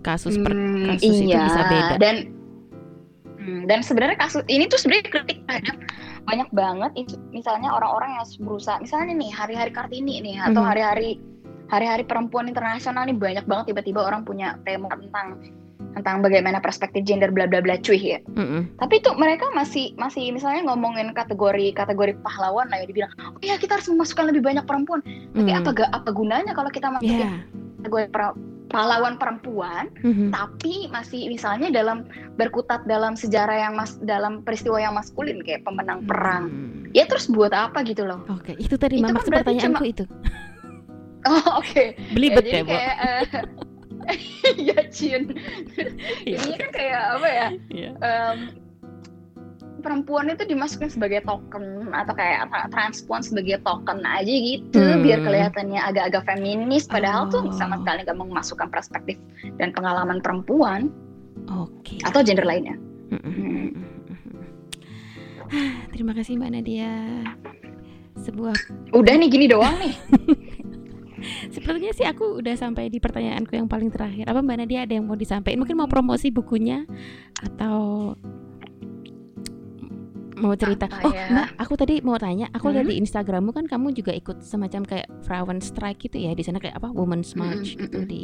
kasus 0.00 0.36
per 0.40 0.52
hmm, 0.52 0.96
kasus 0.96 1.16
iya. 1.20 1.36
itu 1.36 1.46
bisa 1.48 1.62
beda 1.68 1.94
dan 2.00 2.16
hmm, 3.38 3.62
dan 3.68 3.78
sebenarnya 3.84 4.18
kasus 4.18 4.42
ini 4.48 4.64
tuh 4.66 4.78
sebenarnya 4.80 5.04
kritik 5.08 5.38
terhadap 5.44 5.76
banyak 6.28 6.48
banget 6.52 6.92
itu 6.96 7.14
misalnya 7.32 7.72
orang-orang 7.72 8.20
yang 8.20 8.26
berusaha 8.44 8.76
misalnya 8.78 9.16
nih 9.16 9.30
hari-hari 9.32 9.72
kartini 9.72 10.20
nih 10.20 10.36
atau 10.44 10.62
hmm. 10.62 10.70
hari-hari 10.70 11.10
hari-hari 11.70 12.04
perempuan 12.04 12.50
internasional 12.50 13.06
nih 13.06 13.16
banyak 13.16 13.46
banget 13.46 13.72
tiba-tiba 13.72 14.02
orang 14.02 14.26
punya 14.26 14.58
tema 14.66 14.90
tentang 14.90 15.38
tentang 15.94 16.22
bagaimana 16.22 16.62
perspektif 16.62 17.02
gender 17.02 17.34
bla 17.34 17.50
bla 17.50 17.58
bla 17.58 17.74
cuy 17.82 17.98
ya. 17.98 18.18
Mm-hmm. 18.34 18.78
Tapi 18.78 18.94
itu 19.02 19.10
mereka 19.18 19.50
masih 19.52 19.94
masih 19.98 20.30
misalnya 20.30 20.70
ngomongin 20.70 21.10
kategori 21.10 21.74
kategori 21.74 22.14
pahlawan 22.22 22.70
lah 22.70 22.78
ya 22.82 22.86
dibilang, 22.86 23.12
oh 23.18 23.42
ya 23.42 23.58
kita 23.58 23.78
harus 23.78 23.90
memasukkan 23.90 24.30
lebih 24.30 24.42
banyak 24.44 24.64
perempuan. 24.66 25.02
Tapi 25.34 25.50
mm. 25.50 25.58
apa 25.62 25.70
apa 25.90 26.10
gunanya 26.14 26.52
kalau 26.54 26.70
kita 26.70 26.94
masukin 26.94 27.26
yeah. 27.26 27.42
kategori 27.82 28.06
pahlawan 28.70 29.18
perempuan, 29.18 29.90
mm-hmm. 30.00 30.30
tapi 30.30 30.88
masih 30.88 31.26
misalnya 31.28 31.68
dalam 31.68 32.06
berkutat 32.38 32.86
dalam 32.86 33.18
sejarah 33.18 33.68
yang 33.68 33.74
mas 33.76 33.98
dalam 34.06 34.40
peristiwa 34.46 34.78
yang 34.78 34.94
maskulin 34.96 35.42
kayak 35.42 35.66
pemenang 35.66 36.06
mm-hmm. 36.06 36.10
perang. 36.10 36.44
Ya 36.94 37.04
terus 37.06 37.26
buat 37.26 37.50
apa 37.50 37.82
gitu 37.82 38.06
loh? 38.06 38.22
Oke, 38.30 38.54
okay. 38.54 38.62
itu 38.62 38.74
tadi 38.78 39.02
itu 39.02 39.06
maksud 39.06 39.30
kan 39.30 39.42
pertanyaanku 39.42 39.84
cuma... 39.84 39.92
itu. 39.92 40.06
Oh 41.20 41.60
oke. 41.60 41.68
Okay. 41.68 42.00
Belibet 42.16 42.48
ya, 42.48 42.52
ya 42.56 42.62
kayak, 42.64 42.96
uh, 43.04 43.24
ya 44.72 44.78
Cin. 44.88 45.36
Ini 46.24 46.56
kan 46.56 46.70
kayak 46.72 47.02
apa 47.20 47.28
ya? 47.28 47.48
Yeah. 47.68 47.92
Um, 48.00 48.69
perempuan 49.80 50.30
itu 50.32 50.44
dimasukin 50.46 50.88
sebagai 50.92 51.24
token 51.24 51.90
atau 51.92 52.14
kayak 52.14 52.48
transpuan 52.70 53.20
sebagai 53.24 53.60
token 53.64 54.04
aja 54.04 54.30
gitu 54.30 54.80
hmm. 54.80 55.02
biar 55.02 55.18
kelihatannya 55.24 55.80
agak-agak 55.80 56.22
feminis 56.24 56.86
padahal 56.86 57.28
oh. 57.28 57.30
tuh 57.32 57.42
sama 57.56 57.80
sekali 57.82 58.04
gak 58.04 58.16
memasukkan 58.16 58.68
perspektif 58.68 59.16
dan 59.58 59.72
pengalaman 59.74 60.22
perempuan 60.22 60.92
okay. 61.48 61.98
atau 62.04 62.20
gender 62.22 62.46
lainnya. 62.46 62.76
Hmm. 63.10 63.74
Terima 65.92 66.12
kasih 66.14 66.38
Mbak 66.38 66.50
Nadia. 66.54 66.94
Sebuah 68.20 68.54
Udah 68.92 69.14
nih 69.16 69.28
gini 69.32 69.46
doang 69.48 69.74
nih. 69.80 69.94
Sepertinya 71.54 71.92
sih 71.92 72.06
aku 72.08 72.40
udah 72.40 72.56
sampai 72.56 72.88
di 72.88 72.96
pertanyaanku 72.96 73.52
yang 73.52 73.68
paling 73.68 73.92
terakhir. 73.92 74.24
Apa 74.28 74.40
Mbak 74.40 74.56
Nadia 74.64 74.88
ada 74.88 74.94
yang 74.96 75.04
mau 75.04 75.18
disampaikan? 75.18 75.60
Mungkin 75.60 75.76
mau 75.76 75.90
promosi 75.90 76.32
bukunya 76.32 76.84
atau 77.44 78.14
mau 80.40 80.56
cerita. 80.56 80.88
Apa 80.88 81.06
oh, 81.06 81.12
ya? 81.12 81.28
Mbak, 81.28 81.48
aku 81.60 81.72
tadi 81.76 81.94
mau 82.00 82.16
tanya. 82.16 82.48
Aku 82.56 82.68
hmm? 82.68 82.74
lihat 82.74 82.86
di 82.88 82.96
Instagrammu 83.04 83.50
kan 83.52 83.64
kamu 83.68 83.92
juga 83.92 84.10
ikut 84.16 84.40
semacam 84.40 84.82
kayak 84.88 85.08
Frauen 85.22 85.60
Strike 85.60 86.08
gitu 86.08 86.16
ya 86.16 86.32
di 86.32 86.42
sana 86.42 86.58
kayak 86.58 86.80
apa 86.80 86.88
Women's 86.90 87.36
hmm, 87.36 87.40
March 87.40 87.76
hmm, 87.76 87.80
gitu 87.86 87.98
hmm. 88.02 88.08
di 88.08 88.22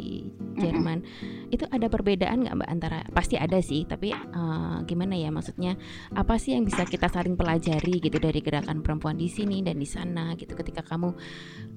Jerman. 0.57 1.05
Hmm. 1.05 1.53
Itu 1.53 1.69
ada 1.69 1.87
perbedaan 1.87 2.43
nggak 2.43 2.55
Mbak 2.57 2.69
antara? 2.69 2.99
Pasti 3.13 3.37
ada 3.37 3.61
sih, 3.61 3.85
tapi 3.85 4.11
uh, 4.11 4.81
gimana 4.83 5.13
ya 5.13 5.29
maksudnya? 5.29 5.77
Apa 6.17 6.41
sih 6.41 6.57
yang 6.57 6.65
bisa 6.65 6.83
kita 6.83 7.07
saling 7.07 7.37
pelajari 7.37 8.01
gitu 8.01 8.17
dari 8.17 8.41
gerakan 8.41 8.81
perempuan 8.81 9.15
di 9.15 9.29
sini 9.29 9.61
dan 9.61 9.77
di 9.77 9.87
sana 9.87 10.33
gitu? 10.33 10.57
Ketika 10.57 10.81
kamu 10.81 11.13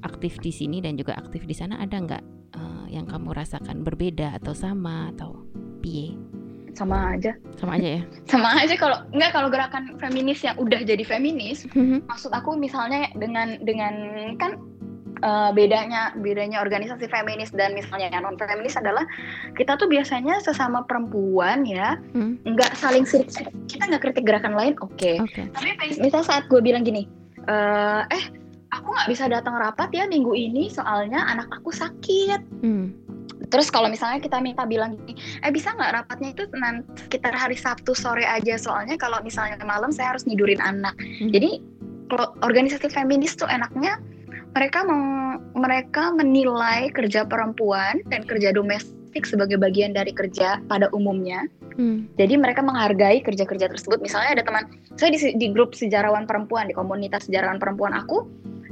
aktif 0.03 0.41
di 0.41 0.51
sini 0.51 0.81
dan 0.81 0.97
juga 0.97 1.15
aktif 1.21 1.45
di 1.45 1.53
sana, 1.53 1.77
ada 1.79 2.01
nggak 2.01 2.23
uh, 2.57 2.87
yang 2.89 3.05
kamu 3.05 3.37
rasakan 3.37 3.85
berbeda 3.85 4.41
atau 4.41 4.57
sama 4.57 5.13
atau 5.13 5.45
piye? 5.85 6.40
Sama 6.75 7.17
aja 7.17 7.35
sama 7.59 7.77
aja 7.77 8.01
ya 8.01 8.03
sama 8.33 8.49
aja 8.59 8.75
kalau 8.77 8.99
nggak 9.15 9.31
kalau 9.33 9.49
gerakan 9.49 9.97
feminis 9.99 10.41
yang 10.45 10.57
udah 10.57 10.81
jadi 10.83 11.03
feminis 11.05 11.67
mm-hmm. 11.71 12.07
maksud 12.07 12.31
aku 12.33 12.57
misalnya 12.57 13.11
dengan 13.19 13.61
dengan 13.65 13.95
kan 14.41 14.59
uh, 15.23 15.51
bedanya 15.53 16.13
bedanya 16.19 16.61
organisasi 16.61 17.07
feminis 17.09 17.53
dan 17.53 17.77
misalnya 17.77 18.13
non 18.21 18.37
feminis 18.37 18.77
adalah 18.77 19.05
kita 19.55 19.77
tuh 19.77 19.87
biasanya 19.87 20.41
sesama 20.41 20.85
perempuan 20.85 21.65
ya 21.69 21.97
nggak 22.47 22.73
saling 22.77 23.05
sirik 23.05 23.31
kita 23.69 23.89
nggak 23.89 24.03
kritik 24.03 24.25
gerakan 24.27 24.57
lain 24.57 24.75
oke 24.81 24.93
okay. 24.97 25.21
okay. 25.21 25.47
tapi 25.53 26.01
misal 26.01 26.25
saat 26.25 26.49
gue 26.49 26.61
bilang 26.63 26.85
gini 26.85 27.07
uh, 27.49 28.05
eh 28.09 28.25
aku 28.71 28.87
nggak 28.87 29.11
bisa 29.11 29.27
datang 29.27 29.59
rapat 29.59 29.91
ya 29.91 30.07
minggu 30.07 30.33
ini 30.33 30.71
soalnya 30.71 31.27
anak 31.27 31.51
aku 31.51 31.71
sakit 31.75 32.41
mm 32.63 33.10
Terus 33.49 33.73
kalau 33.73 33.89
misalnya 33.89 34.21
kita 34.21 34.37
minta 34.45 34.69
bilang 34.69 35.01
gini, 35.01 35.17
eh 35.41 35.49
bisa 35.49 35.73
nggak 35.73 35.97
rapatnya 35.97 36.37
itu 36.37 36.45
nanti 36.53 37.09
sekitar 37.09 37.33
hari 37.33 37.57
Sabtu 37.57 37.97
sore 37.97 38.29
aja 38.29 38.61
soalnya 38.61 39.01
kalau 39.01 39.17
misalnya 39.25 39.57
malam 39.65 39.89
saya 39.89 40.13
harus 40.13 40.29
nidurin 40.29 40.61
anak. 40.61 40.93
Hmm. 41.01 41.33
Jadi 41.33 41.65
kalau 42.13 42.37
organisasi 42.45 42.91
feminis 42.93 43.39
tuh 43.39 43.49
enaknya 43.49 43.97
mereka 44.53 44.83
meng, 44.83 45.39
mereka 45.55 46.11
menilai 46.13 46.91
kerja 46.91 47.25
perempuan 47.25 48.03
dan 48.11 48.27
kerja 48.27 48.51
domestik 48.51 49.25
sebagai 49.25 49.57
bagian 49.57 49.95
dari 49.95 50.11
kerja 50.11 50.61
pada 50.67 50.91
umumnya. 50.93 51.47
Hmm. 51.79 52.11
Jadi 52.19 52.37
mereka 52.37 52.61
menghargai 52.61 53.25
kerja-kerja 53.25 53.71
tersebut. 53.71 54.03
Misalnya 54.03 54.37
ada 54.37 54.45
teman 54.45 54.69
saya 54.99 55.15
di, 55.15 55.39
di 55.39 55.49
grup 55.55 55.73
sejarawan 55.73 56.27
perempuan 56.27 56.69
di 56.69 56.75
komunitas 56.77 57.31
sejarawan 57.31 57.63
perempuan 57.63 57.95
aku 57.97 58.27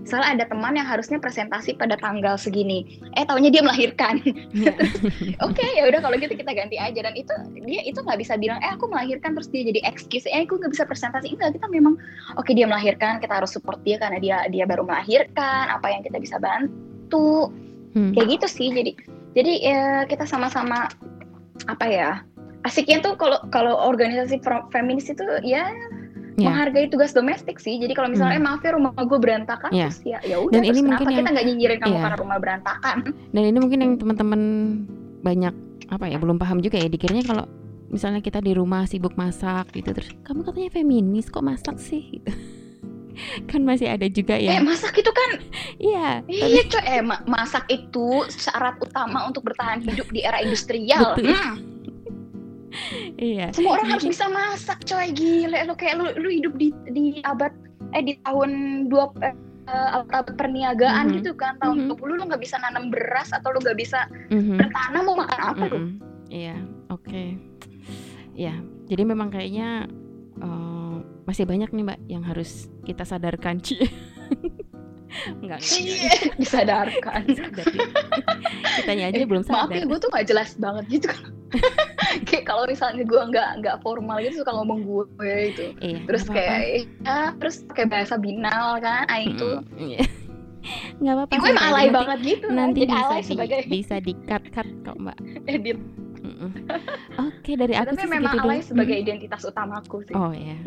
Soalnya 0.08 0.40
ada 0.40 0.44
teman 0.48 0.72
yang 0.72 0.88
harusnya 0.88 1.20
presentasi 1.20 1.76
pada 1.76 2.00
tanggal 2.00 2.40
segini. 2.40 2.96
Eh 3.12 3.28
tahunya 3.28 3.52
dia 3.52 3.60
melahirkan. 3.60 4.24
Yeah. 4.56 4.72
Oke, 5.44 5.60
okay, 5.60 5.70
ya 5.76 5.84
udah 5.92 6.00
kalau 6.00 6.16
gitu 6.16 6.32
kita 6.32 6.48
ganti 6.56 6.80
aja 6.80 6.96
dan 7.04 7.12
itu 7.12 7.28
dia 7.68 7.84
itu 7.84 8.00
nggak 8.00 8.16
bisa 8.16 8.40
bilang 8.40 8.56
eh 8.64 8.72
aku 8.72 8.88
melahirkan 8.88 9.36
terus 9.36 9.52
dia 9.52 9.68
jadi 9.68 9.84
excuse. 9.84 10.24
Eh 10.24 10.48
aku 10.48 10.56
nggak 10.56 10.72
bisa 10.72 10.88
presentasi. 10.88 11.36
Enggak, 11.36 11.60
kita 11.60 11.68
memang 11.68 12.00
oke 12.40 12.48
okay, 12.48 12.56
dia 12.56 12.64
melahirkan, 12.64 13.20
kita 13.20 13.36
harus 13.36 13.52
support 13.52 13.84
dia 13.84 14.00
karena 14.00 14.16
dia 14.16 14.36
dia 14.48 14.64
baru 14.64 14.88
melahirkan, 14.88 15.68
apa 15.68 15.92
yang 15.92 16.00
kita 16.00 16.16
bisa 16.16 16.40
bantu. 16.40 17.52
Hmm. 17.92 18.16
Kayak 18.16 18.40
gitu 18.40 18.46
sih. 18.48 18.68
Jadi 18.72 18.96
jadi 19.36 19.52
ya, 19.60 19.82
kita 20.08 20.24
sama-sama 20.24 20.88
apa 21.68 21.84
ya? 21.84 22.10
Asiknya 22.64 23.04
tuh 23.04 23.14
kalau 23.20 23.44
kalau 23.52 23.76
organisasi 23.76 24.40
feminis 24.72 25.12
itu 25.12 25.22
ya 25.44 25.68
yeah. 26.38 26.48
menghargai 26.48 26.86
tugas 26.86 27.10
domestik 27.10 27.58
sih. 27.58 27.76
Jadi 27.82 27.92
kalau 27.92 28.08
misalnya 28.08 28.38
hmm. 28.38 28.46
maaf 28.46 28.62
ya 28.62 28.70
rumah 28.78 28.94
gue 28.94 29.18
berantakan 29.18 29.70
yeah. 29.74 29.90
terus 29.90 30.00
ya 30.06 30.18
ya 30.22 30.36
udah. 30.38 30.54
Dan 30.54 30.62
ini 30.64 30.80
mungkin 30.86 31.06
yang, 31.10 31.18
kita 31.20 31.28
nggak 31.34 31.46
nyinyirin 31.50 31.78
kamu 31.82 31.94
yeah. 31.98 32.02
karena 32.06 32.18
rumah 32.22 32.38
berantakan. 32.38 32.96
Dan 33.34 33.42
ini 33.42 33.58
mungkin 33.58 33.78
yang 33.82 33.92
teman-teman 33.98 34.42
banyak 35.20 35.54
apa 35.88 36.04
ya 36.06 36.16
belum 36.20 36.38
paham 36.38 36.62
juga 36.62 36.78
ya 36.78 36.86
dikiranya 36.86 37.24
kalau 37.26 37.44
misalnya 37.88 38.20
kita 38.20 38.44
di 38.44 38.52
rumah 38.52 38.84
sibuk 38.84 39.16
masak 39.16 39.72
gitu 39.72 39.96
terus 39.96 40.12
kamu 40.20 40.44
katanya 40.44 40.70
feminis 40.70 41.32
kok 41.32 41.40
masak 41.40 41.80
sih 41.80 42.20
gitu 42.20 42.28
kan 43.50 43.60
masih 43.66 43.90
ada 43.90 44.06
juga 44.06 44.38
ya. 44.38 44.58
Eh 44.58 44.62
masak 44.62 44.94
itu 44.94 45.10
kan 45.10 45.30
iya. 45.90 46.22
Iya 46.26 46.62
coy, 46.70 46.84
eh 46.86 47.02
ma 47.02 47.18
masak 47.26 47.66
itu 47.66 48.22
syarat 48.30 48.78
utama 48.78 49.26
untuk 49.26 49.42
bertahan 49.42 49.82
hidup 49.82 50.06
di 50.14 50.22
era 50.22 50.38
industrial. 50.38 51.18
Hmm. 51.18 51.77
Iya. 53.18 53.46
Semua 53.54 53.80
orang 53.80 53.98
harus 53.98 54.06
bisa 54.06 54.26
masak 54.30 54.82
coy, 54.86 55.10
gile 55.12 55.58
lo 55.66 55.74
kayak 55.74 55.98
lu 55.98 56.06
lu 56.18 56.28
hidup 56.30 56.54
di 56.56 56.72
di 56.92 57.20
abad 57.24 57.52
eh 57.96 58.02
di 58.04 58.14
tahun 58.24 58.84
dua 58.92 59.08
eh, 59.24 59.34
abad 59.68 60.36
perniagaan 60.36 61.08
mm 61.08 61.10
-hmm. 61.12 61.16
gitu 61.20 61.32
kan 61.36 61.56
tahun 61.60 61.88
mm 61.88 61.96
-hmm. 61.96 62.00
20 62.00 62.18
lu 62.18 62.22
nggak 62.28 62.42
bisa 62.42 62.56
nanam 62.60 62.88
beras 62.88 63.32
atau 63.32 63.52
lu 63.52 63.60
nggak 63.60 63.78
bisa 63.78 64.08
mm 64.32 64.40
-hmm. 64.40 64.56
bertanam 64.60 65.02
mau 65.04 65.16
makan 65.16 65.40
apa 65.40 65.64
mm 65.64 65.68
-hmm. 65.68 65.72
tuh? 65.72 65.82
Iya, 66.28 66.56
oke. 66.92 67.08
Okay. 67.08 67.28
Ya, 68.36 68.54
jadi 68.86 69.02
memang 69.02 69.32
kayaknya 69.32 69.88
uh, 70.38 71.00
masih 71.24 71.48
banyak 71.48 71.72
nih 71.72 71.84
mbak 71.84 71.98
yang 72.06 72.22
harus 72.24 72.68
kita 72.84 73.02
sadarkan 73.02 73.60
Ci. 73.60 73.80
enggak, 75.40 75.60
enggak, 75.64 76.36
disadarkan. 76.36 77.22
Kitanya 78.78 79.04
aja 79.08 79.24
belum 79.24 79.42
sadar. 79.42 79.68
Maaf 79.68 79.72
ya, 79.72 79.84
gue 79.88 79.98
tuh 79.98 80.10
gak 80.12 80.26
jelas 80.28 80.50
banget 80.60 80.84
gitu 80.88 81.06
kan. 81.10 81.32
kayak 82.28 82.44
kalau 82.44 82.64
misalnya 82.68 83.04
gue 83.04 83.22
nggak 83.32 83.50
nggak 83.64 83.76
formal 83.80 84.20
gitu 84.20 84.42
suka 84.42 84.52
ngomong 84.52 84.80
gue 84.84 85.34
gitu. 85.52 85.66
Iya, 85.80 85.98
terus 86.04 86.24
kayak 86.28 86.58
ya, 87.04 87.18
terus 87.40 87.56
kayak 87.72 87.90
bahasa 87.92 88.14
binal 88.20 88.78
kan, 88.80 89.04
ah 89.08 89.20
itu. 89.20 89.62
Iya. 89.76 90.02
nggak 91.00 91.14
apa-apa. 91.14 91.32
gue 91.38 91.48
emang 91.48 91.68
alay 91.70 91.88
banget 91.88 92.18
gitu. 92.24 92.46
Nanti 92.52 92.80
kan. 92.84 92.92
bisa 92.92 93.14
di, 93.14 93.24
sebagai... 93.24 93.60
bisa 93.80 93.96
di 94.02 94.12
cut 94.26 94.44
cut 94.52 94.68
kok 94.84 94.96
mbak. 95.00 95.18
Edit. 95.48 95.78
Oke 97.18 97.56
dari 97.56 97.74
aku 97.78 97.94
Tapi 97.94 98.02
sih 98.04 98.10
memang 98.10 98.34
segitu 98.36 98.44
alay 98.44 98.60
dulu. 98.60 98.68
sebagai 98.68 98.96
identitas 98.98 99.42
utamaku 99.46 99.98
sih. 100.04 100.14
Oh 100.14 100.32
ya. 100.34 100.58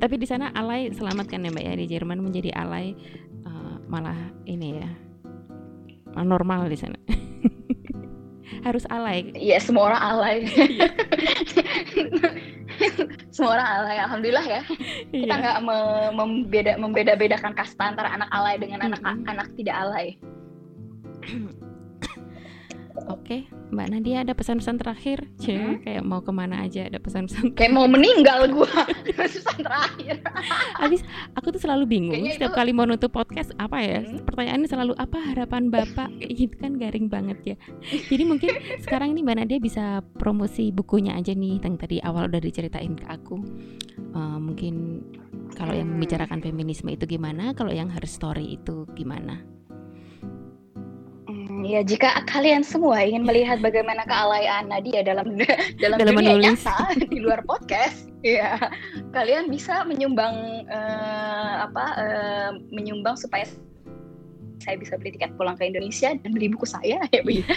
Tapi 0.00 0.14
di 0.16 0.26
sana 0.28 0.48
alay 0.54 0.92
selamatkan 0.94 1.44
ya 1.44 1.50
mbak 1.50 1.64
ya 1.64 1.74
di 1.76 1.86
Jerman 1.90 2.20
menjadi 2.22 2.54
alay 2.56 2.94
uh, 3.44 3.76
malah 3.90 4.16
ini 4.46 4.80
ya 4.80 5.09
normal 6.16 6.70
di 6.70 6.78
sana. 6.78 6.98
Harus 8.66 8.84
alay. 8.92 9.32
Iya 9.32 9.62
semua 9.62 9.94
orang 9.94 10.02
alay. 10.02 10.38
semua 13.34 13.56
orang 13.56 13.68
alay. 13.80 13.96
Alhamdulillah 14.02 14.46
ya. 14.46 14.62
Kita 15.14 15.34
nggak 15.38 15.58
me 15.64 15.78
membeda 16.12 16.72
membeda-bedakan 16.76 17.56
kasta 17.56 17.94
antara 17.94 18.12
anak 18.12 18.28
alay 18.34 18.60
dengan 18.60 18.84
anak 18.84 19.00
anak 19.04 19.48
tidak 19.56 19.76
alay. 19.80 20.18
Oke, 23.10 23.46
Mbak 23.70 23.88
Nadia 23.90 24.22
ada 24.26 24.34
pesan-pesan 24.34 24.76
terakhir? 24.82 25.22
Cie, 25.38 25.58
hmm? 25.58 25.86
kayak 25.86 26.02
mau 26.02 26.18
ke 26.22 26.32
mana 26.34 26.66
aja 26.66 26.90
ada 26.90 26.98
pesan-pesan. 26.98 27.54
Kayak 27.54 27.72
mau 27.74 27.86
meninggal 27.86 28.50
gua. 28.50 28.70
pesan 29.18 29.62
terakhir. 29.62 30.18
Habis 30.78 31.06
aku 31.38 31.54
tuh 31.54 31.60
selalu 31.62 31.84
bingung 31.86 32.14
Kayaknya 32.18 32.34
setiap 32.34 32.52
itu... 32.54 32.58
kali 32.58 32.70
mau 32.74 32.86
nutup 32.86 33.10
podcast 33.14 33.54
apa 33.62 33.78
ya? 33.82 34.02
Hmm? 34.02 34.22
Pertanyaannya 34.26 34.68
selalu 34.68 34.92
apa 34.98 35.18
harapan 35.22 35.70
Bapak? 35.70 36.10
Itu 36.18 36.54
kan 36.58 36.78
garing 36.78 37.06
banget 37.06 37.38
ya. 37.54 37.56
Jadi 38.10 38.22
mungkin 38.26 38.52
sekarang 38.82 39.14
ini 39.14 39.22
Mbak 39.22 39.36
Nadia 39.42 39.58
bisa 39.62 39.84
promosi 40.18 40.74
bukunya 40.74 41.14
aja 41.14 41.30
nih 41.34 41.62
yang 41.62 41.78
tadi 41.78 42.02
awal 42.02 42.26
udah 42.26 42.42
diceritain 42.42 42.98
ke 42.98 43.06
aku. 43.06 43.38
Uh, 44.10 44.38
mungkin 44.42 45.04
kalau 45.54 45.74
yang 45.74 45.90
membicarakan 45.90 46.42
feminisme 46.42 46.90
itu 46.90 47.06
gimana, 47.06 47.54
kalau 47.54 47.70
yang 47.70 47.90
her 47.90 48.06
story 48.06 48.58
itu 48.58 48.86
gimana? 48.94 49.59
Ya, 51.66 51.82
jika 51.82 52.22
kalian 52.30 52.62
semua 52.62 53.02
ingin 53.02 53.26
melihat 53.26 53.58
bagaimana 53.58 54.06
kealayan 54.06 54.70
Nadia 54.70 55.02
dalam 55.02 55.34
dalam, 55.82 55.98
dalam 55.98 56.14
dunia 56.14 56.38
menulis. 56.38 56.62
nyata 56.62 56.94
di 57.10 57.18
luar 57.18 57.42
podcast, 57.42 58.06
ya 58.22 58.54
kalian 59.10 59.50
bisa 59.50 59.82
menyumbang 59.82 60.64
uh, 60.70 61.66
apa 61.66 61.84
uh, 61.98 62.50
menyumbang 62.70 63.18
supaya 63.18 63.44
saya 64.60 64.76
bisa 64.76 64.94
beli 65.00 65.16
tiket 65.16 65.32
pulang 65.34 65.56
ke 65.56 65.66
Indonesia 65.66 66.12
dan 66.12 66.30
beli 66.30 66.52
buku 66.52 66.68
saya 66.68 67.00
ya 67.14 67.20
begitu. 67.24 67.50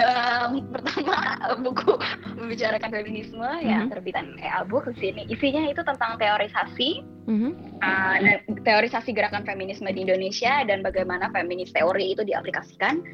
um, 0.00 0.64
pertama 0.72 1.16
buku 1.60 2.00
membicarakan 2.34 2.90
feminisme 2.90 3.38
mm 3.38 3.60
-hmm. 3.60 3.68
yang 3.68 3.82
terbitan 3.92 4.34
EA 4.40 4.64
Book 4.64 4.88
sini 4.96 5.28
isinya 5.28 5.68
itu 5.68 5.84
tentang 5.84 6.16
teorisasi 6.16 7.04
mm 7.28 7.36
-hmm. 7.36 7.52
uh, 7.84 8.16
teorisasi 8.64 9.12
gerakan 9.12 9.44
feminisme 9.44 9.86
di 9.92 10.02
Indonesia 10.02 10.64
dan 10.64 10.80
bagaimana 10.80 11.28
feminis 11.30 11.70
teori 11.70 12.16
itu 12.16 12.24
diaplikasikan 12.24 13.04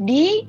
di 0.00 0.46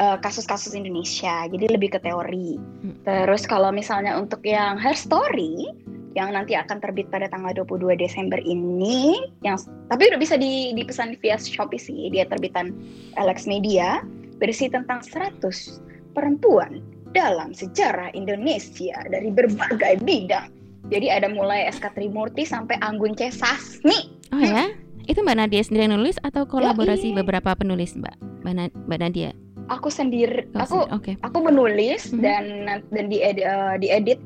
kasus-kasus 0.00 0.72
uh, 0.72 0.80
Indonesia. 0.80 1.44
Jadi 1.44 1.76
lebih 1.76 1.92
ke 1.92 2.00
teori. 2.00 2.56
Mm. 2.56 3.04
Terus 3.04 3.44
kalau 3.44 3.68
misalnya 3.68 4.16
untuk 4.16 4.40
yang 4.48 4.80
her 4.80 4.96
story 4.96 5.76
yang 6.18 6.34
nanti 6.34 6.58
akan 6.58 6.82
terbit 6.82 7.06
pada 7.10 7.30
tanggal 7.30 7.54
22 7.54 7.94
Desember 7.94 8.38
ini 8.42 9.22
yang 9.46 9.54
tapi 9.86 10.10
udah 10.10 10.18
bisa 10.18 10.34
di, 10.34 10.74
dipesan 10.74 11.14
via 11.22 11.38
Shopee 11.38 11.78
sih 11.78 12.10
dia 12.10 12.26
terbitan 12.26 12.74
Alex 13.14 13.46
Media 13.46 14.02
berisi 14.42 14.66
tentang 14.66 15.04
100 15.04 15.42
perempuan 16.16 16.82
dalam 17.14 17.54
sejarah 17.54 18.10
Indonesia 18.14 18.98
dari 19.06 19.30
berbagai 19.30 20.02
bidang 20.02 20.50
jadi 20.90 21.22
ada 21.22 21.30
mulai 21.30 21.70
SK 21.70 21.94
Trimurti 21.94 22.42
sampai 22.42 22.74
Anggun 22.82 23.14
C. 23.14 23.30
Sasmi 23.30 24.10
oh 24.34 24.42
ya 24.42 24.74
itu 25.06 25.22
Mbak 25.22 25.36
Nadia 25.38 25.62
sendiri 25.62 25.86
yang 25.90 25.98
nulis 25.98 26.18
atau 26.22 26.46
kolaborasi 26.46 27.14
ya, 27.14 27.22
beberapa 27.22 27.54
penulis 27.54 27.94
Mbak 27.94 28.14
Mbak 28.86 28.98
Nadia 28.98 29.30
aku 29.70 29.86
sendiri 29.86 30.50
oh, 30.58 30.66
aku 30.66 30.78
okay. 30.90 31.14
aku 31.22 31.38
menulis 31.38 32.10
mm 32.10 32.18
-hmm. 32.18 32.22
dan 32.26 32.44
dan 32.90 33.04
diedit, 33.06 33.46
uh, 33.46 33.78
diedit 33.78 34.18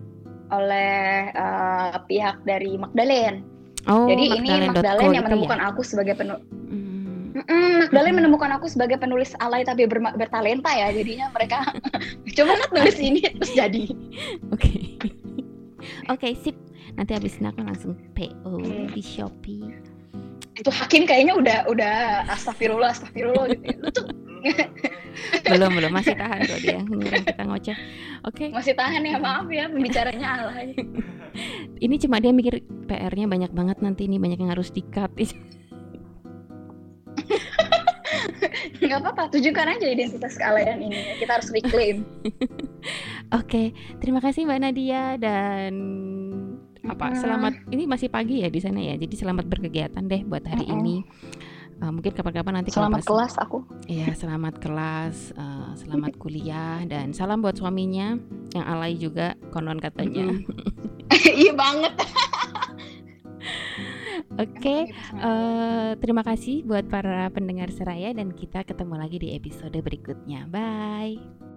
oleh 0.54 1.30
uh, 1.34 1.98
pihak 2.06 2.42
dari 2.46 2.78
Magdalene. 2.78 3.42
Oh, 3.84 4.08
Jadi 4.08 4.32
ini 4.40 4.48
Magdalene 4.70 5.12
yang 5.12 5.26
gitu 5.26 5.36
menemukan 5.36 5.60
ya? 5.60 5.68
aku 5.68 5.80
sebagai 5.84 6.14
penulis. 6.16 6.44
Mm. 6.70 6.92
Mm 7.34 7.72
Magdalene 7.90 8.14
mm. 8.14 8.20
menemukan 8.22 8.50
aku 8.56 8.66
sebagai 8.70 8.96
penulis 8.96 9.34
alay 9.42 9.66
tapi 9.66 9.84
ber 9.84 10.00
bertalenta 10.16 10.70
ya. 10.72 10.88
Jadinya 10.94 11.28
mereka 11.34 11.60
coba 12.38 12.52
nak 12.56 12.70
nulis 12.72 12.98
ini 13.02 13.20
terus 13.20 13.52
jadi. 13.52 13.84
Oke. 14.54 14.96
Okay. 14.98 15.12
Oke, 16.12 16.32
okay, 16.32 16.32
sip. 16.38 16.56
Nanti 16.94 17.12
habis 17.12 17.36
ini 17.42 17.50
aku 17.50 17.60
langsung 17.60 17.92
PO 18.16 18.54
mm. 18.62 18.94
di 18.96 19.02
Shopee. 19.02 19.93
Itu 20.54 20.70
Hakim 20.70 21.02
kayaknya 21.04 21.34
udah 21.34 21.58
udah 21.66 21.94
astagfirullah 22.30 22.94
astagfirullah 22.94 23.50
gitu. 23.50 24.02
Ya. 24.44 24.68
belum 25.44 25.70
belum 25.78 25.92
masih 25.94 26.14
tahan 26.18 26.40
kok 26.44 26.60
dia 26.60 26.78
ngirim 26.82 27.22
kita 27.24 27.42
ngoceh 27.46 27.76
oke 28.26 28.34
okay. 28.34 28.48
masih 28.50 28.74
tahan 28.74 29.02
ya 29.06 29.16
maaf 29.18 29.46
ya 29.48 29.70
pembicaranya 29.70 30.28
alay 30.42 30.74
ini 31.84 31.94
cuma 32.00 32.18
dia 32.20 32.32
mikir 32.34 32.60
PR-nya 32.90 33.26
banyak 33.30 33.52
banget 33.54 33.78
nanti 33.80 34.04
ini 34.10 34.18
banyak 34.18 34.38
yang 34.40 34.52
harus 34.52 34.70
dikat 34.74 35.10
nggak 38.84 39.00
apa-apa 39.00 39.32
tunjukkan 39.32 39.80
aja 39.80 39.86
identitas 39.88 40.36
kealayan 40.36 40.82
ini 40.82 41.16
kita 41.16 41.40
harus 41.40 41.48
reclaim 41.54 42.04
oke 43.32 43.48
okay. 43.48 43.72
terima 44.02 44.20
kasih 44.20 44.44
mbak 44.44 44.60
Nadia 44.60 45.16
dan 45.16 45.72
apa 46.84 47.16
selamat 47.16 47.54
ini 47.72 47.88
masih 47.88 48.12
pagi 48.12 48.44
ya 48.44 48.48
di 48.52 48.60
sana 48.60 48.80
ya 48.80 48.94
jadi 49.00 49.14
selamat 49.16 49.48
berkegiatan 49.48 50.04
deh 50.04 50.22
buat 50.24 50.44
hari 50.44 50.68
uh 50.68 50.72
-uh. 50.72 50.76
ini. 50.80 50.96
Uh, 51.82 51.90
mungkin 51.90 52.14
kapan-kapan 52.14 52.62
nanti 52.62 52.70
selamat 52.70 53.02
pas, 53.02 53.08
kelas 53.10 53.34
aku. 53.42 53.66
Iya 53.90 54.14
selamat 54.14 54.62
kelas 54.62 55.34
uh, 55.34 55.74
selamat 55.74 56.14
kuliah 56.22 56.86
dan 56.86 57.10
salam 57.10 57.42
buat 57.42 57.58
suaminya 57.58 58.14
yang 58.54 58.66
alay 58.68 58.94
juga 58.94 59.34
konon 59.50 59.80
katanya. 59.82 60.28
Iya 61.24 61.56
banget. 61.56 61.94
Oke, 64.34 64.50
okay, 64.60 64.80
uh, 65.14 65.24
eh, 65.24 65.90
terima 66.02 66.26
kasih 66.26 66.66
buat 66.66 66.90
para 66.90 67.30
pendengar 67.30 67.70
seraya 67.70 68.10
dan 68.10 68.34
kita 68.34 68.66
ketemu 68.66 68.94
lagi 68.98 69.16
di 69.22 69.30
episode 69.30 69.78
berikutnya. 69.78 70.50
Bye. 70.50 71.53